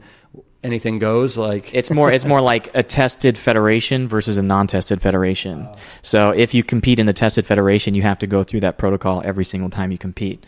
anything 0.63 0.99
goes? 0.99 1.37
Like 1.37 1.75
It's 1.75 1.91
more 1.91 2.11
it's 2.13 2.25
more 2.25 2.41
like 2.41 2.71
a 2.75 2.83
tested 2.83 3.37
federation 3.39 4.09
versus 4.09 4.37
a 4.39 4.43
non-tested 4.43 5.03
federation. 5.03 5.69
So 6.03 6.31
if 6.31 6.55
you 6.55 6.63
compete 6.65 6.99
in 6.99 7.07
the 7.07 7.13
tested 7.13 7.45
federation, 7.47 7.95
you 7.95 8.03
have 8.03 8.19
to 8.21 8.27
go 8.27 8.43
through 8.45 8.61
that 8.61 8.79
protocol 8.79 9.21
every 9.25 9.45
single 9.45 9.69
time 9.71 9.91
you 9.93 9.99
compete 9.99 10.45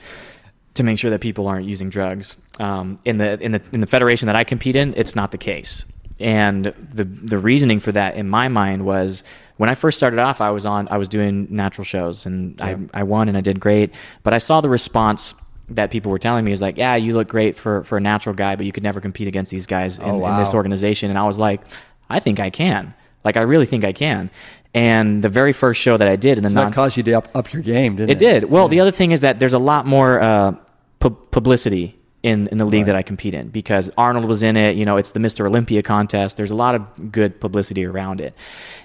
to 0.79 0.83
make 0.83 0.99
sure 0.99 1.11
that 1.11 1.21
people 1.21 1.47
aren't 1.47 1.67
using 1.67 1.91
drugs. 1.91 2.37
Um, 2.59 2.99
in 3.05 3.19
the 3.19 3.38
in 3.41 3.53
the 3.53 3.62
in 3.73 3.81
the 3.81 3.87
federation 3.87 4.27
that 4.27 4.37
I 4.37 4.45
compete 4.45 4.75
in, 4.75 4.95
it's 4.97 5.14
not 5.14 5.31
the 5.31 5.38
case. 5.38 5.85
And 6.19 6.64
the 6.93 7.05
the 7.05 7.38
reasoning 7.38 7.79
for 7.79 7.93
that 7.93 8.17
in 8.17 8.29
my 8.29 8.49
mind 8.49 8.85
was 8.85 9.23
when 9.57 9.71
I 9.71 9.75
first 9.75 9.99
started 9.99 10.19
off, 10.19 10.41
I 10.41 10.51
was 10.51 10.67
on 10.67 10.88
I 10.91 10.97
was 10.97 11.09
doing 11.09 11.47
natural 11.51 11.85
shows 11.85 12.27
and 12.27 12.59
Yeah. 12.59 12.77
I 12.95 13.01
I 13.01 13.03
won 13.05 13.29
and 13.29 13.37
I 13.37 13.41
did 13.41 13.61
great, 13.61 13.93
but 14.25 14.33
I 14.33 14.38
saw 14.38 14.61
the 14.61 14.69
response 14.69 15.35
that 15.71 15.91
people 15.91 16.11
were 16.11 16.19
telling 16.19 16.45
me 16.45 16.51
is 16.53 16.62
like, 16.62 16.79
yeah, 16.79 16.97
you 16.97 17.12
look 17.14 17.29
great 17.29 17.55
for, 17.55 17.85
for 17.85 17.99
a 17.99 18.01
natural 18.01 18.35
guy, 18.35 18.57
but 18.57 18.64
you 18.64 18.73
could 18.73 18.83
never 18.83 19.03
compete 19.03 19.29
against 19.29 19.51
these 19.51 19.67
guys 19.67 19.99
in, 19.99 20.05
Oh, 20.05 20.27
in 20.27 20.38
this 20.38 20.55
organization. 20.55 21.11
And 21.11 21.19
I 21.19 21.25
was 21.27 21.38
like, 21.38 21.61
I 22.09 22.21
think 22.21 22.41
I 22.41 22.49
can. 22.49 22.95
Like, 23.23 23.37
I 23.37 23.43
really 23.43 23.67
think 23.67 23.85
I 23.85 23.93
can. 23.93 24.31
And 24.73 25.23
the 25.23 25.29
very 25.29 25.53
first 25.53 25.79
show 25.79 25.99
that 25.99 26.09
I 26.09 26.17
did 26.17 26.38
in 26.38 26.43
the 26.43 26.49
so 26.49 26.55
non 26.55 26.71
that 26.71 26.75
caused 26.75 26.97
you 26.97 27.03
to 27.03 27.12
up, 27.12 27.29
up 27.35 27.53
your 27.53 27.61
game, 27.62 27.97
didn't 27.97 28.09
it? 28.09 28.12
it 28.14 28.19
did. 28.19 28.45
Well, 28.51 28.69
the 28.69 28.81
other 28.81 28.91
thing 28.91 29.12
is 29.12 29.21
that 29.21 29.41
there's 29.41 29.53
a 29.53 29.59
lot 29.59 29.85
more 29.85 30.19
uh, 30.23 30.53
pu- 31.00 31.11
publicity 31.30 31.98
in, 32.22 32.48
in 32.48 32.58
the 32.58 32.64
league 32.64 32.80
Right. 32.80 32.87
that 32.87 32.96
I 32.96 33.02
compete 33.02 33.32
in 33.34 33.48
because 33.48 33.90
Arnold 33.96 34.24
was 34.26 34.42
in 34.42 34.56
it. 34.56 34.76
You 34.76 34.84
know, 34.84 34.96
it's 34.96 35.12
the 35.12 35.20
Mr. 35.20 35.46
Olympia 35.46 35.82
contest. 35.82 36.37
There's 36.37 36.50
a 36.50 36.54
lot 36.56 36.74
of 36.74 37.12
good 37.12 37.40
publicity 37.40 37.84
around 37.84 38.20
it. 38.20 38.34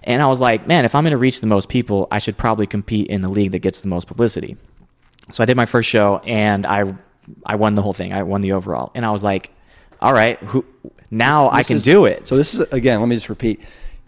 And 0.03 0.21
I 0.21 0.27
was 0.27 0.39
like, 0.39 0.67
man, 0.67 0.85
if 0.85 0.93
I'm 0.95 1.03
going 1.03 1.11
to 1.11 1.17
reach 1.17 1.41
the 1.41 1.47
most 1.47 1.67
people, 1.69 2.07
I 2.11 2.19
should 2.19 2.37
probably 2.37 2.67
compete 2.67 3.07
in 3.07 3.21
the 3.21 3.29
league 3.29 3.51
that 3.53 3.59
gets 3.59 3.81
the 3.81 3.87
most 3.87 4.07
publicity. 4.07 4.55
So 5.31 5.41
I 5.41 5.45
did 5.45 5.57
my 5.57 5.65
first 5.65 5.89
show 5.89 6.19
and 6.19 6.65
I 6.65 6.93
I 7.45 7.55
won 7.55 7.75
the 7.75 7.81
whole 7.81 7.93
thing. 7.93 8.11
I 8.13 8.23
won 8.23 8.41
the 8.41 8.51
overall. 8.51 8.91
And 8.93 9.05
I 9.05 9.11
was 9.11 9.23
like, 9.23 9.49
all 10.01 10.11
right, 10.13 10.37
who 10.39 10.65
now 11.09 11.47
I 11.49 11.59
This 11.59 11.67
can 11.67 11.75
is- 11.77 11.83
do 11.85 12.05
it. 12.05 12.27
So 12.27 12.35
this 12.37 12.53
is 12.53 12.59
again. 12.71 12.99
Let 12.99 13.07
me 13.07 13.15
just 13.15 13.29
repeat. 13.29 13.61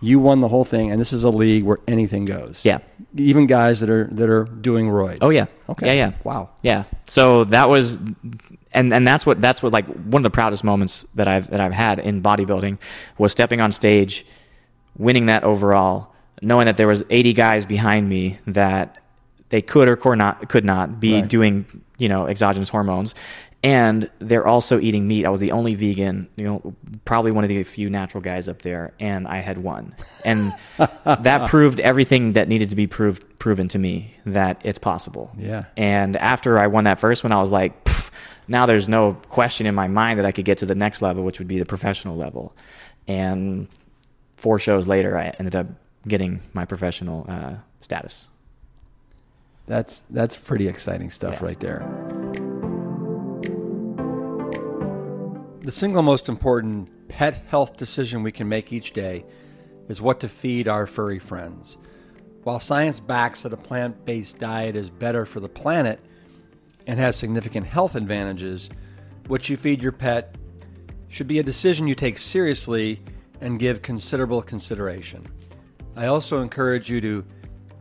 You 0.05 0.19
won 0.19 0.39
the 0.41 0.47
whole 0.47 0.63
thing, 0.65 0.91
and 0.91 0.99
this 1.01 1.11
is 1.13 1.23
a 1.23 1.29
league 1.29 1.63
where 1.63 1.79
anything 1.87 2.25
goes. 2.25 2.63
Yeah. 2.63 2.79
Even 3.17 3.47
guys 3.47 3.79
that 3.79 3.89
are 3.89 4.05
that 4.11 4.29
are 4.29 4.43
doing 4.43 4.87
roids. 4.87 5.19
Oh 5.21 5.29
yeah. 5.29 5.45
Okay. 5.69 5.87
Yeah, 5.87 5.93
yeah. 6.07 6.11
Wow. 6.23 6.49
Yeah. 6.61 6.83
So 7.05 7.43
that 7.45 7.69
was 7.69 7.97
and 8.71 8.93
and 8.93 9.07
that's 9.07 9.25
what 9.25 9.41
that's 9.41 9.63
what 9.63 9.71
like 9.73 9.85
one 9.87 10.19
of 10.19 10.23
the 10.23 10.29
proudest 10.29 10.63
moments 10.63 11.05
that 11.15 11.27
I've 11.27 11.49
that 11.49 11.59
I've 11.59 11.73
had 11.73 11.99
in 11.99 12.21
bodybuilding 12.21 12.77
was 13.17 13.31
stepping 13.31 13.61
on 13.61 13.71
stage, 13.71 14.25
winning 14.97 15.25
that 15.27 15.43
overall, 15.43 16.13
knowing 16.41 16.65
that 16.65 16.77
there 16.77 16.87
was 16.87 17.03
80 17.09 17.33
guys 17.33 17.65
behind 17.65 18.07
me 18.09 18.37
that 18.47 18.97
they 19.49 19.61
could 19.61 19.87
or 19.87 19.95
could 19.95 20.17
not 20.17 20.49
could 20.49 20.65
not 20.65 20.99
be 20.99 21.15
Right. 21.15 21.27
doing 21.27 21.65
you 21.97 22.09
know 22.09 22.27
exogenous 22.27 22.69
hormones, 22.69 23.15
and 23.65 24.11
they're 24.19 24.45
also 24.45 24.79
eating 24.79 25.07
meat. 25.07 25.25
I 25.25 25.29
was 25.29 25.39
the 25.41 25.51
only 25.51 25.73
vegan, 25.73 26.27
you 26.35 26.43
know, 26.45 26.75
probably 27.03 27.31
one 27.31 27.43
of 27.43 27.47
the 27.47 27.63
few 27.63 27.89
natural 27.89 28.21
guys 28.21 28.47
up 28.47 28.61
there, 28.61 28.93
and 28.99 29.27
I 29.27 29.37
had 29.37 29.57
won, 29.57 29.95
and 30.23 30.53
that 31.03 31.49
proved 31.49 31.79
everything 31.79 32.33
that 32.33 32.47
needed 32.47 32.69
to 32.69 32.75
be 32.75 32.85
proved 32.85 33.23
proven 33.39 33.67
to 33.69 33.79
me 33.79 34.13
that 34.27 34.61
it's 34.63 34.77
possible. 34.77 35.31
Yeah. 35.35 35.63
And 35.75 36.15
after 36.15 36.59
I 36.59 36.67
won 36.67 36.83
that 36.83 36.99
first 36.99 37.23
one, 37.23 37.31
I 37.31 37.39
was 37.39 37.51
like, 37.51 37.73
now 38.47 38.67
there's 38.67 38.87
no 38.87 39.13
question 39.29 39.65
in 39.65 39.73
my 39.73 39.87
mind 39.87 40.19
that 40.19 40.25
I 40.27 40.31
could 40.31 40.45
get 40.45 40.59
to 40.59 40.67
the 40.67 40.75
next 40.75 41.01
level, 41.01 41.23
which 41.23 41.39
would 41.39 41.47
be 41.47 41.57
the 41.57 41.65
professional 41.65 42.15
level. 42.15 42.55
And 43.07 43.67
four 44.37 44.59
shows 44.59 44.87
later, 44.87 45.17
I 45.17 45.33
ended 45.39 45.55
up 45.55 45.65
getting 46.07 46.41
my 46.53 46.65
professional 46.65 47.25
uh, 47.27 47.55
status. 47.81 48.29
That's 49.67 50.03
that's 50.11 50.35
pretty 50.37 50.67
exciting 50.67 51.09
stuff 51.09 51.39
Yeah. 51.39 51.45
right 51.47 51.59
there. 51.59 52.14
The 55.65 55.71
single 55.71 56.03
most 56.03 56.29
important 56.29 57.07
pet 57.07 57.43
health 57.47 57.75
decision 57.75 58.21
we 58.21 58.31
can 58.31 58.47
make 58.47 58.71
each 58.71 58.93
day 58.93 59.25
is 59.89 59.99
what 59.99 60.19
to 60.19 60.27
feed 60.27 60.67
our 60.67 60.85
furry 60.85 61.17
friends. 61.17 61.79
While 62.43 62.59
science 62.59 62.99
backs 62.99 63.41
that 63.41 63.51
a 63.51 63.57
plant 63.57 64.05
based 64.05 64.37
diet 64.37 64.75
is 64.75 64.91
better 64.91 65.25
for 65.25 65.39
the 65.39 65.49
planet 65.49 65.99
and 66.85 66.99
has 66.99 67.15
significant 67.15 67.65
health 67.65 67.95
advantages, 67.95 68.69
what 69.25 69.49
you 69.49 69.57
feed 69.57 69.81
your 69.81 69.91
pet 69.91 70.35
should 71.07 71.27
be 71.27 71.39
a 71.39 71.43
decision 71.43 71.87
you 71.87 71.95
take 71.95 72.19
seriously 72.19 73.01
and 73.41 73.57
give 73.57 73.81
considerable 73.81 74.43
consideration. 74.43 75.25
I 75.95 76.05
also 76.05 76.43
encourage 76.43 76.91
you 76.91 77.01
to 77.01 77.25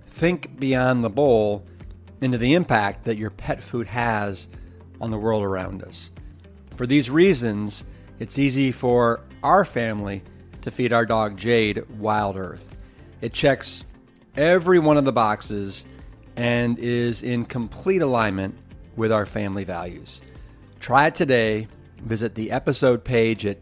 think 0.07 0.59
beyond 0.59 1.05
the 1.05 1.11
bowl 1.11 1.67
into 2.23 2.39
the 2.39 2.55
impact 2.55 3.03
that 3.03 3.19
your 3.19 3.29
pet 3.29 3.63
food 3.63 3.89
has 3.89 4.49
on 5.03 5.11
the 5.11 5.19
world 5.19 5.43
around 5.43 5.83
us. 5.83 6.09
For 6.77 6.87
these 6.87 7.11
reasons, 7.11 7.85
it's 8.19 8.39
easy 8.39 8.73
for 8.73 9.21
our 9.43 9.65
family 9.65 10.23
to 10.63 10.71
feed 10.71 10.93
our 10.93 11.07
dog 11.07 11.37
Jade 11.37 11.85
Wild 11.99 12.37
Earth. 12.37 12.79
It 13.21 13.33
checks 13.33 13.85
every 14.37 14.79
one 14.79 14.97
of 14.97 15.05
the 15.05 15.13
boxes 15.13 15.85
and 16.37 16.79
is 16.79 17.23
in 17.23 17.45
complete 17.45 18.03
alignment 18.03 18.57
with 18.97 19.13
our 19.13 19.27
family 19.27 19.65
values. 19.65 20.21
Try 20.81 21.07
it 21.07 21.15
today. 21.15 21.69
Visit 22.03 22.35
the 22.35 22.51
episode 22.51 23.05
page 23.05 23.47
at 23.47 23.59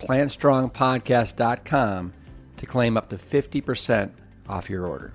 plantstrongpodcast.com 0.00 2.12
to 2.56 2.66
claim 2.66 2.96
up 2.96 3.08
to 3.10 3.16
50% 3.16 4.10
off 4.48 4.68
your 4.68 4.86
order. 4.86 5.12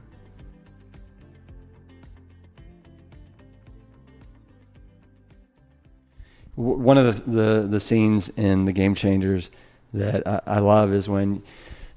One 6.62 6.97
of 6.97 7.26
the, 7.26 7.32
the, 7.32 7.67
the 7.67 7.80
scenes 7.80 8.30
in 8.30 8.65
the 8.65 8.74
Game 8.74 8.95
Changers 8.95 9.52
that 9.93 10.28
I, 10.28 10.41
I 10.45 10.60
love 10.60 10.93
is 10.93 11.10
when 11.10 11.43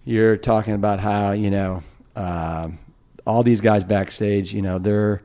you're 0.04 0.36
talking 0.36 0.74
about 0.74 1.00
how, 1.00 1.32
you 1.32 1.50
know, 1.50 1.82
um 2.16 2.78
all 3.26 3.42
these 3.42 3.60
guys 3.60 3.84
backstage, 3.84 4.52
you 4.52 4.62
know, 4.62 4.78
they're, 4.78 5.22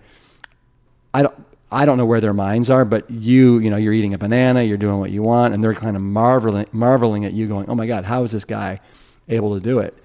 I 1.13 1.23
don't, 1.23 1.35
I 1.71 1.85
don't 1.85 1.97
know 1.97 2.05
where 2.05 2.21
their 2.21 2.33
minds 2.33 2.69
are, 2.69 2.85
but 2.85 3.09
you, 3.11 3.59
you 3.59 3.69
know, 3.69 3.77
you're 3.77 3.93
eating 3.93 4.13
a 4.13 4.17
banana, 4.17 4.63
you're 4.63 4.77
doing 4.77 4.99
what 4.99 5.11
you 5.11 5.21
want, 5.21 5.53
and 5.53 5.63
they're 5.63 5.75
kind 5.75 5.95
of 5.95 6.01
marveling, 6.01 6.65
marveling 6.71 7.25
at 7.25 7.33
you, 7.33 7.47
going, 7.47 7.69
"Oh 7.69 7.75
my 7.75 7.85
God, 7.85 8.05
how 8.05 8.23
is 8.23 8.31
this 8.31 8.45
guy 8.45 8.79
able 9.27 9.53
to 9.53 9.59
do 9.59 9.79
it?" 9.79 9.95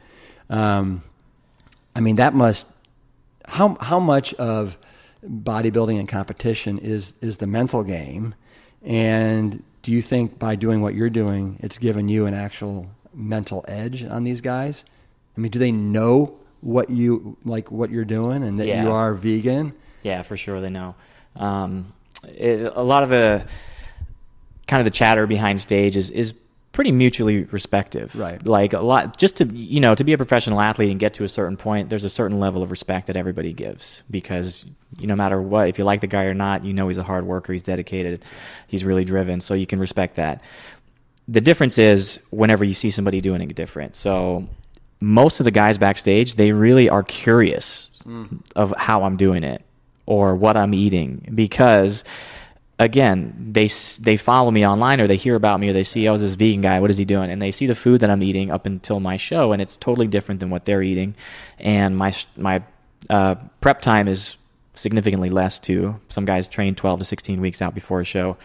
Um, 0.51 1.03
I 1.97 2.01
mean, 2.01 2.17
that 2.17 2.35
must 2.35 2.67
how 3.47 3.79
how 3.81 3.99
much 3.99 4.35
of 4.35 4.77
bodybuilding 5.27 5.99
and 5.99 6.07
competition 6.07 6.79
is 6.79 7.15
is 7.23 7.39
the 7.39 7.47
mental 7.47 7.83
game, 7.83 8.35
and 8.85 9.63
do 9.83 9.93
you 9.93 10.03
think 10.03 10.39
by 10.39 10.57
doing 10.57 10.81
what 10.81 10.95
you're 10.95 11.11
doing, 11.11 11.59
it's 11.63 11.79
given 11.79 12.09
you 12.09 12.27
an 12.27 12.35
actual 12.35 12.87
mental 13.13 13.65
edge 13.69 14.05
on 14.05 14.25
these 14.25 14.41
guys? 14.41 14.85
I 15.37 15.41
mean, 15.41 15.51
do 15.51 15.59
they 15.59 15.73
know 15.73 16.37
what 16.61 16.89
you 16.91 17.37
like, 17.45 17.71
what 17.71 17.91
you're 17.91 18.05
doing, 18.05 18.43
and 18.43 18.59
that 18.61 18.67
Yeah. 18.67 18.83
you 18.85 18.91
are 18.91 19.13
vegan? 19.15 19.73
Yeah, 20.03 20.23
for 20.23 20.37
sure 20.37 20.61
they 20.61 20.71
know. 20.71 20.95
Um, 21.37 21.93
it, 22.29 22.73
a 22.75 22.83
lot 22.83 23.03
of 23.03 23.09
the 23.11 23.45
kind 24.67 24.81
of 24.81 24.85
the 24.85 24.91
chatter 24.91 25.27
behind 25.27 25.61
stage 25.61 25.97
is 25.97 26.11
is 26.11 26.33
pretty 26.75 26.93
mutually 26.93 27.45
respective. 27.45 28.15
Right. 28.15 28.45
Like 28.47 28.73
a 28.73 28.81
lot, 28.81 29.17
just 29.17 29.37
to 29.37 29.47
you 29.47 29.81
know, 29.81 29.95
to 29.95 30.05
be 30.05 30.13
a 30.13 30.19
professional 30.19 30.61
athlete 30.61 30.91
and 30.91 31.01
get 31.01 31.15
to 31.15 31.25
a 31.25 31.29
certain 31.29 31.57
point, 31.57 31.89
there's 31.89 32.05
a 32.05 32.11
certain 32.11 32.41
level 32.41 32.63
of 32.63 32.71
respect 32.71 33.07
that 33.07 33.17
everybody 33.17 33.55
gives 33.55 34.03
because 34.11 34.67
you 34.99 35.07
no 35.07 35.17
matter 35.17 35.41
what, 35.41 35.69
if 35.69 35.79
you 35.79 35.85
like 35.85 36.03
the 36.03 36.07
guy 36.07 36.25
or 36.25 36.35
not, 36.35 36.65
you 36.65 36.75
know 36.75 36.89
he's 36.89 36.99
a 36.99 37.03
hard 37.03 37.25
worker, 37.25 37.53
he's 37.53 37.63
dedicated, 37.63 38.25
he's 38.67 38.85
really 38.85 39.05
driven, 39.05 39.41
so 39.41 39.55
you 39.55 39.67
can 39.67 39.79
respect 39.79 40.17
that. 40.17 40.43
The 41.29 41.41
difference 41.41 41.79
is 41.79 42.21
whenever 42.31 42.65
you 42.65 42.75
see 42.75 42.91
somebody 42.91 43.21
doing 43.23 43.41
it 43.41 43.55
different. 43.55 43.97
So 43.97 44.47
most 45.01 45.41
of 45.41 45.45
the 45.45 45.51
guys 45.51 45.79
backstage, 45.79 46.35
they 46.35 46.53
really 46.53 46.89
are 46.91 47.03
curious 47.03 47.91
mm. 48.05 48.41
of 48.57 48.75
how 48.77 49.05
I'm 49.05 49.17
doing 49.17 49.45
it 49.45 49.63
or 50.07 50.35
what 50.35 50.57
I'm 50.57 50.75
eating 50.75 51.31
because 51.35 52.05
again, 52.79 53.51
they 53.53 53.69
they 54.01 54.17
follow 54.17 54.51
me 54.51 54.67
online 54.67 55.01
or 55.01 55.07
they 55.07 55.17
hear 55.17 55.35
about 55.35 55.61
me 55.61 55.69
or 55.69 55.73
they 55.73 55.85
see 55.85 56.09
oh 56.09 56.17
this 56.17 56.35
vegan 56.35 56.61
guy, 56.61 56.81
what 56.81 56.91
is 56.91 56.97
he 56.97 57.05
doing? 57.05 57.31
And 57.31 57.41
they 57.41 57.51
see 57.51 57.67
the 57.67 57.75
food 57.75 58.01
that 58.01 58.11
I'm 58.11 58.23
eating 58.23 58.51
up 58.51 58.67
until 58.67 59.01
my 59.01 59.17
show 59.17 59.53
and 59.53 59.61
it's 59.63 59.77
totally 59.77 60.07
different 60.07 60.41
than 60.41 60.51
what 60.51 60.65
they're 60.65 60.83
eating 60.83 61.15
and 61.59 61.97
my 61.97 62.13
my 62.37 62.63
uh, 63.11 63.37
prep 63.61 63.81
time 63.81 64.09
is 64.09 64.37
significantly 64.75 65.31
less 65.31 65.61
too. 65.61 66.01
Some 66.09 66.25
guys 66.25 66.49
train 66.49 66.75
12 66.75 67.01
to 67.01 67.05
16 67.05 67.41
weeks 67.41 67.63
out 67.63 67.75
before 67.75 68.01
a 68.01 68.05
show. 68.05 68.37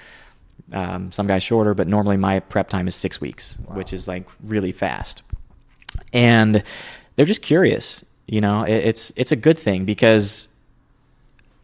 Um, 0.71 1.11
some 1.11 1.25
guys 1.25 1.41
shorter, 1.41 1.73
but 1.73 1.87
normally 1.87 2.17
my 2.17 2.41
prep 2.41 2.69
time 2.69 2.87
is 2.87 2.95
six 2.95 3.19
weeks, 3.19 3.57
which 3.69 3.93
is 3.93 4.07
like 4.07 4.27
really 4.43 4.71
fast 4.71 5.23
and 6.13 6.63
they're 7.15 7.25
just 7.25 7.41
curious. 7.41 8.05
You 8.27 8.41
know, 8.41 8.63
it, 8.63 8.73
it's 8.73 9.11
it's 9.15 9.31
a 9.31 9.35
good 9.35 9.57
thing 9.57 9.85
because 9.85 10.47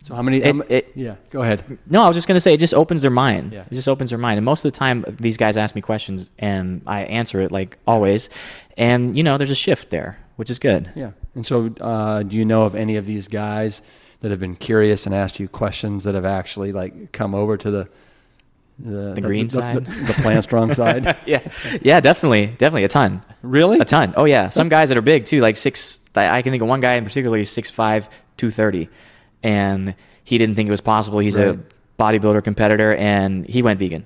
So 0.06 0.14
how 0.16 0.22
many? 0.22 0.38
It- 0.42 0.56
ma- 0.56 0.64
it- 0.70 0.92
yeah, 0.96 1.16
go 1.32 1.42
ahead. 1.42 1.80
no, 1.90 2.04
I 2.04 2.08
was 2.08 2.16
just 2.16 2.28
gonna 2.28 2.40
say 2.40 2.54
it 2.54 2.60
just 2.60 2.74
opens 2.76 3.02
their 3.02 3.12
mind. 3.12 3.54
Yeah. 3.54 3.62
It 3.70 3.74
just 3.74 3.88
opens 3.90 4.12
their 4.12 4.20
mind, 4.20 4.38
and 4.38 4.46
most 4.46 4.64
of 4.64 4.72
the 4.72 4.78
time 4.78 5.04
these 5.20 5.36
guys 5.38 5.58
ask 5.58 5.74
me 5.76 5.82
questions 5.82 6.30
and 6.38 6.82
I 6.86 7.04
answer 7.06 7.42
it 7.42 7.52
like 7.52 7.78
always, 7.88 8.30
and 8.78 9.18
you 9.18 9.24
know, 9.24 9.38
there's 9.38 9.52
a 9.52 9.56
shift 9.56 9.90
there, 9.90 10.18
which 10.36 10.50
is 10.52 10.60
good. 10.60 10.92
Yeah. 10.96 11.12
And 11.34 11.44
so, 11.46 11.74
uh, 11.82 12.22
do 12.24 12.36
you 12.36 12.46
know 12.46 12.64
of 12.66 12.76
any 12.76 12.98
of 12.98 13.06
these 13.08 13.28
guys 13.28 13.82
that 14.22 14.30
have 14.30 14.40
been 14.40 14.56
curious 14.56 15.06
and 15.08 15.14
asked 15.16 15.40
you 15.40 15.48
questions 15.48 16.04
that 16.04 16.14
have 16.16 16.26
actually 16.26 16.72
like 16.72 17.12
come 17.12 17.34
over 17.36 17.58
to 17.58 17.72
the 17.72 17.90
the, 18.78 19.20
green 19.22 19.48
the, 19.48 19.52
side? 19.52 19.86
the, 19.86 19.92
the 20.06 20.14
plant 20.22 20.44
strong 20.44 20.74
side? 20.82 21.18
yeah, 21.26 21.42
yeah, 21.82 22.00
definitely, 22.00 22.48
definitely 22.48 22.84
a 22.84 22.90
ton. 22.90 23.24
Really? 23.42 23.80
A 23.80 23.86
ton. 23.86 24.14
Oh 24.18 24.26
yeah, 24.26 24.50
some 24.50 24.70
guys 24.70 24.90
that 24.90 24.98
are 24.98 25.02
big 25.02 25.26
too, 25.26 25.40
like 25.42 25.58
six. 25.58 26.00
I 26.16 26.38
I 26.38 26.42
can 26.44 26.52
think 26.52 26.62
of 26.62 26.70
one 26.70 26.82
guy 26.82 26.94
in 26.96 27.04
particular. 27.06 27.38
He's 27.38 27.50
six 27.50 27.72
five, 27.72 28.08
two 28.38 28.52
thirty, 28.52 28.90
and 29.46 29.94
he 30.24 30.38
didn't 30.40 30.56
think 30.56 30.68
it 30.68 30.72
was 30.72 30.82
possible. 30.82 31.20
He's 31.20 31.38
Right. 31.38 31.50
a 31.56 31.60
bodybuilder 32.02 32.44
competitor, 32.44 32.96
and 32.96 33.46
he 33.48 33.62
went 33.62 33.80
vegan. 33.80 34.06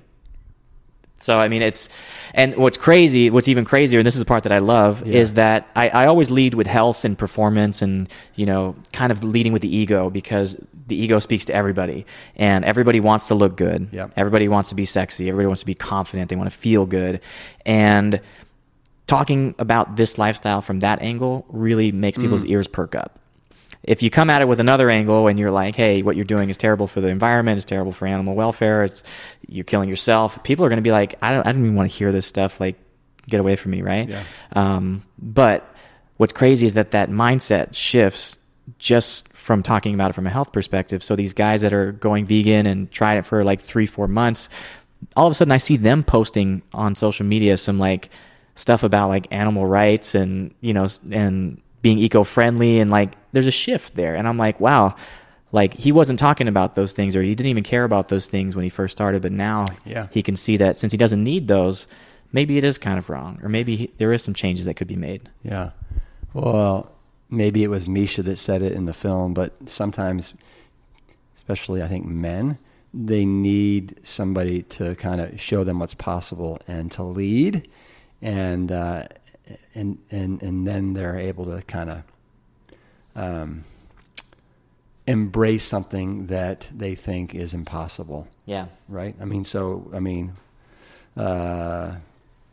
So 1.22 1.40
I 1.40 1.48
mean, 1.48 1.62
it's 1.62 1.90
and 2.34 2.56
what's 2.56 2.78
crazy, 2.78 3.30
what's 3.30 3.48
even 3.48 3.66
crazier, 3.66 4.00
and 4.00 4.08
this 4.08 4.16
is 4.16 4.20
the 4.20 4.26
part 4.26 4.44
that 4.44 4.52
I 4.52 4.60
love, 4.60 5.06
Yeah. 5.06 5.20
is 5.22 5.34
that 5.34 5.68
I, 5.76 5.90
I 5.90 6.06
always 6.06 6.30
lead 6.30 6.54
with 6.54 6.68
health 6.68 7.04
and 7.04 7.18
performance, 7.18 7.82
and 7.82 8.08
you 8.36 8.46
know, 8.46 8.76
kind 8.94 9.12
of 9.12 9.24
leading 9.24 9.54
with 9.54 9.62
the 9.62 9.74
ego 9.76 10.10
because 10.10 10.62
the 10.88 10.96
ego 10.96 11.20
speaks 11.20 11.46
to 11.46 11.54
everybody, 11.54 12.06
and 12.36 12.64
everybody 12.66 13.00
wants 13.00 13.28
to 13.30 13.36
look 13.36 13.56
good. 13.56 13.90
Yep. 13.92 14.14
Everybody 14.16 14.48
wants 14.48 14.70
to 14.70 14.76
be 14.76 14.86
sexy. 14.86 15.30
Everybody 15.30 15.48
wants 15.48 15.62
to 15.62 15.66
be 15.66 15.76
confident. 15.76 16.30
They 16.30 16.36
want 16.36 16.52
to 16.52 16.58
feel 16.58 16.86
good, 16.86 17.22
and 17.66 18.20
talking 19.08 19.56
about 19.58 19.96
this 19.96 20.18
lifestyle 20.18 20.62
from 20.62 20.80
that 20.82 21.02
angle 21.02 21.46
really 21.50 21.92
makes 21.92 22.18
people's 22.18 22.46
mm. 22.46 22.52
ears 22.52 22.68
perk 22.68 22.94
up. 22.96 23.20
If 23.84 24.04
you 24.04 24.10
come 24.10 24.30
at 24.30 24.42
it 24.42 24.48
with 24.48 24.60
another 24.60 24.90
angle 24.90 25.28
and 25.28 25.40
you're 25.40 25.52
like, 25.52 25.76
"Hey, 25.76 26.02
what 26.02 26.16
you're 26.16 26.26
doing 26.26 26.50
is 26.50 26.58
terrible 26.58 26.88
for 26.88 27.02
the 27.02 27.08
environment. 27.08 27.58
It's 27.58 27.66
terrible 27.66 27.92
for 27.92 28.08
animal 28.08 28.36
welfare. 28.36 28.84
It's 28.84 29.04
you're 29.48 29.64
killing 29.64 29.90
yourself," 29.90 30.44
people 30.44 30.66
are 30.66 30.70
going 30.70 30.78
to 30.78 30.84
be 30.84 30.92
like, 30.92 31.16
"I 31.22 31.32
don't, 31.32 31.48
I 31.48 31.52
don't 31.52 31.64
even 31.64 31.76
want 31.76 31.90
to 31.90 31.96
hear 31.96 32.12
this 32.12 32.26
stuff. 32.26 32.60
Like, 32.60 32.76
get 33.28 33.40
away 33.40 33.56
from 33.56 33.72
me, 33.72 33.82
right?" 33.82 34.10
Yeah. 34.10 34.24
Um, 34.54 35.04
but 35.18 35.74
what's 36.18 36.34
crazy 36.34 36.66
is 36.66 36.74
that 36.74 36.92
that 36.92 37.10
mindset 37.10 37.74
shifts 37.74 38.38
just 38.78 39.30
from 39.34 39.64
talking 39.64 39.94
about 39.94 40.12
it 40.12 40.14
from 40.14 40.28
a 40.28 40.30
health 40.30 40.52
perspective. 40.52 41.04
So 41.04 41.16
these 41.16 41.34
guys 41.34 41.62
that 41.62 41.74
are 41.74 41.94
going 41.94 42.28
vegan 42.28 42.66
and 42.66 42.92
tried 42.92 43.18
it 43.18 43.26
for 43.26 43.44
like 43.44 43.62
three, 43.62 43.86
four 43.86 44.08
months, 44.08 44.50
all 45.16 45.26
of 45.28 45.32
a 45.32 45.34
sudden 45.34 45.52
I 45.52 45.58
see 45.58 45.78
them 45.78 46.04
posting 46.04 46.62
on 46.74 46.94
social 46.96 47.26
media 47.26 47.58
some 47.58 47.80
like 47.80 48.10
stuff 48.56 48.84
about 48.84 49.08
like 49.08 49.28
animal 49.32 49.66
rights 49.66 50.14
and 50.14 50.54
you 50.62 50.74
know 50.74 50.88
and 51.12 51.62
being 51.82 51.98
eco-friendly 51.98 52.80
and 52.80 52.92
like 52.92 53.14
there's 53.32 53.48
a 53.48 53.52
shift 53.52 53.96
there 53.96 54.16
and 54.16 54.28
I'm 54.28 54.38
like 54.38 54.60
wow 54.60 54.96
like 55.52 55.74
he 55.74 55.92
wasn't 55.92 56.20
talking 56.20 56.48
about 56.48 56.76
those 56.76 56.94
things 56.94 57.16
or 57.16 57.22
he 57.24 57.34
didn't 57.36 57.50
even 57.50 57.64
care 57.64 57.84
about 57.84 58.10
those 58.10 58.28
things 58.28 58.56
when 58.56 58.64
he 58.64 58.70
first 58.70 58.92
started 58.92 59.22
but 59.22 59.32
now 59.32 59.66
Yeah. 59.86 60.08
he 60.12 60.22
can 60.22 60.36
see 60.36 60.58
that 60.58 60.78
since 60.78 60.92
he 60.92 60.98
doesn't 60.98 61.24
need 61.24 61.48
those 61.48 61.88
maybe 62.32 62.58
it 62.58 62.64
is 62.64 62.78
kind 62.78 62.98
of 62.98 63.10
wrong 63.10 63.40
or 63.42 63.50
maybe 63.50 63.76
he, 63.76 63.92
there 63.98 64.14
is 64.14 64.24
some 64.24 64.34
changes 64.34 64.66
that 64.66 64.76
could 64.76 64.88
be 64.88 64.96
made 64.96 65.30
Yeah. 65.44 65.72
Well, 66.34 66.92
maybe 67.30 67.64
it 67.64 67.70
was 67.70 67.88
Misha 67.88 68.22
that 68.24 68.38
said 68.38 68.62
it 68.62 68.74
in 68.74 68.86
the 68.86 68.94
film, 68.94 69.34
but 69.34 69.54
sometimes, 69.68 70.34
especially 71.36 71.82
I 71.82 71.88
think 71.88 72.06
men, 72.06 72.60
they 72.94 73.26
need 73.26 74.00
somebody 74.04 74.64
to 74.64 74.96
kind 74.96 75.22
of 75.22 75.40
show 75.42 75.64
them 75.64 75.80
what's 75.80 75.94
possible 75.96 76.60
and 76.68 76.92
to 76.94 77.04
lead, 77.04 77.68
and 78.22 78.72
uh, 78.72 79.08
and 79.76 79.98
and 80.12 80.42
and 80.42 80.68
then 80.68 80.94
they're 80.94 81.18
able 81.18 81.46
to 81.46 81.62
kind 81.64 81.90
of 81.90 82.04
um, 83.16 83.64
embrace 85.08 85.64
something 85.64 86.28
that 86.28 86.70
they 86.76 86.96
think 86.96 87.34
is 87.34 87.54
impossible 87.54 88.28
yeah 88.46 88.66
right? 88.88 89.16
I 89.22 89.26
mean, 89.26 89.44
so 89.46 89.90
I 89.94 90.00
mean, 90.00 90.34
uh, 91.18 91.96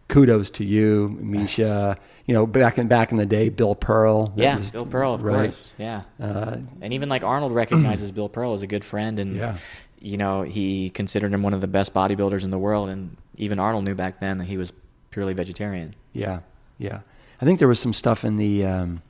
kudos 0.09 0.51
to 0.51 0.65
you, 0.65 1.17
Misha. 1.21 1.99
You 2.27 2.35
know, 2.35 2.47
back 2.47 2.79
in 2.79 2.89
back 2.89 3.13
in 3.13 3.19
the 3.19 3.27
day, 3.27 3.49
Bill 3.51 3.75
Pearl. 3.75 4.33
yeah 4.37 4.57
was- 4.57 4.71
bill 4.71 4.87
pearl 4.87 5.15
of 5.15 5.23
right? 5.23 5.45
course 5.45 5.75
yeah 5.79 6.03
Uh, 6.21 6.57
and 6.81 6.93
even 6.93 7.09
like 7.09 7.23
arnold 7.23 7.53
recognizes 7.53 8.11
bill 8.11 8.29
pearl 8.29 8.53
as 8.55 8.63
a 8.63 8.67
good 8.67 8.85
friend 8.85 9.19
and 9.19 9.37
Yeah. 9.37 9.57
you 10.01 10.17
know 10.17 10.43
he 10.43 10.91
considered 10.91 11.33
him 11.33 11.43
one 11.43 11.55
of 11.55 11.61
the 11.61 11.69
best 11.69 11.95
bodybuilders 11.95 12.43
in 12.45 12.51
the 12.51 12.59
world 12.59 12.89
and 12.89 13.17
even 13.37 13.59
arnold 13.59 13.85
knew 13.85 13.95
back 13.95 14.19
then 14.21 14.39
that 14.39 14.45
he 14.47 14.57
was 14.57 14.73
purely 15.11 15.35
vegetarian 15.35 15.95
yeah, 16.13 16.41
yeah. 16.79 17.01
I 17.41 17.45
think 17.45 17.59
there 17.59 17.69
was 17.69 17.81
some 17.81 17.93
stuff 17.93 18.25
in 18.25 18.37
the 18.37 18.65
um, 18.65 19.03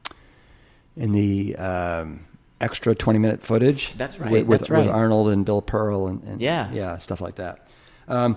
in 0.97 1.13
the 1.13 1.55
um, 1.57 2.25
extra 2.61 2.95
twenty 2.95 3.19
minute 3.19 3.43
footage. 3.43 3.93
That's 3.97 4.19
right, 4.19 4.31
With, 4.31 4.47
with, 4.47 4.61
that's 4.61 4.71
right. 4.71 4.87
with 4.87 4.95
Arnold 4.95 5.29
and 5.29 5.45
Bill 5.45 5.63
Pearl 5.63 6.09
and, 6.09 6.23
and 6.25 6.41
Yeah. 6.41 6.71
yeah, 6.73 6.97
stuff 6.97 7.21
like 7.21 7.37
that. 7.37 7.67
Um, 8.09 8.37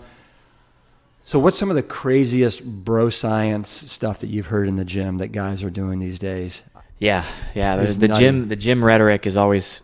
so, 1.25 1.37
what's 1.39 1.57
some 1.57 1.69
of 1.69 1.75
the 1.75 1.83
craziest 1.83 2.63
bro 2.63 3.09
science 3.09 3.69
stuff 3.69 4.19
that 4.21 4.27
you've 4.27 4.47
heard 4.47 4.67
in 4.67 4.75
the 4.75 4.85
gym 4.85 5.17
that 5.19 5.27
guys 5.27 5.63
are 5.63 5.69
doing 5.69 5.99
these 5.99 6.17
days? 6.19 6.63
Yeah, 6.97 7.23
yeah. 7.55 7.77
There's 7.77 7.97
the 7.97 8.07
nutty. 8.09 8.19
gym. 8.19 8.47
The 8.49 8.55
gym 8.55 8.83
rhetoric 8.83 9.25
is 9.27 9.37
always, 9.37 9.81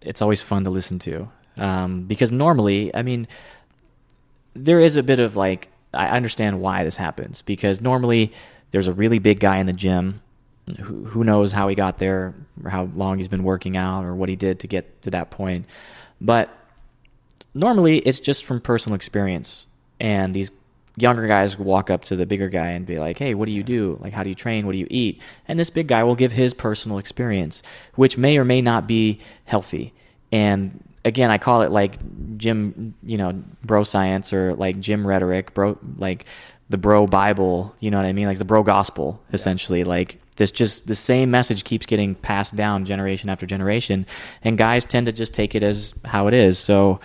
it's 0.00 0.20
always 0.20 0.40
fun 0.42 0.64
to 0.64 0.70
listen 0.70 0.98
to, 1.00 1.28
um, 1.56 2.02
because 2.04 2.30
normally, 2.32 2.94
I 2.94 3.02
mean, 3.02 3.26
there 4.54 4.80
is 4.80 4.96
a 4.96 5.02
bit 5.02 5.18
of 5.20 5.34
like 5.36 5.68
I 5.94 6.08
understand 6.08 6.60
why 6.60 6.84
this 6.84 6.96
happens 6.96 7.42
because 7.42 7.80
normally 7.80 8.32
there's 8.72 8.88
a 8.88 8.92
really 8.92 9.20
big 9.20 9.38
guy 9.38 9.58
in 9.58 9.66
the 9.66 9.72
gym. 9.72 10.20
Who, 10.80 11.04
who 11.04 11.24
knows 11.24 11.52
how 11.52 11.68
he 11.68 11.74
got 11.74 11.98
there, 11.98 12.34
or 12.62 12.70
how 12.70 12.84
long 12.94 13.16
he's 13.18 13.28
been 13.28 13.42
working 13.42 13.76
out, 13.76 14.04
or 14.04 14.14
what 14.14 14.28
he 14.28 14.36
did 14.36 14.60
to 14.60 14.66
get 14.66 15.02
to 15.02 15.10
that 15.10 15.30
point. 15.30 15.66
But 16.20 16.50
normally 17.54 17.98
it's 17.98 18.20
just 18.20 18.44
from 18.44 18.60
personal 18.60 18.94
experience. 18.94 19.66
And 19.98 20.34
these 20.34 20.52
younger 20.96 21.26
guys 21.26 21.58
walk 21.58 21.90
up 21.90 22.04
to 22.04 22.16
the 22.16 22.26
bigger 22.26 22.48
guy 22.48 22.70
and 22.70 22.86
be 22.86 22.98
like, 22.98 23.18
hey, 23.18 23.34
what 23.34 23.46
do 23.46 23.52
you 23.52 23.62
do? 23.62 23.98
Like, 24.00 24.12
how 24.12 24.22
do 24.22 24.28
you 24.28 24.34
train? 24.34 24.66
What 24.66 24.72
do 24.72 24.78
you 24.78 24.86
eat? 24.90 25.20
And 25.48 25.58
this 25.58 25.70
big 25.70 25.88
guy 25.88 26.04
will 26.04 26.14
give 26.14 26.32
his 26.32 26.54
personal 26.54 26.98
experience, 26.98 27.62
which 27.94 28.16
may 28.16 28.38
or 28.38 28.44
may 28.44 28.60
not 28.60 28.86
be 28.86 29.20
healthy. 29.44 29.92
And 30.30 30.82
again, 31.04 31.30
I 31.30 31.38
call 31.38 31.62
it 31.62 31.70
like 31.70 31.98
gym, 32.36 32.94
you 33.02 33.16
know, 33.16 33.32
bro 33.64 33.84
science 33.84 34.32
or 34.32 34.54
like 34.54 34.80
gym 34.80 35.06
rhetoric, 35.06 35.54
bro, 35.54 35.78
like 35.96 36.26
the 36.72 36.78
bro 36.78 37.06
Bible, 37.06 37.74
you 37.78 37.90
know 37.90 37.98
what 37.98 38.06
I 38.06 38.12
mean? 38.12 38.26
Like 38.26 38.38
the 38.38 38.44
bro 38.44 38.62
gospel, 38.62 39.22
essentially. 39.32 39.84
Like 39.84 40.18
this 40.36 40.50
just 40.50 40.88
the 40.88 40.94
same 40.94 41.30
message 41.30 41.62
keeps 41.62 41.86
getting 41.86 42.14
passed 42.16 42.56
down 42.56 42.84
generation 42.86 43.28
after 43.28 43.46
generation. 43.46 44.06
And 44.42 44.58
guys 44.58 44.84
tend 44.84 45.06
to 45.06 45.12
just 45.12 45.34
take 45.34 45.54
it 45.54 45.62
as 45.62 45.94
how 46.04 46.26
it 46.26 46.34
is. 46.34 46.58
So 46.58 46.98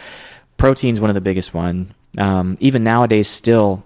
protein's 0.56 1.00
one 1.00 1.12
of 1.12 1.16
the 1.16 1.22
biggest 1.22 1.54
one. 1.54 1.94
Um, 2.18 2.58
even 2.60 2.84
nowadays, 2.84 3.28
still 3.28 3.86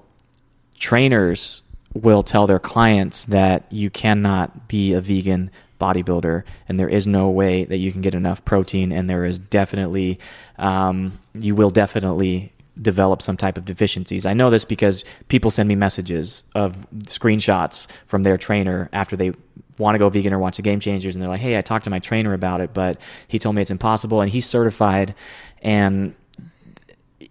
trainers 0.79 1.63
will 1.93 2.23
tell 2.23 2.47
their 2.47 2.59
clients 2.59 3.25
that 3.25 3.65
you 3.71 3.89
cannot 3.89 4.67
be 4.67 4.93
a 4.93 5.01
vegan 5.01 5.51
bodybuilder 5.79 6.43
and 6.69 6.79
there 6.79 6.87
is 6.87 7.07
no 7.07 7.29
way 7.29 7.65
that 7.65 7.81
you 7.81 7.91
can 7.91 8.01
get 8.01 8.13
enough 8.13 8.45
protein 8.45 8.91
and 8.91 9.09
there 9.09 9.25
is 9.25 9.39
definitely 9.39 10.19
um, 10.59 11.19
you 11.33 11.55
will 11.55 11.71
definitely 11.71 12.50
develop 12.79 13.21
some 13.21 13.37
type 13.37 13.57
of 13.57 13.65
deficiencies. 13.65 14.25
I 14.25 14.33
know 14.33 14.49
this 14.49 14.63
because 14.63 15.03
people 15.27 15.51
send 15.51 15.67
me 15.67 15.75
messages 15.75 16.43
of 16.55 16.75
screenshots 17.05 17.87
from 18.07 18.23
their 18.23 18.37
trainer 18.37 18.89
after 18.93 19.15
they 19.15 19.33
want 19.77 19.95
to 19.95 19.99
go 19.99 20.09
vegan 20.09 20.33
or 20.33 20.39
watch 20.39 20.57
the 20.57 20.61
game 20.61 20.79
changers 20.79 21.15
and 21.15 21.23
they're 21.23 21.29
like 21.29 21.39
hey 21.39 21.57
i 21.57 21.61
talked 21.61 21.85
to 21.85 21.89
my 21.89 21.97
trainer 21.97 22.33
about 22.33 22.61
it 22.61 22.71
but 22.71 23.01
he 23.27 23.39
told 23.39 23.55
me 23.55 23.63
it's 23.63 23.71
impossible 23.71 24.21
and 24.21 24.29
he's 24.29 24.45
certified 24.45 25.15
and 25.63 26.13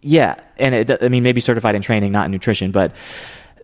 yeah, 0.02 0.36
and 0.56 0.74
it, 0.74 1.02
I 1.02 1.08
mean 1.08 1.22
maybe 1.22 1.40
certified 1.40 1.74
in 1.74 1.82
training, 1.82 2.12
not 2.12 2.26
in 2.26 2.32
nutrition, 2.32 2.70
but 2.72 2.92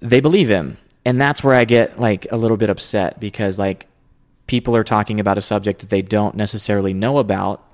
they 0.02 0.20
believe 0.20 0.48
him, 0.48 0.76
and 1.04 1.20
that's 1.20 1.42
where 1.42 1.54
I 1.54 1.64
get 1.64 1.98
like 1.98 2.26
a 2.30 2.36
little 2.36 2.56
bit 2.56 2.70
upset 2.70 3.18
because 3.20 3.58
like 3.58 3.86
people 4.46 4.76
are 4.76 4.84
talking 4.84 5.18
about 5.18 5.38
a 5.38 5.40
subject 5.40 5.80
that 5.80 5.90
they 5.90 6.02
don't 6.02 6.34
necessarily 6.34 6.92
know 6.92 7.18
about 7.18 7.64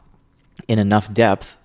in 0.68 0.78
enough 0.78 1.12
depth 1.12 1.56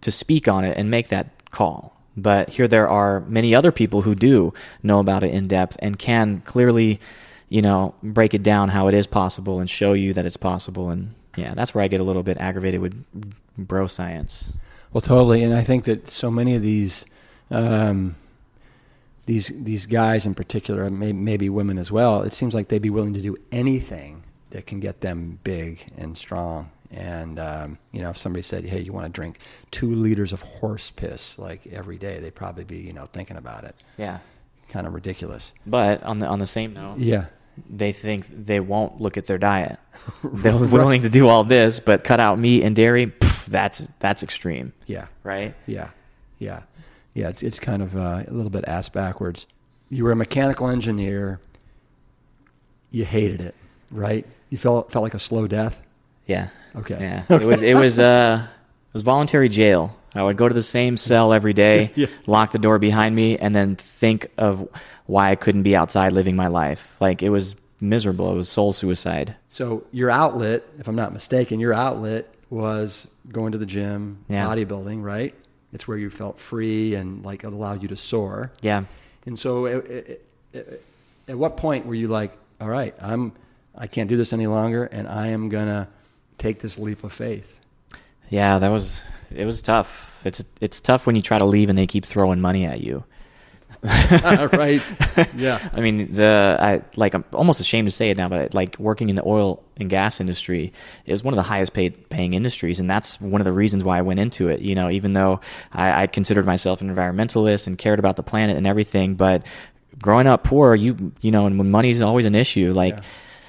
to 0.00 0.10
speak 0.12 0.46
on 0.46 0.64
it 0.64 0.76
and 0.76 0.90
make 0.90 1.08
that 1.08 1.37
call. 1.50 1.96
But 2.16 2.50
here 2.50 2.66
there 2.66 2.88
are 2.88 3.20
many 3.20 3.54
other 3.54 3.70
people 3.70 4.02
who 4.02 4.14
do 4.14 4.52
know 4.82 4.98
about 4.98 5.22
it 5.22 5.32
in 5.32 5.46
depth 5.46 5.76
and 5.80 5.98
can 5.98 6.40
clearly, 6.40 7.00
you 7.48 7.62
know, 7.62 7.94
break 8.02 8.34
it 8.34 8.42
down 8.42 8.70
how 8.70 8.88
it 8.88 8.94
is 8.94 9.06
possible 9.06 9.60
and 9.60 9.70
show 9.70 9.92
you 9.92 10.12
that 10.14 10.26
it's 10.26 10.36
possible. 10.36 10.90
And 10.90 11.14
yeah, 11.36 11.54
that's 11.54 11.74
where 11.74 11.84
I 11.84 11.88
get 11.88 12.00
a 12.00 12.04
little 12.04 12.24
bit 12.24 12.38
aggravated 12.38 12.80
with 12.80 13.04
bro 13.56 13.86
science. 13.86 14.52
Well, 14.92 15.00
totally, 15.00 15.44
and 15.44 15.54
I 15.54 15.62
think 15.62 15.84
that 15.84 16.08
so 16.08 16.30
many 16.30 16.56
of 16.56 16.62
these 16.62 17.04
um, 17.50 18.16
these 19.26 19.52
these 19.54 19.86
guys 19.86 20.26
in 20.26 20.34
particular, 20.34 20.88
maybe 20.88 21.48
women 21.48 21.78
as 21.78 21.92
well, 21.92 22.22
it 22.22 22.32
seems 22.32 22.54
like 22.54 22.68
they'd 22.68 22.82
be 22.82 22.90
willing 22.90 23.14
to 23.14 23.20
do 23.20 23.36
anything 23.52 24.24
that 24.50 24.66
can 24.66 24.80
get 24.80 25.02
them 25.02 25.38
big 25.44 25.92
and 25.96 26.16
strong. 26.16 26.70
And 26.90 27.38
um, 27.38 27.78
you 27.92 28.00
know, 28.00 28.10
if 28.10 28.16
somebody 28.18 28.42
said, 28.42 28.64
"Hey, 28.64 28.80
you 28.80 28.92
want 28.92 29.04
to 29.06 29.12
drink 29.12 29.38
two 29.70 29.94
liters 29.94 30.32
of 30.32 30.40
horse 30.42 30.90
piss 30.90 31.38
like 31.38 31.66
every 31.66 31.98
day," 31.98 32.18
they'd 32.18 32.34
probably 32.34 32.64
be 32.64 32.78
you 32.78 32.92
know 32.94 33.04
thinking 33.04 33.36
about 33.36 33.64
it. 33.64 33.74
Yeah. 33.98 34.18
Kind 34.70 34.86
of 34.86 34.94
ridiculous. 34.94 35.52
But 35.66 36.02
on 36.02 36.18
the 36.18 36.26
on 36.26 36.38
the 36.38 36.46
same 36.46 36.72
note, 36.72 36.98
Yeah. 36.98 37.26
they 37.68 37.92
think 37.92 38.26
they 38.28 38.60
won't 38.60 39.00
look 39.00 39.16
at 39.18 39.26
their 39.26 39.38
diet. 39.38 39.78
They're 40.24 40.56
willing 40.56 41.02
to 41.02 41.08
do 41.10 41.28
all 41.28 41.44
this, 41.44 41.78
but 41.80 42.04
cut 42.04 42.20
out 42.20 42.38
meat 42.38 42.62
and 42.62 42.74
dairy. 42.74 43.06
Pff, 43.08 43.46
that's 43.46 43.86
that's 43.98 44.22
extreme, 44.22 44.72
Yeah. 44.86 45.06
right? 45.24 45.54
Yeah, 45.66 45.90
yeah, 46.38 46.62
yeah. 47.14 47.28
It's 47.28 47.42
it's 47.42 47.58
kind 47.58 47.82
of 47.82 47.96
uh, 47.96 48.24
a 48.26 48.32
little 48.32 48.50
bit 48.50 48.64
ass 48.66 48.88
backwards. 48.88 49.46
You 49.90 50.04
were 50.04 50.12
a 50.12 50.16
mechanical 50.16 50.68
engineer. 50.68 51.40
You 52.90 53.04
hated 53.04 53.40
it, 53.42 53.54
right? 53.90 54.26
You 54.50 54.56
felt 54.56 54.90
felt 54.90 55.02
like 55.02 55.14
a 55.14 55.18
slow 55.18 55.46
death. 55.46 55.82
Yeah. 56.28 56.48
Okay. 56.76 56.96
Yeah. 57.00 57.24
It 57.40 57.44
was 57.46 57.62
it 57.62 57.74
was 57.74 57.98
uh 57.98 58.46
it 58.46 58.92
was 58.94 59.02
voluntary 59.02 59.48
jail. 59.48 59.96
I 60.14 60.22
would 60.22 60.36
go 60.36 60.48
to 60.48 60.54
the 60.54 60.62
same 60.62 60.96
cell 60.96 61.32
every 61.32 61.52
day, 61.52 61.90
Yeah. 61.96 62.06
lock 62.26 62.52
the 62.52 62.58
door 62.58 62.78
behind 62.78 63.14
me, 63.16 63.36
and 63.38 63.54
then 63.54 63.74
think 63.76 64.30
of 64.38 64.68
why 65.06 65.30
I 65.30 65.34
couldn't 65.36 65.64
be 65.64 65.74
outside 65.74 66.12
living 66.12 66.36
my 66.36 66.46
life. 66.46 66.96
Like 67.00 67.22
it 67.24 67.30
was 67.30 67.56
miserable. 67.80 68.32
It 68.32 68.36
was 68.36 68.48
soul 68.48 68.72
suicide. 68.72 69.34
So 69.50 69.84
your 69.92 70.10
outlet, 70.10 70.62
if 70.78 70.86
I'm 70.88 70.96
not 70.96 71.12
mistaken, 71.12 71.58
your 71.60 71.72
outlet 71.74 72.32
was 72.50 73.06
going 73.30 73.52
to 73.52 73.58
the 73.58 73.66
gym, 73.66 74.24
Yeah. 74.28 74.46
bodybuilding, 74.46 75.02
right? 75.02 75.34
It's 75.72 75.86
where 75.86 75.98
you 75.98 76.08
felt 76.10 76.40
free 76.40 76.94
and 76.94 77.22
like 77.24 77.44
it 77.44 77.52
allowed 77.52 77.82
you 77.82 77.88
to 77.88 77.96
soar. 77.96 78.50
Yeah. 78.62 78.84
And 79.26 79.38
so, 79.38 79.66
at, 79.66 79.86
at, 79.90 80.20
at- 80.54 80.80
at 81.28 81.36
what 81.36 81.58
point 81.58 81.84
were 81.84 81.94
you 81.94 82.08
like, 82.08 82.32
"All 82.58 82.68
right, 82.70 82.94
I'm, 83.02 83.32
I 83.76 83.86
can't 83.86 84.08
do 84.08 84.16
this 84.16 84.32
any 84.32 84.46
longer, 84.46 84.84
and 84.84 85.06
I 85.06 85.26
am 85.28 85.50
gonna 85.50 85.86
take 86.38 86.60
this 86.60 86.78
leap 86.78 87.04
of 87.04 87.12
faith"? 87.12 87.58
Yeah, 88.30 88.58
that 88.58 88.68
was 88.68 89.04
it 89.34 89.44
was 89.44 89.62
tough. 89.62 90.20
It's 90.24 90.44
it's 90.60 90.80
tough 90.80 91.06
when 91.06 91.16
you 91.16 91.22
try 91.22 91.38
to 91.38 91.44
leave 91.44 91.68
and 91.68 91.78
they 91.78 91.86
keep 91.86 92.04
throwing 92.04 92.40
money 92.40 92.64
at 92.64 92.80
you. 92.80 93.04
right? 94.52 94.82
Yeah. 95.36 95.70
I 95.74 95.80
mean, 95.80 96.14
the 96.14 96.56
I 96.60 96.82
like 96.96 97.14
I'm 97.14 97.24
almost 97.32 97.60
ashamed 97.60 97.86
to 97.86 97.92
say 97.92 98.10
it 98.10 98.16
now, 98.16 98.28
but 98.28 98.52
like 98.52 98.76
working 98.78 99.08
in 99.08 99.16
the 99.16 99.22
oil 99.24 99.62
and 99.76 99.88
gas 99.88 100.20
industry 100.20 100.72
is 101.06 101.22
one 101.22 101.32
of 101.32 101.36
the 101.36 101.42
highest 101.42 101.74
paid 101.74 102.08
paying 102.08 102.34
industries, 102.34 102.80
and 102.80 102.90
that's 102.90 103.20
one 103.20 103.40
of 103.40 103.44
the 103.44 103.52
reasons 103.52 103.84
why 103.84 103.98
I 103.98 104.02
went 104.02 104.18
into 104.18 104.48
it. 104.48 104.60
You 104.60 104.74
know, 104.74 104.90
even 104.90 105.12
though 105.12 105.40
I, 105.72 106.02
I 106.02 106.06
considered 106.08 106.44
myself 106.44 106.80
an 106.80 106.92
environmentalist 106.92 107.66
and 107.66 107.78
cared 107.78 107.98
about 107.98 108.16
the 108.16 108.22
planet 108.24 108.56
and 108.56 108.66
everything, 108.66 109.14
but 109.14 109.46
growing 110.00 110.26
up 110.26 110.42
poor, 110.42 110.74
you 110.74 111.12
you 111.20 111.30
know, 111.30 111.46
and 111.46 111.56
when 111.58 111.70
money 111.70 111.90
is 111.90 112.02
always 112.02 112.26
an 112.26 112.34
issue, 112.34 112.72
like. 112.72 112.94
Yeah. 112.94 113.02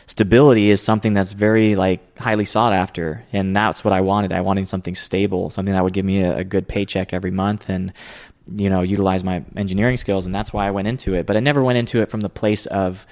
Stability 0.09 0.71
is 0.71 0.81
something 0.81 1.13
that's 1.13 1.33
very 1.33 1.75
like 1.75 2.17
highly 2.17 2.45
sought 2.45 2.73
after, 2.73 3.23
and 3.31 3.55
that's 3.55 3.83
what 3.83 3.93
I 3.93 4.01
wanted. 4.01 4.33
I 4.33 4.41
wanted 4.41 4.67
something 4.67 4.95
stable, 4.95 5.49
something 5.51 5.73
that 5.73 5.83
would 5.83 5.93
give 5.93 6.05
me 6.05 6.21
a, 6.21 6.39
a 6.39 6.43
good 6.43 6.67
paycheck 6.67 7.13
every 7.13 7.31
month, 7.31 7.69
and 7.69 7.93
you 8.55 8.69
know 8.69 8.81
utilize 8.81 9.23
my 9.23 9.43
engineering 9.55 9.95
skills 9.95 10.25
and 10.25 10.33
that's 10.33 10.51
why 10.51 10.65
I 10.65 10.71
went 10.71 10.87
into 10.87 11.13
it 11.13 11.27
but 11.27 11.37
I 11.37 11.39
never 11.39 11.63
went 11.63 11.77
into 11.77 12.01
it 12.01 12.09
from 12.09 12.21
the 12.21 12.29
place 12.29 12.65
of 12.65 13.05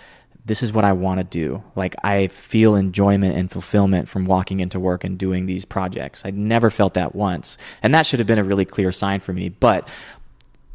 this 0.47 0.63
is 0.63 0.71
what 0.71 0.85
I 0.85 0.93
want 0.93 1.19
to 1.19 1.25
do. 1.25 1.61
Like 1.75 1.95
I 2.03 2.27
feel 2.27 2.75
enjoyment 2.75 3.35
and 3.35 3.51
fulfillment 3.51 4.07
from 4.07 4.25
walking 4.25 4.61
into 4.61 4.79
work 4.79 5.03
and 5.03 5.17
doing 5.17 5.45
these 5.45 5.65
projects. 5.65 6.23
I 6.25 6.31
never 6.31 6.71
felt 6.71 6.93
that 6.93 7.13
once. 7.13 7.57
And 7.83 7.93
that 7.93 8.05
should 8.05 8.19
have 8.19 8.27
been 8.27 8.39
a 8.39 8.43
really 8.45 8.63
clear 8.65 8.93
sign 8.93 9.19
for 9.19 9.33
me. 9.33 9.49
But 9.49 9.87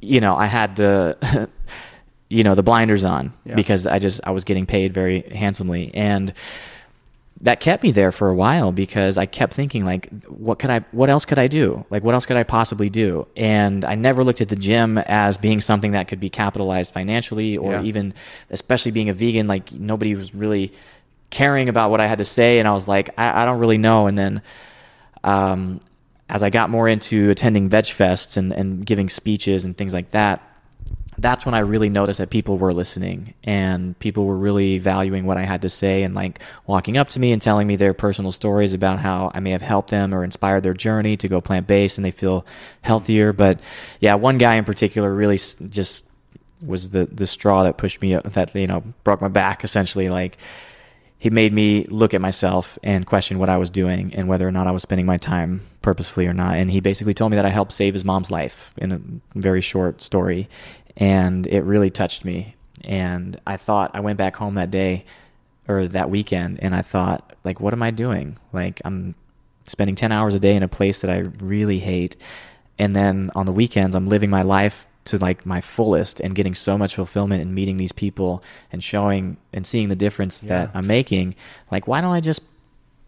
you 0.01 0.21
know, 0.21 0.37
I 0.37 0.47
had 0.47 0.77
the 0.77 1.49
you 2.37 2.43
know, 2.45 2.55
the 2.55 2.63
blinders 2.63 3.05
on 3.05 3.33
Yeah. 3.45 3.55
because 3.57 3.87
I 3.87 3.99
just 3.99 4.21
I 4.25 4.31
was 4.31 4.45
getting 4.45 4.67
paid 4.67 4.95
very 4.95 5.21
handsomely 5.43 5.91
and 5.95 6.33
that 7.41 7.59
kept 7.59 7.83
me 7.83 7.91
there 7.91 8.13
for 8.13 8.29
a 8.29 8.35
while 8.35 8.71
because 8.71 9.19
I 9.19 9.27
kept 9.27 9.53
thinking 9.53 9.85
like 9.85 10.09
what 10.29 10.59
could 10.61 10.71
I 10.71 10.79
what 10.93 11.11
else 11.11 11.25
could 11.25 11.39
I 11.41 11.49
do? 11.49 11.85
Like 11.91 12.05
what 12.05 12.15
else 12.15 12.25
could 12.25 12.37
I 12.37 12.45
possibly 12.45 12.89
do? 12.89 13.27
And 13.37 13.85
I 13.85 13.97
never 13.97 14.23
looked 14.25 14.41
at 14.41 14.49
the 14.49 14.57
gym 14.57 14.97
as 14.99 15.39
being 15.39 15.61
something 15.61 15.93
that 15.93 16.07
could 16.09 16.21
be 16.21 16.31
capitalized 16.31 16.93
financially 16.93 17.57
or 17.57 17.73
Yeah. 17.73 17.83
even 17.83 18.15
especially 18.51 18.93
being 18.93 19.09
a 19.09 19.13
vegan 19.13 19.47
like 19.49 19.73
nobody 19.73 20.15
was 20.15 20.35
really 20.35 20.73
caring 21.31 21.69
about 21.69 21.91
what 21.91 22.01
I 22.01 22.07
had 22.07 22.19
to 22.19 22.25
say 22.25 22.59
and 22.61 22.69
I 22.69 22.73
was 22.73 22.87
like 22.87 23.11
I, 23.19 23.43
I 23.43 23.45
don't 23.45 23.59
really 23.59 23.79
know 23.79 24.07
and 24.07 24.17
then 24.17 24.43
um, 25.25 25.81
as 26.29 26.43
I 26.43 26.51
got 26.51 26.71
more 26.71 26.89
into 26.89 27.31
attending 27.31 27.69
veg 27.69 27.85
fests 27.85 28.37
and, 28.37 28.53
and 28.53 28.87
giving 28.87 29.09
speeches 29.09 29.65
and 29.65 29.77
things 29.77 29.93
like 29.93 30.11
that, 30.13 30.41
that's 31.23 31.47
when 31.47 31.55
I 31.55 31.61
really 31.61 31.89
noticed 31.89 32.19
that 32.19 32.31
people 32.31 32.59
were 32.59 32.75
listening 32.75 33.35
and 33.45 33.97
people 34.01 34.27
were 34.27 34.37
really 34.37 34.79
valuing 34.79 35.25
what 35.25 35.37
I 35.37 35.45
had 35.45 35.63
to 35.63 35.71
say 35.71 36.03
and 36.03 36.15
like 36.15 36.41
walking 36.67 36.99
up 36.99 37.09
to 37.11 37.21
me 37.21 37.31
and 37.31 37.41
telling 37.41 37.67
me 37.69 37.77
their 37.77 37.95
personal 37.95 38.33
stories 38.33 38.75
about 38.75 38.99
how 38.99 39.31
I 39.33 39.39
may 39.39 39.53
have 39.53 39.63
helped 39.63 39.91
them 39.91 40.13
or 40.13 40.25
inspired 40.25 40.65
their 40.65 40.75
journey 40.75 41.17
to 41.19 41.29
go 41.29 41.41
plant 41.41 41.69
based 41.69 41.97
and 41.97 42.05
they 42.05 42.11
feel 42.11 42.45
healthier. 42.83 43.33
But 43.33 43.61
yeah, 44.01 44.17
one 44.17 44.37
guy 44.37 44.57
in 44.57 44.65
particular 44.65 45.15
really 45.15 45.37
just 45.37 46.07
was 46.61 46.91
the 46.91 47.07
the 47.07 47.27
straw 47.27 47.63
that 47.65 47.77
pushed 47.77 48.03
me 48.03 48.15
that 48.17 48.55
you 48.55 48.67
know 48.67 48.85
broke 49.03 49.21
my 49.21 49.29
back 49.29 49.65
essentially 49.65 50.09
like 50.09 50.39
he 51.23 51.31
made 51.31 51.53
me 51.53 51.85
look 51.85 52.15
at 52.15 52.21
myself 52.21 52.81
and 52.83 53.07
question 53.07 53.39
what 53.39 53.49
I 53.49 53.57
was 53.57 53.71
doing 53.71 54.13
and 54.13 54.27
whether 54.27 54.47
or 54.47 54.51
not 54.51 54.67
I 54.67 54.73
was 54.73 54.83
spending 54.83 55.07
my 55.07 55.19
time 55.19 55.61
purposefully 55.81 56.27
or 56.27 56.33
not. 56.33 56.57
And 56.57 56.69
he 56.69 56.81
basically 56.81 57.15
told 57.15 57.31
me 57.31 57.37
that 57.37 57.47
I 57.47 57.51
helped 57.51 57.71
save 57.71 57.95
his 57.95 58.05
mom's 58.05 58.29
life 58.29 58.75
in 58.77 58.91
a 58.91 59.01
very 59.39 59.61
short 59.61 60.03
story. 60.03 60.49
And 60.97 61.47
it 61.47 61.63
really 61.63 61.91
touched 61.91 62.25
me. 62.25 62.55
And 62.85 63.41
I 63.47 63.57
thought, 63.57 63.93
I 63.95 64.01
went 64.01 64.19
back 64.19 64.37
home 64.37 64.55
that 64.55 64.71
day 64.71 65.05
or 65.69 65.87
that 65.89 66.11
weekend 66.11 66.61
and 66.63 66.75
I 66.75 66.83
thought, 66.83 67.35
like, 67.45 67.61
what 67.61 67.73
am 67.73 67.83
I 67.83 67.91
doing? 67.91 68.37
Like, 68.53 68.81
I'm 68.85 69.15
spending 69.65 69.95
10 69.95 70.13
hours 70.13 70.35
a 70.35 70.41
day 70.41 70.57
in 70.57 70.63
a 70.63 70.69
place 70.69 71.01
that 71.01 71.11
I 71.11 71.19
really 71.41 71.79
hate. 71.79 72.17
And 72.79 72.97
then 72.97 73.31
on 73.35 73.47
the 73.47 73.53
weekends, 73.53 73.95
I'm 73.95 74.09
living 74.09 74.31
my 74.31 74.43
life 74.43 74.87
to 75.05 75.19
like 75.19 75.45
my 75.45 75.61
fullest 75.61 76.21
and 76.21 76.35
getting 76.35 76.55
so 76.55 76.79
much 76.79 76.95
fulfillment 76.95 77.43
and 77.43 77.55
meeting 77.55 77.77
these 77.77 77.93
people 77.93 78.43
and 78.71 78.83
showing 78.83 79.37
and 79.53 79.67
seeing 79.67 79.89
the 79.89 79.97
difference 79.97 80.41
that 80.41 80.71
I'm 80.75 80.87
making. 80.87 81.35
Like, 81.71 81.89
why 81.89 82.01
don't 82.01 82.13
I 82.13 82.21
just 82.21 82.43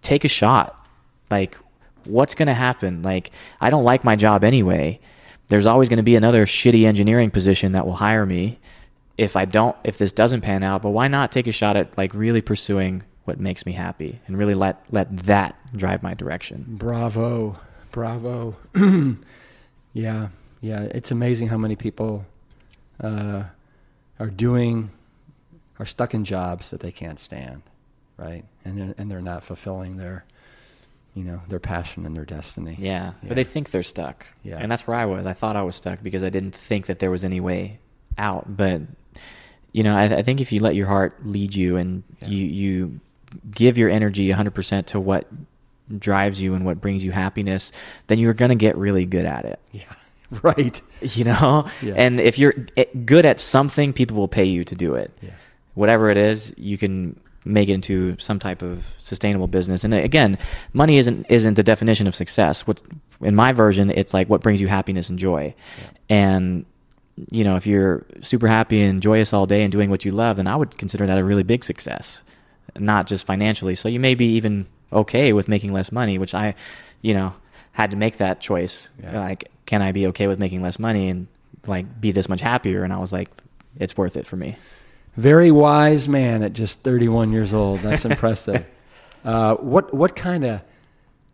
take 0.02 0.24
a 0.24 0.28
shot? 0.28 0.84
Like, 1.30 1.56
what's 2.04 2.34
going 2.34 2.48
to 2.48 2.54
happen? 2.54 3.02
Like, 3.02 3.30
I 3.60 3.70
don't 3.70 3.84
like 3.84 4.04
my 4.04 4.16
job 4.16 4.44
anyway. 4.44 5.00
There's 5.48 5.66
always 5.66 5.88
going 5.88 5.98
to 5.98 6.02
be 6.02 6.16
another 6.16 6.46
shitty 6.46 6.84
engineering 6.84 7.30
position 7.30 7.72
that 7.72 7.86
will 7.86 7.94
hire 7.94 8.24
me 8.24 8.58
if 9.18 9.36
I 9.36 9.44
don't, 9.44 9.76
if 9.84 9.98
this 9.98 10.12
doesn't 10.12 10.40
pan 10.40 10.62
out. 10.62 10.82
But 10.82 10.90
why 10.90 11.08
not 11.08 11.32
take 11.32 11.46
a 11.46 11.52
shot 11.52 11.76
at 11.76 11.96
like 11.96 12.14
really 12.14 12.40
pursuing 12.40 13.02
what 13.24 13.40
makes 13.40 13.64
me 13.66 13.72
happy 13.72 14.20
and 14.26 14.36
really 14.36 14.54
let 14.54 14.84
let 14.90 15.16
that 15.24 15.56
drive 15.76 16.02
my 16.02 16.14
direction? 16.14 16.64
Bravo, 16.68 17.58
bravo. 17.92 18.56
yeah, 19.92 20.28
yeah. 20.60 20.80
It's 20.82 21.10
amazing 21.10 21.48
how 21.48 21.58
many 21.58 21.76
people 21.76 22.24
uh, 23.02 23.44
are 24.18 24.30
doing, 24.30 24.90
are 25.78 25.86
stuck 25.86 26.14
in 26.14 26.24
jobs 26.24 26.70
that 26.70 26.80
they 26.80 26.92
can't 26.92 27.20
stand, 27.20 27.62
right? 28.16 28.44
And 28.64 28.78
they're, 28.78 28.94
and 28.98 29.10
they're 29.10 29.22
not 29.22 29.44
fulfilling 29.44 29.96
their, 29.96 30.24
you 31.14 31.24
know, 31.24 31.40
their 31.48 31.60
passion 31.60 32.04
and 32.06 32.16
their 32.16 32.24
destiny. 32.24 32.76
Yeah, 32.78 33.12
Yeah. 33.22 33.28
but 33.28 33.36
they 33.36 33.44
think 33.44 33.70
they're 33.70 33.82
stuck. 33.82 34.26
Yeah. 34.42 34.58
and 34.60 34.70
that's 34.70 34.86
where 34.86 34.96
I 34.96 35.06
was. 35.06 35.26
I 35.26 35.32
thought 35.32 35.56
I 35.56 35.62
was 35.62 35.76
stuck 35.76 36.02
because 36.02 36.24
I 36.24 36.28
didn't 36.30 36.54
think 36.54 36.86
that 36.86 36.98
there 36.98 37.10
was 37.10 37.24
any 37.24 37.40
way 37.40 37.78
out. 38.18 38.56
But 38.56 38.82
you 39.72 39.82
know, 39.82 39.96
I, 39.96 40.04
I 40.04 40.22
think 40.22 40.40
if 40.40 40.52
you 40.52 40.60
let 40.60 40.74
your 40.74 40.86
heart 40.86 41.24
lead 41.26 41.54
you 41.54 41.76
and 41.76 42.02
Yeah. 42.20 42.28
you 42.28 42.46
you 42.46 43.00
give 43.50 43.76
your 43.78 43.90
energy 43.90 44.28
100% 44.30 44.86
to 44.86 45.00
what 45.00 45.26
drives 45.98 46.40
you 46.40 46.54
and 46.54 46.64
what 46.64 46.80
brings 46.80 47.04
you 47.04 47.10
happiness, 47.12 47.72
then 48.06 48.18
you're 48.18 48.32
going 48.34 48.50
to 48.50 48.54
get 48.54 48.76
really 48.76 49.04
good 49.06 49.24
at 49.26 49.44
it. 49.44 49.58
Yeah, 49.72 49.82
right. 50.42 50.80
You 51.02 51.24
know, 51.24 51.68
Yeah. 51.82 51.94
and 51.96 52.20
if 52.20 52.38
you're 52.38 52.54
eh, 52.76 52.84
good 53.04 53.26
at 53.26 53.40
something, 53.40 53.92
people 53.92 54.16
will 54.16 54.28
pay 54.28 54.44
you 54.44 54.64
to 54.64 54.74
do 54.74 54.94
it 54.94 55.10
Yeah. 55.20 55.30
whatever 55.74 56.08
it 56.10 56.16
is, 56.16 56.54
you 56.56 56.78
can 56.78 57.18
make 57.44 57.68
it 57.68 57.72
into 57.72 58.16
some 58.18 58.38
type 58.38 58.62
of 58.62 58.86
sustainable 58.98 59.46
business. 59.46 59.84
And 59.84 59.92
again, 59.92 60.38
money 60.72 60.98
isn't 60.98 61.26
isn't 61.28 61.54
the 61.54 61.62
definition 61.62 62.06
of 62.06 62.14
success. 62.14 62.66
What's 62.66 62.82
in 63.20 63.34
my 63.34 63.52
version, 63.52 63.90
it's 63.90 64.14
like 64.14 64.28
what 64.28 64.40
brings 64.40 64.60
you 64.60 64.68
happiness 64.68 65.10
and 65.10 65.18
joy. 65.18 65.54
And 66.08 66.64
you 67.30 67.44
know, 67.44 67.56
if 67.56 67.66
you're 67.66 68.04
super 68.22 68.48
happy 68.48 68.82
and 68.82 69.00
joyous 69.00 69.32
all 69.32 69.46
day 69.46 69.62
and 69.62 69.70
doing 69.70 69.90
what 69.90 70.04
you 70.04 70.10
love, 70.10 70.36
then 70.36 70.46
I 70.46 70.56
would 70.56 70.76
consider 70.78 71.06
that 71.06 71.18
a 71.18 71.24
really 71.24 71.44
big 71.44 71.64
success, 71.64 72.24
not 72.76 73.06
just 73.06 73.26
financially. 73.26 73.74
So 73.74 73.88
you 73.88 74.00
may 74.00 74.14
be 74.14 74.26
even 74.34 74.66
okay 74.92 75.32
with 75.32 75.48
making 75.48 75.72
less 75.72 75.92
money, 75.92 76.18
which 76.18 76.34
I, 76.34 76.54
you 77.02 77.14
know, 77.14 77.34
had 77.72 77.90
to 77.92 77.96
make 77.96 78.16
that 78.16 78.40
choice. 78.40 78.90
Yeah. 79.02 79.20
Like, 79.20 79.50
can 79.66 79.82
I 79.82 79.92
be 79.92 80.08
okay 80.08 80.26
with 80.26 80.38
making 80.38 80.62
less 80.62 80.78
money 80.78 81.08
and 81.08 81.26
like 81.66 82.00
be 82.00 82.10
this 82.10 82.28
much 82.28 82.40
happier? 82.40 82.82
And 82.82 82.92
I 82.92 82.98
was 82.98 83.12
like, 83.12 83.30
it's 83.78 83.96
worth 83.96 84.16
it 84.16 84.26
for 84.26 84.36
me. 84.36 84.56
Very 85.16 85.50
wise 85.50 86.08
man 86.08 86.42
at 86.42 86.52
just 86.52 86.80
31 86.80 87.32
years 87.32 87.54
old. 87.54 87.80
That's 87.80 88.04
impressive. 88.12 88.64
uh, 89.24 89.54
what 89.56 89.94
what 89.94 90.16
kind 90.16 90.44
of 90.44 90.62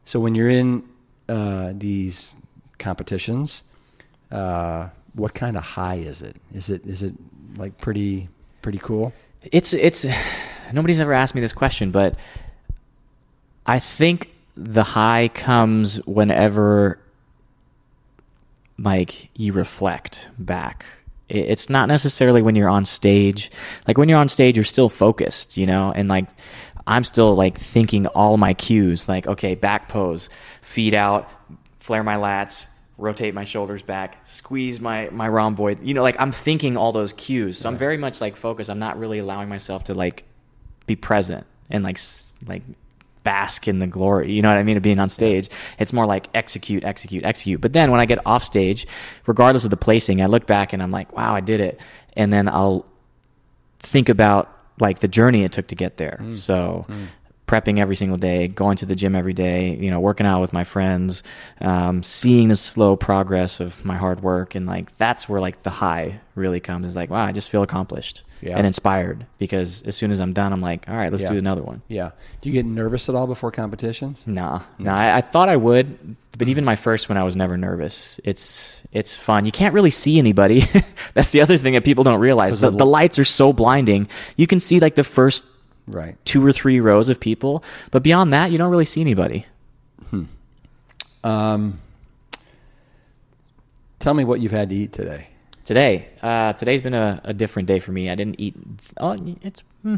so 0.04 0.20
when 0.20 0.34
you're 0.34 0.50
in 0.50 0.82
uh, 1.28 1.72
these 1.74 2.34
competitions, 2.78 3.62
uh, 4.30 4.88
what 5.14 5.34
kind 5.34 5.56
of 5.56 5.62
high 5.62 5.96
is 5.96 6.22
it? 6.22 6.36
Is 6.54 6.70
it 6.70 6.84
is 6.86 7.02
it 7.02 7.14
like 7.56 7.78
pretty 7.78 8.28
pretty 8.62 8.78
cool? 8.78 9.12
It's 9.52 9.72
it's 9.72 10.06
nobody's 10.72 11.00
ever 11.00 11.12
asked 11.12 11.34
me 11.34 11.40
this 11.40 11.52
question, 11.52 11.90
but 11.90 12.16
I 13.66 13.78
think 13.78 14.30
the 14.56 14.82
high 14.82 15.28
comes 15.28 16.04
whenever 16.06 16.98
like 18.78 19.30
you 19.36 19.52
reflect 19.52 20.28
back. 20.38 20.84
It's 21.30 21.70
not 21.70 21.88
necessarily 21.88 22.42
when 22.42 22.56
you're 22.56 22.68
on 22.68 22.84
stage. 22.84 23.50
Like 23.86 23.96
when 23.98 24.08
you're 24.08 24.18
on 24.18 24.28
stage, 24.28 24.56
you're 24.56 24.64
still 24.64 24.88
focused, 24.88 25.56
you 25.56 25.66
know, 25.66 25.92
and 25.92 26.08
like 26.08 26.28
I'm 26.86 27.04
still 27.04 27.34
like 27.34 27.56
thinking 27.56 28.06
all 28.08 28.36
my 28.36 28.54
cues, 28.54 29.08
like 29.08 29.26
okay, 29.26 29.54
back 29.54 29.88
pose, 29.88 30.28
feet 30.62 30.94
out, 30.94 31.30
flare 31.78 32.02
my 32.02 32.16
lats, 32.16 32.66
rotate 32.98 33.34
my 33.34 33.44
shoulders 33.44 33.82
back, 33.82 34.26
squeeze 34.26 34.80
my 34.80 35.08
my 35.10 35.28
rhomboid. 35.28 35.82
You 35.82 35.94
know, 35.94 36.02
like 36.02 36.16
I'm 36.18 36.32
thinking 36.32 36.76
all 36.76 36.92
those 36.92 37.12
cues. 37.12 37.58
So 37.58 37.68
I'm 37.68 37.78
very 37.78 37.96
much 37.96 38.20
like 38.20 38.36
focused. 38.36 38.70
I'm 38.70 38.78
not 38.78 38.98
really 38.98 39.18
allowing 39.18 39.48
myself 39.48 39.84
to 39.84 39.94
like 39.94 40.24
be 40.86 40.96
present 40.96 41.46
and 41.70 41.84
like 41.84 41.98
like 42.46 42.62
bask 43.24 43.68
in 43.68 43.78
the 43.78 43.86
glory. 43.86 44.32
You 44.32 44.42
know 44.42 44.48
what 44.48 44.58
I 44.58 44.62
mean 44.62 44.76
of 44.76 44.82
being 44.82 44.98
on 44.98 45.08
stage. 45.08 45.48
It's 45.78 45.92
more 45.92 46.06
like 46.06 46.28
execute, 46.34 46.84
execute, 46.84 47.24
execute. 47.24 47.60
But 47.60 47.72
then 47.72 47.90
when 47.90 48.00
I 48.00 48.06
get 48.06 48.24
off 48.26 48.42
stage, 48.42 48.86
regardless 49.26 49.64
of 49.64 49.70
the 49.70 49.76
placing, 49.76 50.22
I 50.22 50.26
look 50.26 50.46
back 50.46 50.72
and 50.72 50.82
I'm 50.82 50.90
like, 50.90 51.14
wow, 51.16 51.34
I 51.34 51.40
did 51.40 51.60
it. 51.60 51.80
And 52.16 52.32
then 52.32 52.48
I'll 52.48 52.86
think 53.78 54.08
about 54.08 54.56
like 54.78 55.00
the 55.00 55.08
journey 55.08 55.44
it 55.44 55.52
took 55.52 55.68
to 55.68 55.74
get 55.74 55.96
there. 55.96 56.18
Mm. 56.22 56.36
So 56.36 56.86
mm. 56.88 57.06
Prepping 57.50 57.80
every 57.80 57.96
single 57.96 58.16
day, 58.16 58.46
going 58.46 58.76
to 58.76 58.86
the 58.86 58.94
gym 58.94 59.16
every 59.16 59.32
day, 59.32 59.74
you 59.74 59.90
know, 59.90 59.98
working 59.98 60.24
out 60.26 60.40
with 60.40 60.52
my 60.52 60.62
friends, 60.62 61.24
um, 61.60 62.00
seeing 62.02 62.48
the 62.48 62.54
slow 62.56 62.94
progress 62.94 63.58
of 63.58 63.84
my 63.84 63.96
hard 63.96 64.22
work, 64.22 64.54
and 64.54 64.66
like 64.66 64.94
that's 64.96 65.28
where 65.28 65.40
like 65.40 65.62
the 65.64 65.70
high 65.70 66.20
really 66.36 66.60
comes. 66.60 66.86
Is 66.86 66.94
like, 66.94 67.10
wow, 67.10 67.24
I 67.24 67.32
just 67.32 67.50
feel 67.50 67.62
accomplished 67.62 68.22
Yeah. 68.40 68.56
and 68.56 68.66
inspired 68.66 69.26
because 69.38 69.82
as 69.82 69.96
soon 69.96 70.12
as 70.12 70.20
I'm 70.20 70.32
done, 70.32 70.52
I'm 70.52 70.60
like, 70.60 70.88
all 70.88 70.94
right, 70.94 71.10
let's 71.10 71.24
Yeah. 71.24 71.32
do 71.32 71.38
another 71.38 71.62
one. 71.62 71.82
Yeah. 71.88 72.10
Do 72.40 72.48
you 72.48 72.52
get 72.52 72.64
nervous 72.66 73.08
at 73.08 73.14
all 73.16 73.26
before 73.26 73.50
competitions? 73.50 74.22
Nah, 74.28 74.60
no, 74.78 74.92
I, 74.92 75.16
I 75.16 75.20
thought 75.20 75.48
I 75.48 75.56
would, 75.56 76.16
but 76.38 76.46
even 76.48 76.64
my 76.64 76.76
first 76.76 77.08
one, 77.08 77.18
I 77.18 77.24
was 77.24 77.36
never 77.36 77.56
nervous. 77.56 78.20
It's 78.22 78.84
it's 78.92 79.16
fun. 79.16 79.44
You 79.44 79.52
can't 79.52 79.74
really 79.74 79.90
see 79.90 80.18
anybody. 80.18 80.64
That's 81.14 81.32
the 81.32 81.42
other 81.42 81.56
thing 81.58 81.74
that 81.74 81.84
people 81.84 82.04
don't 82.04 82.20
realize. 82.20 82.60
The, 82.60 82.70
the- 82.70 82.78
the 82.78 82.86
lights 82.86 83.18
are 83.18 83.24
so 83.26 83.52
blinding. 83.52 84.08
You 84.36 84.46
can 84.46 84.60
see 84.60 84.78
like 84.78 84.94
the 84.94 85.04
first 85.04 85.44
Right. 85.90 86.16
two 86.24 86.44
or 86.46 86.52
three 86.52 86.80
rows 86.80 87.08
of 87.08 87.18
people, 87.20 87.62
but 87.90 88.02
beyond 88.02 88.32
that, 88.32 88.50
you 88.50 88.58
don't 88.58 88.70
really 88.70 88.84
see 88.84 89.00
anybody. 89.00 89.46
Um, 91.22 91.80
tell 93.98 94.14
me 94.14 94.24
what 94.24 94.40
you've 94.40 94.52
had 94.52 94.70
to 94.70 94.74
eat 94.74 94.92
today. 94.92 95.28
Today, 95.64 96.08
uh, 96.22 96.54
today's 96.54 96.80
been 96.80 96.94
a, 96.94 97.20
a 97.24 97.34
different 97.34 97.68
day 97.68 97.78
for 97.78 97.92
me. 97.92 98.08
I 98.10 98.14
didn't 98.14 98.40
eat. 98.40 98.54
Oh, 98.98 99.16
it's. 99.42 99.62
hmm. 99.82 99.96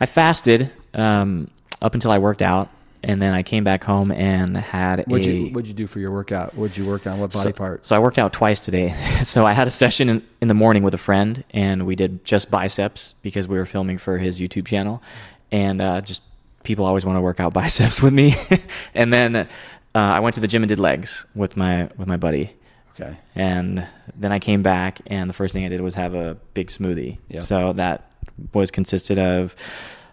I 0.00 0.06
fasted 0.06 0.72
um, 0.94 1.50
up 1.82 1.92
until 1.92 2.10
I 2.10 2.18
worked 2.18 2.40
out, 2.40 2.70
and 3.02 3.20
then 3.20 3.34
I 3.34 3.42
came 3.42 3.64
back 3.64 3.84
home 3.84 4.12
and 4.12 4.56
had 4.56 5.04
What'd 5.06 5.26
a. 5.26 5.32
you 5.32 5.52
What'd 5.52 5.68
you 5.68 5.74
do 5.74 5.86
for 5.86 6.00
your 6.00 6.10
workout? 6.10 6.54
What'd 6.54 6.76
you 6.76 6.86
work 6.86 7.06
on? 7.06 7.18
What 7.18 7.32
body 7.32 7.50
so, 7.50 7.52
part? 7.52 7.86
So 7.86 7.96
I 7.96 7.98
worked 7.98 8.18
out 8.18 8.32
twice 8.32 8.60
today. 8.60 8.94
so 9.24 9.46
I 9.46 9.52
had 9.52 9.66
a 9.66 9.70
session 9.70 10.08
in, 10.08 10.26
in 10.40 10.48
the 10.48 10.54
morning 10.54 10.82
with 10.82 10.94
a 10.94 10.98
friend, 10.98 11.44
and 11.50 11.86
we 11.86 11.96
did 11.96 12.24
just 12.24 12.50
biceps 12.50 13.14
because 13.22 13.48
we 13.48 13.56
were 13.56 13.66
filming 13.66 13.98
for 13.98 14.18
his 14.18 14.40
YouTube 14.40 14.66
channel, 14.66 15.02
and 15.50 15.80
uh, 15.80 16.00
just 16.00 16.22
people 16.62 16.84
always 16.84 17.04
want 17.04 17.16
to 17.16 17.20
work 17.20 17.40
out 17.40 17.52
biceps 17.54 18.02
with 18.02 18.12
me. 18.12 18.34
and 18.94 19.12
then 19.12 19.36
uh, 19.36 19.46
I 19.94 20.20
went 20.20 20.34
to 20.34 20.40
the 20.40 20.48
gym 20.48 20.62
and 20.62 20.68
did 20.68 20.78
legs 20.78 21.26
with 21.34 21.56
my 21.56 21.88
with 21.96 22.06
my 22.06 22.16
buddy. 22.16 22.52
Okay. 22.98 23.16
And 23.34 23.86
then 24.14 24.30
I 24.32 24.38
came 24.38 24.62
back, 24.62 25.00
and 25.06 25.30
the 25.30 25.34
first 25.34 25.54
thing 25.54 25.64
I 25.64 25.68
did 25.68 25.80
was 25.80 25.94
have 25.94 26.14
a 26.14 26.36
big 26.54 26.68
smoothie. 26.68 27.18
Yeah. 27.28 27.40
So 27.40 27.72
that 27.74 28.10
was 28.52 28.70
consisted 28.70 29.18
of 29.18 29.56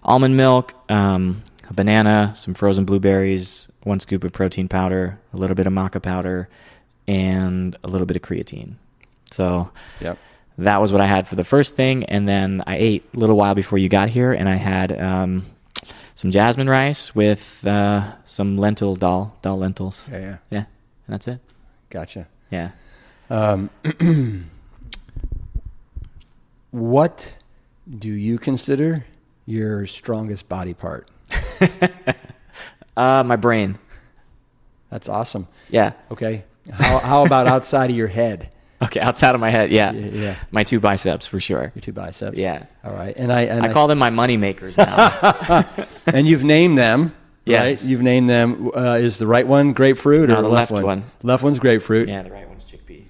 almond 0.03 0.37
milk, 0.37 0.73
um, 0.89 1.43
a 1.69 1.73
banana, 1.73 2.33
some 2.35 2.53
frozen 2.53 2.85
blueberries, 2.85 3.67
one 3.83 3.99
scoop 3.99 4.23
of 4.23 4.31
protein 4.33 4.67
powder, 4.67 5.19
a 5.33 5.37
little 5.37 5.55
bit 5.55 5.67
of 5.67 5.73
maca 5.73 6.01
powder, 6.01 6.47
and 7.07 7.75
a 7.83 7.87
little 7.87 8.07
bit 8.07 8.15
of 8.15 8.21
creatine. 8.21 8.75
So 9.31 9.69
Yep. 10.01 10.17
that 10.59 10.81
was 10.81 10.91
what 10.91 11.01
I 11.01 11.07
had 11.07 11.27
for 11.27 11.35
the 11.35 11.43
first 11.43 11.75
thing, 11.75 12.03
and 12.05 12.27
then 12.27 12.63
I 12.67 12.77
ate 12.77 13.05
a 13.13 13.19
little 13.19 13.35
while 13.37 13.55
before 13.55 13.77
you 13.77 13.89
got 13.89 14.09
here, 14.09 14.31
and 14.33 14.47
I 14.47 14.55
had 14.55 14.97
um, 14.99 15.45
some 16.15 16.31
jasmine 16.31 16.69
rice 16.69 17.13
with 17.13 17.65
uh, 17.67 18.13
some 18.25 18.57
lentil 18.57 18.95
dal 18.95 19.35
dal 19.41 19.57
lentils. 19.57 20.07
Yeah. 20.11 20.19
Yeah. 20.19 20.37
Yeah, 20.49 20.57
and 20.59 21.13
that's 21.13 21.27
it. 21.27 21.39
Gotcha. 21.89 22.27
Yeah. 22.51 22.71
Um, 23.29 23.69
what 26.71 27.35
do 27.97 28.09
you 28.11 28.37
consider 28.37 29.05
your 29.45 29.85
strongest 29.85 30.47
body 30.49 30.73
part? 30.73 31.07
Uh, 32.97 33.23
my 33.23 33.35
brain. 33.35 33.77
That's 34.89 35.07
awesome. 35.07 35.47
Yeah. 35.69 35.93
Okay. 36.09 36.45
How, 36.71 36.97
how 36.97 37.25
about 37.25 37.45
outside 37.45 37.91
of 37.91 37.95
your 37.95 38.07
head? 38.07 38.49
Okay, 38.79 38.99
outside 38.99 39.33
of 39.33 39.41
my 39.41 39.49
head, 39.49 39.71
yeah. 39.71 39.91
Yeah, 39.91 40.05
yeah. 40.07 40.35
My 40.51 40.63
two 40.63 40.79
biceps 40.79 41.25
for 41.25 41.39
sure. 41.39 41.71
Your 41.73 41.81
two 41.81 41.93
biceps. 41.93 42.37
Yeah. 42.37 42.67
All 42.83 42.93
right. 42.93 43.15
And 43.17 43.33
I 43.33 43.41
and 43.45 43.65
I 43.65 43.73
call 43.73 43.87
them 43.87 43.97
my 43.97 44.11
money 44.11 44.37
makers 44.37 44.77
now. 44.77 45.65
and 46.05 46.27
you've 46.27 46.43
named 46.43 46.77
them. 46.77 47.15
Yes. 47.43 47.81
Right? 47.81 47.89
You've 47.89 48.03
named 48.03 48.29
them. 48.29 48.69
Uh, 48.75 48.97
is 49.01 49.17
the 49.17 49.25
right 49.25 49.47
one 49.47 49.73
grapefruit 49.73 50.29
No, 50.29 50.35
or 50.35 50.41
the 50.43 50.47
left, 50.47 50.69
left 50.69 50.83
one. 50.85 51.05
Left 51.23 51.43
one's 51.43 51.57
grapefruit. 51.57 52.07
yeah, 52.07 52.21
the 52.21 52.31
right 52.31 52.47
one's 52.47 52.65
chickpea. 52.65 53.05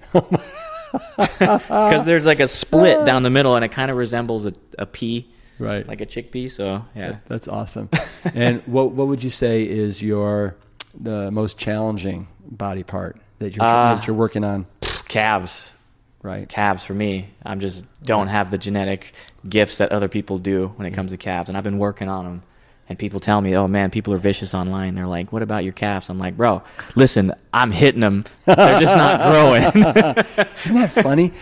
Because 1.18 2.04
there's 2.04 2.24
like 2.24 2.40
a 2.40 2.48
split 2.48 3.04
down 3.04 3.22
the 3.22 3.28
middle, 3.30 3.54
and 3.54 3.62
it 3.62 3.68
kind 3.72 3.90
of 3.90 3.98
resembles 3.98 4.46
a, 4.46 4.52
a 4.78 4.86
pea, 4.86 5.28
Right. 5.58 5.86
like 5.86 6.00
a 6.00 6.06
chickpea. 6.06 6.50
So 6.50 6.84
yeah, 6.94 7.16
That's 7.26 7.48
awesome. 7.48 7.88
and 8.34 8.62
what 8.66 8.92
what 8.92 9.06
would 9.08 9.22
you 9.22 9.30
say 9.30 9.62
is 9.62 10.02
your 10.02 10.56
the 10.98 11.30
most 11.30 11.58
challenging 11.58 12.28
body 12.44 12.82
part 12.82 13.20
that 13.38 13.54
you're 13.56 13.64
Uh, 13.64 13.94
that 13.94 14.06
you're 14.06 14.16
working 14.16 14.44
on? 14.44 14.66
calves. 15.08 15.74
Right. 16.22 16.48
Calves 16.48 16.84
for 16.84 16.94
me. 16.94 17.30
I'm 17.44 17.60
just 17.60 17.84
don't 18.02 18.26
have 18.26 18.50
the 18.50 18.58
genetic 18.58 19.14
gifts 19.48 19.78
that 19.78 19.92
other 19.92 20.08
people 20.08 20.38
do 20.38 20.72
when 20.76 20.86
it 20.86 20.90
comes 20.92 21.12
to 21.12 21.16
calves, 21.16 21.48
and 21.48 21.56
I've 21.56 21.62
been 21.64 21.78
working 21.78 22.08
on 22.08 22.24
them. 22.24 22.42
And 22.88 22.98
people 22.98 23.20
tell 23.20 23.40
me, 23.42 23.54
"Oh 23.54 23.68
man, 23.68 23.90
people 23.90 24.14
are 24.14 24.18
vicious 24.18 24.54
online." 24.54 24.94
They're 24.94 25.06
like, 25.06 25.30
"What 25.32 25.42
about 25.42 25.62
your 25.64 25.74
calves?" 25.74 26.08
I'm 26.08 26.18
like, 26.18 26.36
"Bro, 26.36 26.62
listen, 26.94 27.32
I'm 27.52 27.70
hitting 27.70 28.00
them. 28.00 28.24
They're 28.46 28.78
just 28.80 28.96
not 28.96 29.20
growing." 29.30 29.62
Isn't 29.62 30.74
that 30.74 30.90
funny? 31.02 31.32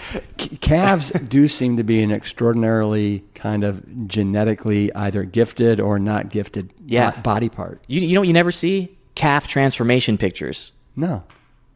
C- 0.41 0.57
calves 0.57 1.13
do 1.29 1.47
seem 1.47 1.77
to 1.77 1.85
be 1.85 2.03
an 2.03 2.11
extraordinarily 2.11 3.23
kind 3.35 3.63
of 3.65 4.09
genetically 4.09 4.93
either 4.95 5.23
gifted 5.25 5.79
or 5.81 5.99
not 5.99 6.31
gifted 6.31 6.73
Yeah. 6.85 7.13
bo- 7.13 7.21
body 7.23 7.49
part. 7.49 7.81
You 7.87 8.01
you 8.01 8.15
know 8.15 8.21
what 8.23 8.27
you 8.29 8.33
never 8.35 8.51
see 8.53 8.97
calf 9.15 9.47
transformation 9.49 10.19
pictures 10.19 10.73
No. 10.97 11.23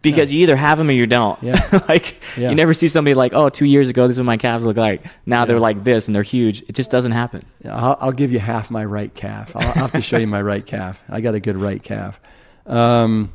Because 0.03 0.33
you 0.33 0.41
either 0.41 0.57
have 0.57 0.79
them 0.79 0.89
or 0.89 0.93
you 0.93 1.07
don't. 1.07 1.41
Yeah. 1.43 1.61
like 1.89 2.17
Yeah. 2.37 2.51
you 2.51 2.55
never 2.55 2.73
see 2.75 2.89
somebody 2.89 3.15
like, 3.15 3.33
oh, 3.35 3.49
two 3.49 3.67
years 3.67 3.89
ago 3.89 4.07
this 4.07 4.17
is 4.17 4.21
what 4.21 4.25
my 4.27 4.37
calves 4.37 4.65
look 4.65 4.77
like. 4.77 5.03
Now 5.27 5.45
they're 5.45 5.61
like 5.61 5.85
this 5.85 6.09
and 6.09 6.15
they're 6.15 6.23
huge. 6.23 6.63
It 6.63 6.75
just 6.75 6.91
doesn't 6.91 7.13
happen. 7.13 7.43
I'll, 7.69 7.97
I'll 8.01 8.13
give 8.13 8.33
you 8.33 8.39
half 8.39 8.71
my 8.71 8.85
right 8.85 9.13
calf. 9.15 9.55
I'll, 9.55 9.67
I'll 9.69 9.75
have 9.75 9.93
to 9.93 10.03
show 10.03 10.17
you 10.19 10.27
my 10.27 10.41
right 10.43 10.65
calf. 10.65 11.03
I 11.09 11.21
got 11.21 11.35
a 11.35 11.41
good 11.41 11.57
right 11.57 11.83
calf. 11.83 12.19
Um, 12.67 13.33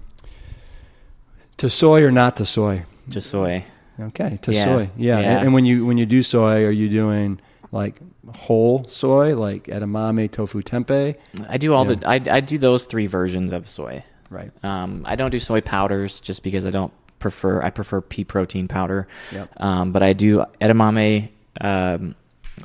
to 1.57 1.69
soy 1.69 2.03
or 2.03 2.11
not 2.11 2.35
to 2.37 2.45
soy? 2.45 2.83
To 3.11 3.21
soy. 3.21 3.63
Okay, 3.99 4.39
to 4.41 4.51
Yeah, 4.53 4.63
soy. 4.65 4.89
Yeah. 4.97 5.19
yeah. 5.19 5.29
And, 5.37 5.45
and 5.45 5.53
when 5.53 5.65
you 5.65 5.85
when 5.85 5.97
you 5.97 6.05
do 6.05 6.21
soy, 6.21 6.65
are 6.65 6.71
you 6.71 6.89
doing 6.89 7.39
like 7.71 7.95
whole 8.33 8.85
soy, 8.89 9.35
like 9.37 9.65
edamame, 9.65 10.29
tofu, 10.31 10.61
tempeh? 10.61 11.15
I 11.47 11.57
do 11.57 11.73
all 11.73 11.87
Yeah. 11.87 11.95
the 11.95 12.09
I, 12.09 12.37
I 12.37 12.39
do 12.41 12.57
those 12.57 12.85
three 12.85 13.07
versions 13.07 13.51
of 13.53 13.69
soy. 13.69 14.03
Right. 14.29 14.51
Um, 14.63 15.03
I 15.05 15.15
don't 15.15 15.31
do 15.31 15.39
soy 15.39 15.61
powders 15.61 16.19
just 16.19 16.43
because 16.43 16.65
I 16.65 16.71
don't 16.71 16.93
prefer. 17.19 17.61
I 17.61 17.69
prefer 17.69 18.01
pea 18.01 18.23
protein 18.23 18.67
powder. 18.67 19.07
Yep. 19.31 19.49
Um, 19.57 19.91
but 19.91 20.01
I 20.03 20.13
do 20.13 20.43
edamame, 20.59 21.29
um, 21.61 22.15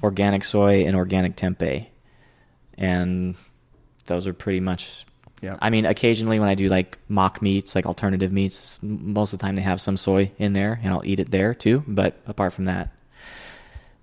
organic 0.02 0.44
soy, 0.44 0.86
and 0.86 0.96
organic 0.96 1.36
tempeh, 1.36 1.86
and 2.78 3.34
those 4.06 4.26
are 4.26 4.32
pretty 4.32 4.60
much. 4.60 5.04
Yep. 5.42 5.58
I 5.62 5.70
mean, 5.70 5.86
occasionally 5.86 6.38
when 6.38 6.48
I 6.48 6.54
do 6.54 6.68
like 6.68 6.98
mock 7.08 7.40
meats, 7.40 7.74
like 7.74 7.86
alternative 7.86 8.30
meats, 8.32 8.78
most 8.82 9.32
of 9.32 9.38
the 9.38 9.42
time 9.42 9.56
they 9.56 9.62
have 9.62 9.80
some 9.80 9.96
soy 9.96 10.30
in 10.38 10.52
there, 10.52 10.78
and 10.82 10.92
I'll 10.92 11.04
eat 11.04 11.18
it 11.20 11.30
there 11.30 11.54
too. 11.54 11.82
But 11.86 12.18
apart 12.26 12.52
from 12.52 12.66
that, 12.66 12.92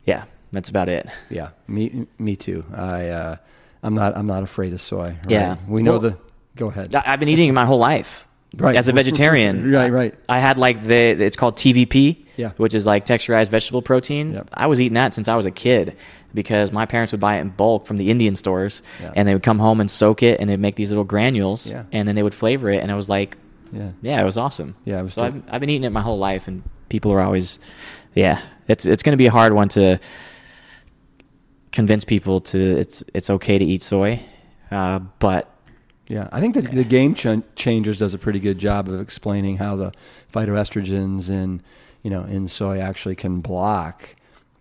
yeah, 0.06 0.24
that's 0.52 0.70
about 0.70 0.90
it. 0.90 1.08
Yeah. 1.30 1.50
Me 1.68 2.08
me 2.18 2.36
too. 2.36 2.66
I 2.74 3.10
uh, 3.10 3.36
I'm 3.84 3.94
not 3.94 4.18
I'm 4.18 4.26
not 4.28 4.42
afraid 4.44 4.74
of 4.74 4.82
soy. 4.82 5.10
right? 5.10 5.26
Yeah. 5.30 5.58
We 5.68 5.84
know 5.84 5.92
Well- 5.94 6.00
the. 6.02 6.18
Go 6.58 6.68
ahead. 6.68 6.94
I've 6.96 7.20
been 7.20 7.30
eating 7.30 7.50
it 7.50 7.54
my 7.54 7.66
whole 7.66 7.80
life. 7.80 8.28
Right. 8.56 8.76
As 8.76 8.88
a 8.88 8.94
vegetarian. 8.94 9.72
Right, 9.74 9.92
right. 9.92 10.16
I 10.30 10.40
had 10.40 10.58
like 10.58 10.84
the 10.84 10.96
it's 10.96 11.36
called 11.36 11.58
TVP, 11.58 12.26
Yeah. 12.38 12.52
which 12.58 12.74
is 12.74 12.86
like 12.86 13.06
texturized 13.06 13.50
vegetable 13.50 13.82
protein. 13.82 14.34
Yep. 14.34 14.50
I 14.54 14.68
was 14.68 14.80
eating 14.82 14.94
that 14.96 15.14
since 15.14 15.28
I 15.28 15.36
was 15.36 15.46
a 15.46 15.52
kid 15.52 15.96
because 16.34 16.72
my 16.72 16.86
parents 16.86 17.12
would 17.12 17.20
buy 17.22 17.38
it 17.38 17.42
in 17.42 17.50
bulk 17.50 17.86
from 17.86 17.98
the 17.98 18.10
Indian 18.10 18.36
stores 18.36 18.82
Yeah. 19.02 19.12
and 19.16 19.28
they 19.28 19.34
would 19.34 19.44
come 19.44 19.60
home 19.60 19.80
and 19.82 19.92
soak 19.92 20.24
it 20.24 20.40
and 20.40 20.50
they'd 20.50 20.60
make 20.60 20.76
these 20.76 20.90
little 20.90 21.04
granules 21.04 21.72
Yeah. 21.72 21.84
and 21.92 22.08
then 22.08 22.16
they 22.16 22.24
would 22.24 22.34
flavor 22.34 22.70
it 22.70 22.82
and 22.82 22.92
I 22.92 22.96
was 22.96 23.10
like, 23.10 23.38
Yeah. 23.74 23.92
yeah, 24.02 24.22
it 24.22 24.26
was 24.26 24.38
awesome. 24.38 24.76
Yeah, 24.86 25.00
it 25.02 25.04
was 25.04 25.14
so. 25.16 25.24
I've, 25.24 25.42
I've 25.50 25.60
been 25.62 25.70
eating 25.70 25.84
it 25.84 25.92
my 25.92 26.02
whole 26.02 26.18
life 26.18 26.48
and 26.48 26.64
people 26.90 27.12
are 27.12 27.22
always 27.22 27.60
yeah, 28.16 28.42
it's 28.68 28.86
it's 28.86 29.04
going 29.04 29.14
to 29.14 29.18
be 29.18 29.28
a 29.28 29.32
hard 29.32 29.52
one 29.54 29.68
to 29.70 30.00
convince 31.72 32.04
people 32.06 32.40
to 32.42 32.58
it's 32.80 33.04
it's 33.14 33.30
okay 33.30 33.58
to 33.58 33.66
eat 33.66 33.82
soy. 33.84 34.20
Uh, 34.72 35.00
but 35.20 35.52
Yeah, 36.08 36.30
I 36.32 36.40
think 36.40 36.56
that 36.56 36.72
the 36.72 36.84
Game 36.86 37.16
Ch- 37.16 37.44
Changers 37.56 38.00
does 38.00 38.14
a 38.14 38.18
pretty 38.18 38.40
good 38.40 38.58
job 38.60 38.88
of 38.88 39.00
explaining 39.02 39.58
how 39.58 39.76
the 39.76 39.92
phytoestrogens 40.34 41.30
in 41.30 41.62
you 42.04 42.10
know 42.10 42.24
in 42.24 42.48
soy 42.48 42.80
actually 42.80 43.16
can 43.16 43.42
block 43.42 44.10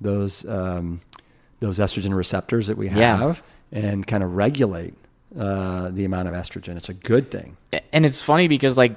those 0.01 0.45
um, 0.49 1.01
those 1.61 1.79
estrogen 1.79 2.15
receptors 2.15 2.67
that 2.67 2.77
we 2.77 2.89
Yeah. 2.89 3.17
have 3.19 3.43
and 3.73 4.07
kind 4.07 4.23
of 4.23 4.35
regulate 4.35 4.95
uh, 5.39 5.89
the 5.91 6.05
amount 6.05 6.29
of 6.29 6.35
estrogen. 6.35 6.77
It's 6.77 6.89
a 6.89 6.95
good 6.95 7.31
thing. 7.31 7.57
and 7.93 8.07
it's 8.07 8.23
funny 8.23 8.49
because 8.49 8.77
like 8.77 8.95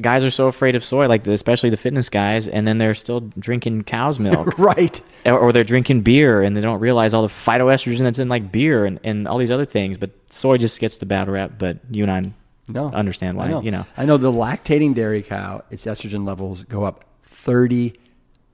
guys 0.00 0.24
are 0.24 0.30
so 0.30 0.46
afraid 0.46 0.74
of 0.74 0.84
soy, 0.84 1.06
like 1.06 1.26
especially 1.26 1.70
the 1.70 1.76
fitness 1.76 2.08
guys, 2.08 2.48
and 2.48 2.66
then 2.66 2.78
they're 2.78 2.94
still 2.94 3.20
drinking 3.38 3.84
cow's 3.84 4.18
milk, 4.18 4.58
right. 4.58 5.00
or, 5.26 5.38
or 5.38 5.52
they're 5.52 5.64
drinking 5.64 6.00
beer, 6.02 6.42
and 6.42 6.56
they 6.56 6.60
don't 6.60 6.80
realize 6.80 7.12
all 7.14 7.22
the 7.22 7.28
phytoestrogen 7.28 8.00
that's 8.00 8.18
in 8.18 8.28
like 8.28 8.50
beer 8.50 8.84
and, 8.86 8.98
and 9.04 9.28
all 9.28 9.38
these 9.38 9.50
other 9.50 9.66
things. 9.66 9.96
But 9.98 10.10
soy 10.30 10.56
just 10.56 10.80
gets 10.80 10.96
the 10.98 11.06
bad 11.06 11.28
rap. 11.28 11.52
But 11.58 11.78
you 11.90 12.04
and 12.04 12.10
I 12.10 12.32
No, 12.72 12.86
understand 12.92 13.36
why. 13.36 13.46
I 13.46 13.50
know. 13.50 13.60
You 13.62 13.70
know, 13.70 13.86
I 13.96 14.06
know 14.06 14.16
the 14.16 14.32
lactating 14.32 14.94
dairy 14.94 15.22
cow, 15.22 15.62
its 15.70 15.84
estrogen 15.86 16.26
levels 16.26 16.62
go 16.64 16.84
up 16.84 17.04
thirty 17.22 17.98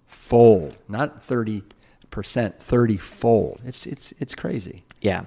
fold, 0.07 0.77
not 0.89 1.23
thirty 1.23 1.63
percent, 2.11 2.61
thirty 2.61 2.97
fold. 2.97 3.61
It's 3.65 3.87
it's 3.87 4.13
it's 4.19 4.35
crazy. 4.35 4.85
yeah. 5.01 5.25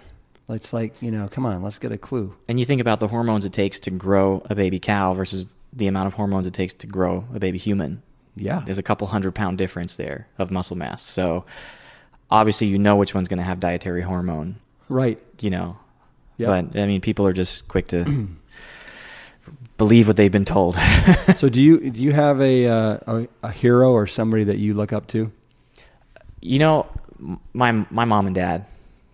It's 0.49 0.73
like 0.73 1.01
you 1.01 1.11
know, 1.11 1.27
come 1.27 1.45
on, 1.45 1.61
let's 1.63 1.79
get 1.79 1.91
a 1.91 1.97
clue. 1.97 2.35
And 2.47 2.59
you 2.59 2.65
think 2.65 2.81
about 2.81 2.99
the 2.99 3.07
hormones 3.07 3.45
it 3.45 3.53
takes 3.53 3.79
to 3.81 3.91
grow 3.91 4.43
a 4.49 4.55
baby 4.55 4.79
cow 4.79 5.13
versus 5.13 5.55
the 5.73 5.87
amount 5.87 6.07
of 6.07 6.13
hormones 6.13 6.45
it 6.47 6.53
takes 6.53 6.73
to 6.75 6.87
grow 6.87 7.25
a 7.33 7.39
baby 7.39 7.57
human. 7.57 8.01
Yeah, 8.35 8.61
There's 8.65 8.77
a 8.77 8.83
couple 8.83 9.07
hundred 9.07 9.33
pound 9.33 9.57
difference 9.57 9.95
there 9.95 10.27
of 10.37 10.51
muscle 10.51 10.75
mass. 10.75 11.01
So 11.01 11.45
obviously, 12.29 12.67
you 12.67 12.77
know 12.77 12.95
which 12.97 13.15
one's 13.15 13.27
going 13.29 13.37
to 13.37 13.43
have 13.43 13.59
dietary 13.59 14.01
hormone. 14.01 14.57
right. 14.89 15.17
you 15.39 15.49
know. 15.49 15.77
Yep. 16.37 16.71
But 16.73 16.79
I 16.79 16.85
mean, 16.85 16.99
people 16.99 17.25
are 17.25 17.33
just 17.33 17.69
quick 17.69 17.87
to 17.87 18.27
believe 19.77 20.07
what 20.07 20.17
they've 20.17 20.31
been 20.31 20.43
told. 20.45 20.75
so 21.37 21.47
do 21.47 21.61
you 21.61 21.89
do 21.89 22.01
you 22.01 22.11
have 22.11 22.41
a, 22.41 22.67
uh, 22.67 22.97
a 23.07 23.27
a 23.43 23.51
hero 23.51 23.91
or 23.91 24.05
somebody 24.05 24.43
that 24.43 24.57
you 24.57 24.73
look 24.73 24.91
up 24.91 25.07
to? 25.07 25.31
you 26.41 26.59
know, 26.59 26.85
my 27.53 27.71
my 27.89 28.05
mom 28.05 28.27
and 28.27 28.35
dad, 28.35 28.65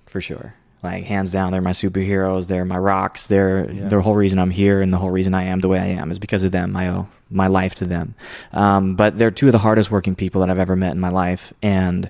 for 0.07 0.19
sure. 0.19 0.53
Like 0.84 1.03
hands 1.03 1.32
down, 1.32 1.51
they're 1.51 1.61
my 1.61 1.71
superheroes. 1.71 2.47
They're 2.47 2.65
my 2.65 2.77
rocks. 2.77 3.27
They're 3.27 3.69
Yeah. 3.71 3.88
the 3.89 4.01
whole 4.01 4.15
reason 4.15 4.39
I'm 4.39 4.49
here, 4.49 4.82
and 4.82 4.91
the 4.91 4.97
whole 4.97 5.11
reason 5.11 5.34
I 5.34 5.43
am 5.43 5.59
the 5.59 5.67
way 5.67 5.79
I 5.79 5.86
am 5.88 6.09
is 6.11 6.17
because 6.19 6.43
of 6.43 6.51
them. 6.51 6.75
I 6.75 6.89
owe 6.89 7.07
my 7.29 7.47
life 7.47 7.75
to 7.75 7.86
them. 7.86 8.15
Um, 8.51 8.95
but 8.95 9.15
they're 9.17 9.32
two 9.32 9.47
of 9.47 9.51
the 9.51 9.59
hardest 9.59 9.91
working 9.91 10.15
people 10.15 10.41
that 10.41 10.49
I've 10.49 10.57
ever 10.59 10.75
met 10.75 10.91
in 10.93 10.99
my 10.99 11.09
life, 11.09 11.53
and 11.61 12.09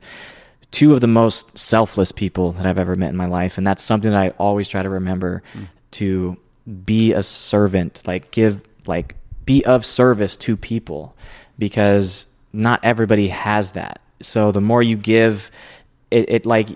two 0.71 0.93
of 0.93 1.01
the 1.01 1.07
most 1.07 1.57
selfless 1.57 2.13
people 2.13 2.53
that 2.53 2.65
I've 2.65 2.79
ever 2.79 2.95
met 2.95 3.09
in 3.09 3.17
my 3.17 3.25
life. 3.27 3.57
And 3.57 3.67
that's 3.67 3.83
something 3.83 4.09
that 4.11 4.17
I 4.19 4.29
always 4.37 4.69
try 4.69 4.81
to 4.81 4.89
remember 4.89 5.43
to 5.91 6.37
be 6.85 7.11
a 7.11 7.21
servant, 7.23 8.03
like 8.07 8.31
give 8.31 8.61
like 8.85 9.15
be 9.43 9.65
of 9.65 9.85
service 9.85 10.37
to 10.37 10.55
people 10.55 11.13
because 11.59 12.25
not 12.53 12.79
everybody 12.83 13.27
has 13.27 13.71
that. 13.73 13.99
So 14.21 14.51
the 14.53 14.61
more 14.61 14.81
you 14.81 14.95
give, 14.95 15.51
it, 16.09 16.29
it 16.29 16.45
like 16.45 16.69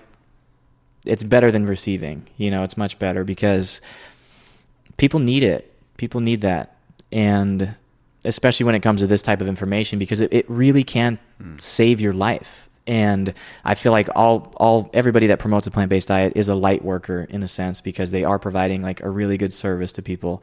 it's 1.06 1.22
better 1.22 1.50
than 1.50 1.66
receiving. 1.66 2.26
You 2.36 2.50
know, 2.50 2.62
it's 2.62 2.76
much 2.76 2.98
better 2.98 3.24
because 3.24 3.80
people 4.96 5.20
need 5.20 5.42
it. 5.42 5.72
People 5.96 6.20
need 6.20 6.42
that. 6.42 6.76
And 7.12 7.74
especially 8.24 8.64
when 8.64 8.74
it 8.74 8.80
comes 8.80 9.00
to 9.00 9.06
this 9.06 9.22
type 9.22 9.40
of 9.40 9.48
information 9.48 9.98
because 9.98 10.20
it, 10.20 10.32
it 10.32 10.50
really 10.50 10.84
can 10.84 11.18
mm. 11.42 11.60
save 11.60 12.00
your 12.00 12.12
life. 12.12 12.68
And 12.88 13.34
I 13.64 13.74
feel 13.74 13.90
like 13.90 14.08
all 14.14 14.52
all 14.56 14.90
everybody 14.94 15.26
that 15.28 15.40
promotes 15.40 15.66
a 15.66 15.72
plant 15.72 15.88
based 15.88 16.06
diet 16.06 16.34
is 16.36 16.48
a 16.48 16.54
light 16.54 16.84
worker 16.84 17.26
in 17.28 17.42
a 17.42 17.48
sense 17.48 17.80
because 17.80 18.12
they 18.12 18.22
are 18.22 18.38
providing 18.38 18.80
like 18.80 19.02
a 19.02 19.10
really 19.10 19.36
good 19.36 19.52
service 19.52 19.92
to 19.92 20.02
people. 20.02 20.40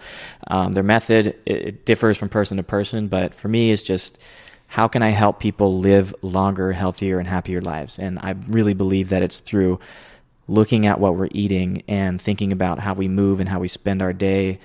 Um, 0.47 0.73
their 0.73 0.83
method 0.83 1.27
it, 1.45 1.67
it 1.67 1.85
differs 1.85 2.17
from 2.17 2.27
person 2.27 2.57
to 2.57 2.63
person, 2.63 3.07
but 3.07 3.33
for 3.33 3.47
me, 3.47 3.71
it's 3.71 3.81
just 3.81 4.19
how 4.67 4.87
can 4.87 5.03
I 5.03 5.09
help 5.09 5.39
people 5.39 5.77
live 5.77 6.15
longer, 6.21 6.71
healthier, 6.71 7.19
and 7.19 7.27
happier 7.27 7.61
lives? 7.61 7.99
And 7.99 8.19
I 8.19 8.35
really 8.47 8.73
believe 8.73 9.09
that 9.09 9.21
it's 9.21 9.39
through 9.39 9.79
looking 10.47 10.85
at 10.85 10.99
what 10.99 11.15
we're 11.15 11.29
eating 11.31 11.83
and 11.87 12.21
thinking 12.21 12.51
about 12.51 12.79
how 12.79 12.93
we 12.93 13.07
move 13.07 13.39
and 13.39 13.49
how 13.49 13.59
we 13.59 13.67
spend 13.67 14.01
our 14.01 14.13
day. 14.13 14.59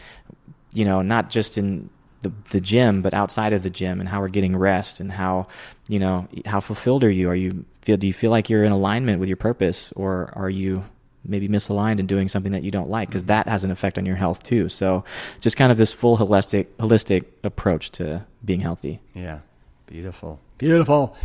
You 0.74 0.84
know, 0.84 1.02
not 1.02 1.30
just 1.30 1.56
in 1.56 1.90
the, 2.22 2.32
the 2.50 2.60
gym, 2.60 3.02
but 3.02 3.14
outside 3.14 3.52
of 3.52 3.62
the 3.62 3.70
gym 3.70 4.00
and 4.00 4.08
how 4.08 4.20
we're 4.20 4.28
getting 4.28 4.56
rest 4.56 5.00
and 5.00 5.10
how, 5.12 5.46
you 5.88 5.98
know, 5.98 6.28
how 6.46 6.60
fulfilled 6.60 7.04
are 7.04 7.10
you? 7.10 7.28
Are 7.28 7.34
you 7.34 7.64
feel, 7.82 7.96
do 7.96 8.06
you 8.06 8.12
feel 8.12 8.30
like 8.30 8.50
you're 8.50 8.64
in 8.64 8.72
alignment 8.72 9.20
with 9.20 9.28
your 9.28 9.36
purpose 9.36 9.92
or 9.92 10.32
are 10.34 10.50
you 10.50 10.84
maybe 11.24 11.48
misaligned 11.48 11.98
and 11.98 12.08
doing 12.08 12.28
something 12.28 12.52
that 12.52 12.62
you 12.62 12.70
don't 12.70 12.90
like? 12.90 13.10
Cause 13.10 13.24
that 13.24 13.48
has 13.48 13.64
an 13.64 13.70
effect 13.70 13.98
on 13.98 14.06
your 14.06 14.16
health 14.16 14.42
too. 14.42 14.68
So 14.68 15.04
just 15.40 15.56
kind 15.56 15.70
of 15.70 15.78
this 15.78 15.92
full 15.92 16.16
holistic, 16.16 16.66
holistic 16.78 17.24
approach 17.44 17.90
to 17.92 18.26
being 18.44 18.60
healthy. 18.60 19.00
Yeah. 19.14 19.40
Beautiful. 19.86 20.40
Beautiful. 20.58 21.16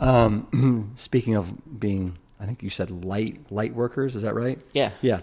Um, 0.00 0.92
speaking 0.96 1.36
of 1.36 1.78
being, 1.78 2.16
I 2.42 2.46
think 2.46 2.64
you 2.64 2.70
said 2.70 2.90
light, 2.90 3.38
light 3.50 3.72
workers. 3.72 4.16
Is 4.16 4.22
that 4.22 4.34
right? 4.34 4.58
Yeah. 4.72 4.90
Yeah. 5.00 5.20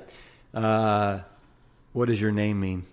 Uh, 0.53 1.19
what 1.91 2.07
does 2.07 2.19
your 2.19 2.31
name 2.31 2.61
mean? 2.61 2.85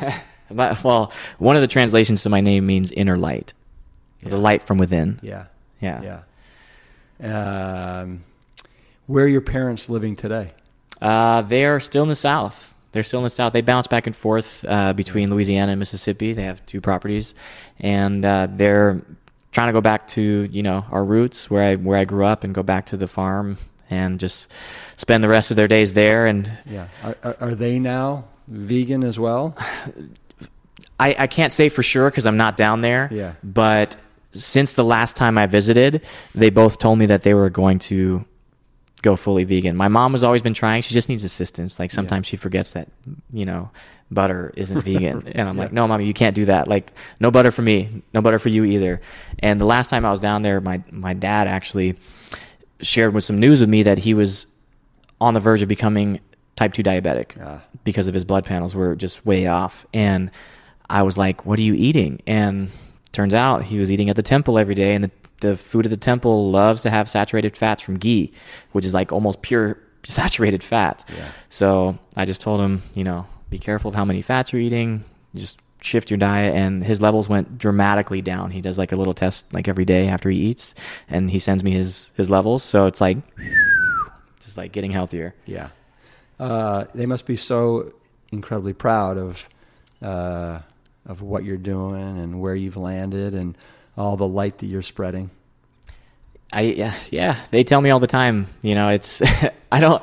well, 0.50 1.12
one 1.38 1.56
of 1.56 1.62
the 1.62 1.68
translations 1.68 2.22
to 2.22 2.30
my 2.30 2.40
name 2.40 2.66
means 2.66 2.90
inner 2.90 3.16
light, 3.16 3.52
yeah. 4.22 4.30
the 4.30 4.38
light 4.38 4.62
from 4.62 4.78
within. 4.78 5.20
Yeah. 5.22 5.44
Yeah. 5.82 6.22
Yeah. 7.20 8.00
Um, 8.00 8.24
where 9.06 9.24
are 9.24 9.28
your 9.28 9.42
parents 9.42 9.90
living 9.90 10.16
today? 10.16 10.52
Uh, 11.02 11.42
they 11.42 11.66
are 11.66 11.78
still 11.78 12.02
in 12.02 12.08
the 12.08 12.16
South. 12.16 12.74
They're 12.92 13.02
still 13.02 13.20
in 13.20 13.24
the 13.24 13.30
South. 13.30 13.52
They 13.52 13.60
bounce 13.60 13.86
back 13.86 14.06
and 14.06 14.16
forth 14.16 14.64
uh, 14.66 14.94
between 14.94 15.28
Louisiana 15.28 15.72
and 15.72 15.78
Mississippi. 15.78 16.32
They 16.32 16.44
have 16.44 16.64
two 16.64 16.80
properties, 16.80 17.34
and 17.78 18.24
uh, 18.24 18.48
they're 18.50 19.02
trying 19.56 19.68
to 19.68 19.72
go 19.72 19.80
back 19.80 20.06
to 20.06 20.46
you 20.52 20.62
know 20.62 20.84
our 20.90 21.02
roots 21.02 21.48
where 21.48 21.62
I 21.62 21.76
where 21.76 21.98
I 21.98 22.04
grew 22.04 22.26
up 22.26 22.44
and 22.44 22.54
go 22.54 22.62
back 22.62 22.84
to 22.86 22.98
the 22.98 23.08
farm 23.08 23.56
and 23.88 24.20
just 24.20 24.52
spend 24.96 25.24
the 25.24 25.28
rest 25.28 25.50
of 25.50 25.56
their 25.56 25.66
days 25.66 25.94
there. 25.94 26.26
And 26.26 26.52
yeah, 26.66 26.88
are, 27.02 27.16
are, 27.24 27.36
are 27.40 27.54
they 27.54 27.78
now 27.78 28.26
vegan 28.48 29.02
as 29.02 29.18
well? 29.18 29.56
I, 31.00 31.16
I 31.18 31.26
can't 31.26 31.54
say 31.54 31.70
for 31.70 31.82
sure 31.82 32.10
because 32.10 32.26
I'm 32.26 32.36
not 32.36 32.58
down 32.58 32.82
there. 32.82 33.08
Yeah. 33.10 33.32
But 33.42 33.96
since 34.32 34.74
the 34.74 34.84
last 34.84 35.16
time 35.16 35.38
I 35.38 35.46
visited, 35.46 36.02
they 36.34 36.50
both 36.50 36.78
told 36.78 36.98
me 36.98 37.06
that 37.06 37.22
they 37.22 37.32
were 37.32 37.48
going 37.48 37.78
to 37.90 38.26
go 39.02 39.16
fully 39.16 39.44
vegan. 39.44 39.76
My 39.76 39.88
mom 39.88 40.12
has 40.12 40.24
always 40.24 40.42
been 40.42 40.54
trying. 40.54 40.82
She 40.82 40.94
just 40.94 41.08
needs 41.08 41.24
assistance. 41.24 41.78
Like 41.78 41.92
sometimes 41.92 42.26
yeah. 42.26 42.30
she 42.30 42.36
forgets 42.36 42.72
that, 42.72 42.88
you 43.30 43.44
know, 43.44 43.70
butter 44.10 44.52
isn't 44.56 44.82
vegan. 44.82 45.28
and 45.34 45.48
I'm 45.48 45.56
yeah. 45.56 45.62
like, 45.64 45.72
no, 45.72 45.86
mommy, 45.86 46.06
you 46.06 46.14
can't 46.14 46.34
do 46.34 46.46
that. 46.46 46.66
Like 46.68 46.92
no 47.20 47.30
butter 47.30 47.50
for 47.50 47.62
me, 47.62 48.02
no 48.14 48.22
butter 48.22 48.38
for 48.38 48.48
you 48.48 48.64
either. 48.64 49.00
And 49.38 49.60
the 49.60 49.66
last 49.66 49.90
time 49.90 50.04
I 50.04 50.10
was 50.10 50.20
down 50.20 50.42
there, 50.42 50.60
my, 50.60 50.82
my 50.90 51.14
dad 51.14 51.46
actually 51.46 51.96
shared 52.80 53.14
with 53.14 53.24
some 53.24 53.38
news 53.38 53.60
with 53.60 53.68
me 53.68 53.82
that 53.84 53.98
he 53.98 54.14
was 54.14 54.46
on 55.20 55.34
the 55.34 55.40
verge 55.40 55.62
of 55.62 55.68
becoming 55.68 56.20
type 56.56 56.72
2 56.72 56.82
diabetic 56.82 57.60
because 57.84 58.08
of 58.08 58.14
his 58.14 58.24
blood 58.24 58.44
panels 58.44 58.74
were 58.74 58.94
just 58.94 59.24
way 59.24 59.46
off. 59.46 59.86
And 59.94 60.30
I 60.88 61.02
was 61.02 61.16
like, 61.16 61.46
"What 61.46 61.58
are 61.58 61.62
you 61.62 61.74
eating?" 61.74 62.20
And 62.26 62.70
turns 63.12 63.34
out 63.34 63.64
he 63.64 63.78
was 63.78 63.90
eating 63.90 64.10
at 64.10 64.16
the 64.16 64.22
temple 64.22 64.58
every 64.58 64.74
day, 64.74 64.94
and 64.94 65.04
the 65.04 65.10
the 65.40 65.56
food 65.56 65.86
at 65.86 65.90
the 65.90 65.96
temple 65.96 66.50
loves 66.50 66.82
to 66.82 66.90
have 66.90 67.08
saturated 67.08 67.56
fats 67.56 67.82
from 67.82 67.96
ghee, 67.96 68.32
which 68.72 68.84
is 68.84 68.94
like 68.94 69.12
almost 69.12 69.42
pure 69.42 69.78
saturated 70.04 70.62
fat. 70.62 71.04
Yeah. 71.16 71.28
So 71.48 71.98
I 72.16 72.24
just 72.24 72.40
told 72.40 72.60
him, 72.60 72.82
you 72.94 73.04
know, 73.04 73.26
be 73.50 73.58
careful 73.58 73.88
of 73.90 73.94
how 73.94 74.04
many 74.04 74.22
fats 74.22 74.52
you're 74.52 74.62
eating. 74.62 75.04
Just 75.34 75.60
shift 75.82 76.10
your 76.10 76.18
diet 76.18 76.54
and 76.54 76.82
his 76.82 77.00
levels 77.00 77.28
went 77.28 77.58
dramatically 77.58 78.22
down. 78.22 78.50
He 78.50 78.60
does 78.60 78.78
like 78.78 78.92
a 78.92 78.96
little 78.96 79.14
test 79.14 79.52
like 79.52 79.68
every 79.68 79.84
day 79.84 80.08
after 80.08 80.30
he 80.30 80.38
eats 80.38 80.74
and 81.08 81.30
he 81.30 81.38
sends 81.38 81.62
me 81.62 81.72
his 81.72 82.12
his 82.16 82.30
levels. 82.30 82.62
So 82.62 82.86
it's 82.86 83.00
like 83.00 83.18
just 84.40 84.56
like 84.56 84.72
getting 84.72 84.90
healthier. 84.90 85.34
Yeah. 85.44 85.68
Uh, 86.38 86.84
they 86.94 87.06
must 87.06 87.26
be 87.26 87.36
so 87.36 87.92
incredibly 88.32 88.72
proud 88.72 89.16
of 89.16 89.48
uh, 90.02 90.60
of 91.06 91.22
what 91.22 91.44
you're 91.44 91.56
doing 91.56 92.18
and 92.18 92.40
where 92.40 92.54
you've 92.54 92.76
landed 92.76 93.34
and 93.34 93.56
all 93.96 94.16
the 94.16 94.28
light 94.28 94.58
that 94.58 94.66
you're 94.66 94.82
spreading. 94.82 95.30
I 96.52 96.62
yeah, 96.62 96.94
yeah, 97.10 97.40
they 97.50 97.64
tell 97.64 97.80
me 97.80 97.90
all 97.90 98.00
the 98.00 98.06
time, 98.06 98.46
you 98.62 98.74
know, 98.74 98.88
it's 98.88 99.22
I 99.72 99.80
don't 99.80 100.02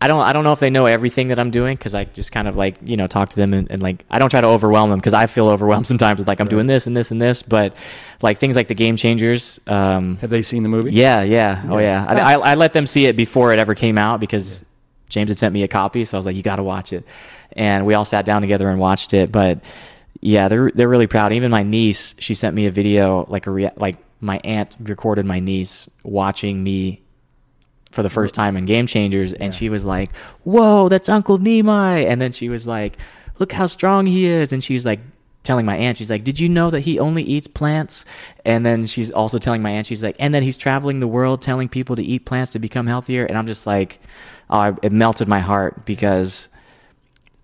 I 0.00 0.08
don't 0.08 0.20
I 0.20 0.34
don't 0.34 0.44
know 0.44 0.52
if 0.52 0.60
they 0.60 0.68
know 0.68 0.84
everything 0.84 1.28
that 1.28 1.38
I'm 1.38 1.50
doing 1.50 1.76
cuz 1.78 1.94
I 1.94 2.04
just 2.04 2.30
kind 2.30 2.46
of 2.46 2.56
like, 2.56 2.76
you 2.84 2.96
know, 2.96 3.06
talk 3.06 3.30
to 3.30 3.36
them 3.36 3.54
and, 3.54 3.70
and 3.70 3.82
like 3.82 4.04
I 4.10 4.18
don't 4.18 4.28
try 4.28 4.42
to 4.42 4.46
overwhelm 4.46 4.90
them 4.90 5.00
cuz 5.00 5.14
I 5.14 5.26
feel 5.26 5.48
overwhelmed 5.48 5.86
sometimes 5.92 6.18
with 6.18 6.28
like 6.28 6.40
I'm 6.40 6.44
right. 6.44 6.50
doing 6.50 6.66
this 6.66 6.86
and 6.86 6.94
this 6.94 7.10
and 7.10 7.22
this, 7.22 7.42
but 7.42 7.74
like 8.20 8.38
things 8.38 8.54
like 8.54 8.68
the 8.68 8.74
game 8.74 8.96
changers 8.96 9.58
um, 9.66 10.18
Have 10.18 10.30
they 10.30 10.42
seen 10.42 10.62
the 10.62 10.68
movie? 10.68 10.92
Yeah, 10.92 11.22
yeah. 11.22 11.62
yeah. 11.64 11.72
Oh 11.72 11.78
yeah. 11.78 12.06
I, 12.06 12.34
I, 12.34 12.38
I 12.50 12.54
let 12.54 12.74
them 12.74 12.86
see 12.86 13.06
it 13.06 13.16
before 13.16 13.52
it 13.54 13.58
ever 13.58 13.74
came 13.74 13.96
out 13.96 14.20
because 14.20 14.60
yeah. 14.60 14.66
James 15.08 15.30
had 15.30 15.38
sent 15.38 15.54
me 15.54 15.62
a 15.62 15.68
copy, 15.68 16.04
so 16.04 16.16
I 16.16 16.18
was 16.18 16.26
like 16.26 16.36
you 16.36 16.42
got 16.42 16.56
to 16.56 16.64
watch 16.64 16.92
it 16.92 17.06
and 17.52 17.86
we 17.86 17.94
all 17.94 18.04
sat 18.04 18.24
down 18.24 18.42
together 18.42 18.68
and 18.68 18.78
watched 18.78 19.14
it. 19.14 19.32
But 19.32 19.60
yeah, 20.26 20.48
they're 20.48 20.72
they're 20.74 20.88
really 20.88 21.06
proud. 21.06 21.32
Even 21.32 21.52
my 21.52 21.62
niece, 21.62 22.16
she 22.18 22.34
sent 22.34 22.56
me 22.56 22.66
a 22.66 22.70
video 22.72 23.24
like 23.28 23.46
a 23.46 23.50
rea- 23.52 23.70
like 23.76 23.98
my 24.20 24.40
aunt 24.42 24.74
recorded 24.80 25.24
my 25.24 25.38
niece 25.38 25.88
watching 26.02 26.64
me 26.64 27.00
for 27.92 28.02
the 28.02 28.10
first 28.10 28.34
time 28.34 28.56
in 28.56 28.66
Game 28.66 28.88
Changers, 28.88 29.32
and 29.32 29.52
yeah. 29.52 29.58
she 29.58 29.68
was 29.68 29.84
like, 29.84 30.12
"Whoa, 30.42 30.88
that's 30.88 31.08
Uncle 31.08 31.38
Nimai!" 31.38 32.06
And 32.06 32.20
then 32.20 32.32
she 32.32 32.48
was 32.48 32.66
like, 32.66 32.98
"Look 33.38 33.52
how 33.52 33.66
strong 33.66 34.04
he 34.06 34.26
is!" 34.26 34.52
And 34.52 34.64
she's 34.64 34.84
like 34.84 34.98
telling 35.44 35.64
my 35.64 35.76
aunt, 35.76 35.96
she's 35.96 36.10
like, 36.10 36.24
"Did 36.24 36.40
you 36.40 36.48
know 36.48 36.70
that 36.70 36.80
he 36.80 36.98
only 36.98 37.22
eats 37.22 37.46
plants?" 37.46 38.04
And 38.44 38.66
then 38.66 38.86
she's 38.86 39.12
also 39.12 39.38
telling 39.38 39.62
my 39.62 39.70
aunt, 39.70 39.86
she's 39.86 40.02
like, 40.02 40.16
"And 40.18 40.34
that 40.34 40.42
he's 40.42 40.56
traveling 40.56 40.98
the 40.98 41.06
world 41.06 41.40
telling 41.40 41.68
people 41.68 41.94
to 41.94 42.02
eat 42.02 42.24
plants 42.24 42.50
to 42.52 42.58
become 42.58 42.88
healthier." 42.88 43.24
And 43.26 43.38
I'm 43.38 43.46
just 43.46 43.64
like, 43.64 44.00
oh, 44.50 44.76
it 44.82 44.90
melted 44.90 45.28
my 45.28 45.40
heart 45.40 45.86
because 45.86 46.48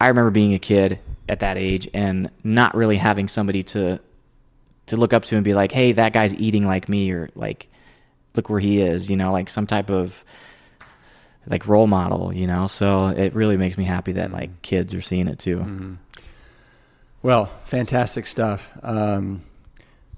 I 0.01 0.09
remember 0.09 0.33
being 0.33 0.53
a 0.53 0.59
kid 0.59 0.99
at 1.29 1.41
that 1.41 1.57
age 1.57 1.89
and 1.95 2.31
not 2.43 2.75
really 2.75 2.97
having 2.97 3.29
somebody 3.29 3.63
to 3.63 4.01
to 4.87 4.97
look 4.97 5.13
up 5.13 5.25
to 5.27 5.37
and 5.37 5.45
be 5.45 5.55
like, 5.55 5.73
"Hey, 5.73 5.93
that 5.93 6.13
guy's 6.13 6.35
eating 6.35 6.67
like 6.67 6.89
me," 6.89 7.11
or 7.13 7.31
like, 7.35 7.69
"Look 8.35 8.51
where 8.51 8.61
he 8.61 8.81
is," 8.81 9.09
you 9.09 9.17
know, 9.17 9.33
like 9.33 9.49
some 9.49 9.67
type 9.67 9.91
of 9.91 10.25
like 11.47 11.67
role 11.67 11.87
model, 11.87 12.33
you 12.33 12.47
know. 12.47 12.67
So 12.67 13.09
it 13.09 13.35
really 13.35 13.57
makes 13.57 13.79
me 13.79 13.85
happy 13.85 14.13
that 14.13 14.33
like 14.33 14.63
kids 14.63 14.95
are 14.95 15.01
seeing 15.01 15.29
it 15.29 15.39
too. 15.39 15.59
Mm-hmm. 15.59 15.95
Well, 17.23 17.47
fantastic 17.65 18.27
stuff. 18.27 18.71
Um, 18.83 19.43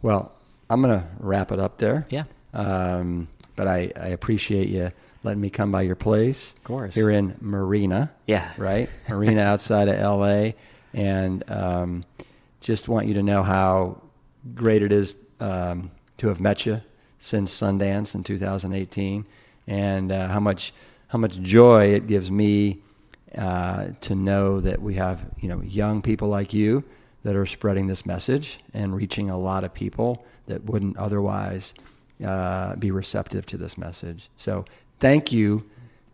well, 0.02 0.32
I'm 0.70 0.80
gonna 0.80 1.08
wrap 1.18 1.52
it 1.52 1.58
up 1.58 1.78
there. 1.78 2.06
Yeah. 2.08 2.24
Um, 2.52 3.28
but 3.56 3.68
I, 3.68 3.92
I 3.96 4.08
appreciate 4.08 4.68
you 4.68 4.90
letting 5.22 5.40
me 5.40 5.50
come 5.50 5.70
by 5.72 5.82
your 5.82 5.96
place. 5.96 6.52
Of 6.52 6.64
course. 6.64 6.94
Here 6.94 7.10
in 7.10 7.36
Marina. 7.40 8.12
Yeah. 8.26 8.50
Right? 8.56 8.88
Marina 9.08 9.42
outside 9.42 9.88
of 9.88 9.98
LA. 9.98 10.52
And 10.94 11.48
um, 11.50 12.04
just 12.60 12.88
want 12.88 13.06
you 13.06 13.14
to 13.14 13.22
know 13.22 13.42
how 13.42 14.00
great 14.54 14.82
it 14.82 14.92
is 14.92 15.16
um, 15.40 15.90
to 16.18 16.28
have 16.28 16.40
met 16.40 16.64
you 16.64 16.80
since 17.18 17.54
Sundance 17.54 18.14
in 18.14 18.22
2018 18.24 19.26
and 19.66 20.12
uh, 20.12 20.28
how 20.28 20.40
much 20.40 20.72
how 21.08 21.18
much 21.18 21.40
joy 21.40 21.86
it 21.86 22.06
gives 22.06 22.30
me 22.30 22.78
uh, 23.36 23.88
to 24.00 24.14
know 24.14 24.60
that 24.60 24.80
we 24.80 24.94
have 24.94 25.24
you 25.40 25.48
know 25.48 25.60
young 25.62 26.02
people 26.02 26.28
like 26.28 26.52
you 26.52 26.84
that 27.22 27.34
are 27.34 27.46
spreading 27.46 27.86
this 27.86 28.04
message 28.04 28.58
and 28.74 28.94
reaching 28.94 29.30
a 29.30 29.38
lot 29.38 29.64
of 29.64 29.72
people 29.72 30.24
that 30.46 30.62
wouldn't 30.64 30.96
otherwise 30.98 31.72
uh, 32.24 32.76
be 32.76 32.90
receptive 32.90 33.46
to 33.46 33.56
this 33.56 33.78
message. 33.78 34.28
So 34.36 34.64
Thank 35.04 35.32
you, 35.32 35.68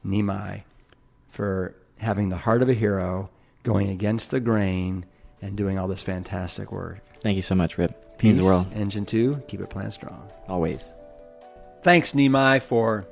Nimai, 0.05 0.65
for 1.31 1.75
having 1.99 2.29
the 2.29 2.37
heart 2.37 2.63
of 2.63 2.69
a 2.69 2.75
hero, 2.75 3.31
going 3.63 3.91
against 3.91 4.31
the 4.31 4.41
grain, 4.41 5.05
and 5.43 5.57
doing 5.57 5.79
all 5.79 5.89
this 5.89 6.03
fantastic 6.03 6.73
work. 6.73 7.01
Thank 7.21 7.37
you 7.37 7.43
so 7.43 7.55
much, 7.55 7.79
Rip. 7.79 8.19
Peace, 8.19 8.39
the 8.39 8.45
world. 8.45 8.67
Engine 8.75 9.07
2, 9.07 9.45
keep 9.49 9.61
it 9.61 9.71
plant 9.71 9.93
strong. 9.93 10.31
Always. 10.49 10.91
Thanks, 11.83 12.13
Nimai, 12.13 12.61
for 12.61 13.07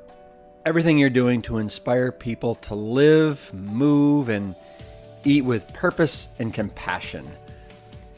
everything 0.66 0.98
you're 0.98 1.08
doing 1.08 1.40
to 1.42 1.58
inspire 1.58 2.12
people 2.12 2.54
to 2.56 2.74
live, 2.74 3.50
move, 3.54 4.28
and 4.28 4.54
eat 5.24 5.44
with 5.44 5.72
purpose 5.72 6.28
and 6.38 6.52
compassion. 6.52 7.26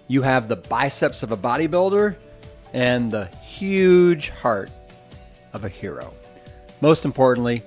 You 0.09 0.23
have 0.23 0.49
the 0.49 0.57
biceps 0.57 1.23
of 1.23 1.31
a 1.31 1.37
bodybuilder 1.37 2.17
and 2.73 3.13
the 3.13 3.27
huge 3.27 4.31
heart 4.31 4.71
of 5.53 5.65
a 5.65 5.69
hero. 5.69 6.13
Most 6.81 7.05
importantly, 7.05 7.63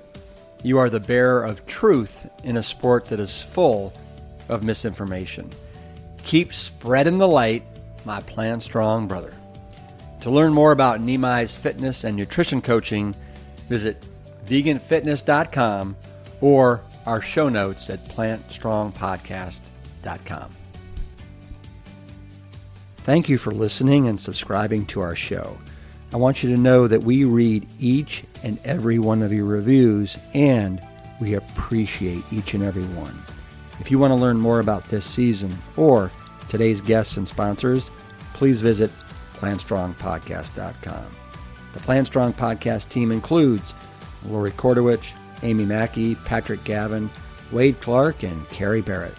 you 0.62 0.78
are 0.78 0.90
the 0.90 1.00
bearer 1.00 1.42
of 1.42 1.64
truth 1.66 2.28
in 2.42 2.58
a 2.58 2.62
sport 2.62 3.06
that 3.06 3.20
is 3.20 3.40
full 3.40 3.92
of 4.48 4.62
misinformation. 4.62 5.50
Keep 6.24 6.54
spreading 6.54 7.18
the 7.18 7.28
light, 7.28 7.62
my 8.04 8.20
Plant 8.22 8.62
Strong 8.62 9.08
brother. 9.08 9.34
To 10.20 10.30
learn 10.30 10.54
more 10.54 10.72
about 10.72 11.00
Nimai's 11.00 11.54
fitness 11.54 12.04
and 12.04 12.16
nutrition 12.16 12.62
coaching, 12.62 13.14
visit 13.68 14.02
veganfitness.com 14.46 15.96
or 16.40 16.80
our 17.06 17.20
show 17.20 17.48
notes 17.48 17.90
at 17.90 18.04
plantstrongpodcast.com. 18.08 20.50
Thank 22.96 23.28
you 23.28 23.36
for 23.36 23.52
listening 23.52 24.08
and 24.08 24.18
subscribing 24.18 24.86
to 24.86 25.02
our 25.02 25.14
show. 25.14 25.58
I 26.12 26.16
want 26.16 26.42
you 26.42 26.48
to 26.54 26.56
know 26.56 26.88
that 26.88 27.02
we 27.02 27.24
read 27.24 27.68
each 27.78 28.24
and 28.42 28.58
every 28.64 28.98
one 28.98 29.22
of 29.22 29.30
your 29.32 29.44
reviews 29.44 30.16
and 30.32 30.80
we 31.20 31.34
appreciate 31.34 32.24
each 32.32 32.54
and 32.54 32.62
every 32.62 32.84
one. 32.84 33.20
If 33.80 33.90
you 33.90 33.98
want 33.98 34.12
to 34.12 34.16
learn 34.16 34.38
more 34.38 34.60
about 34.60 34.84
this 34.84 35.04
season 35.04 35.54
or 35.76 36.10
today's 36.48 36.80
guests 36.80 37.16
and 37.16 37.26
sponsors, 37.26 37.90
please 38.32 38.60
visit 38.60 38.90
plantstrongpodcast.com. 39.34 41.04
The 41.72 41.80
Plant 41.80 42.06
Strong 42.06 42.34
podcast 42.34 42.88
team 42.88 43.10
includes 43.10 43.74
Lori 44.26 44.52
Kordowich, 44.52 45.12
Amy 45.42 45.64
Mackey, 45.64 46.14
Patrick 46.14 46.62
Gavin, 46.64 47.10
Wade 47.50 47.80
Clark, 47.80 48.22
and 48.22 48.48
Carrie 48.48 48.80
Barrett. 48.80 49.14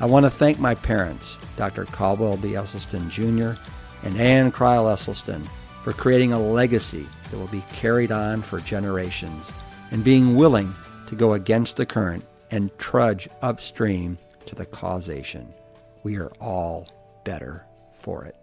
I 0.00 0.06
want 0.06 0.24
to 0.24 0.30
thank 0.30 0.60
my 0.60 0.76
parents, 0.76 1.38
Dr. 1.56 1.84
Caldwell 1.86 2.36
B. 2.36 2.50
Esselstyn 2.50 3.10
Jr. 3.10 3.60
and 4.04 4.16
Ann 4.20 4.52
Crile 4.52 4.84
Esselstyn, 4.84 5.46
for 5.82 5.92
creating 5.92 6.32
a 6.32 6.40
legacy 6.40 7.06
that 7.30 7.36
will 7.36 7.48
be 7.48 7.64
carried 7.72 8.12
on 8.12 8.42
for 8.42 8.60
generations 8.60 9.52
and 9.90 10.04
being 10.04 10.36
willing 10.36 10.72
to 11.08 11.16
go 11.16 11.32
against 11.32 11.76
the 11.76 11.86
current 11.86 12.24
and 12.50 12.76
trudge 12.78 13.28
upstream 13.42 14.18
to 14.46 14.54
the 14.54 14.66
causation. 14.66 15.52
We 16.02 16.18
are 16.18 16.32
all 16.40 16.88
better 17.24 17.64
for 17.92 18.24
it. 18.24 18.36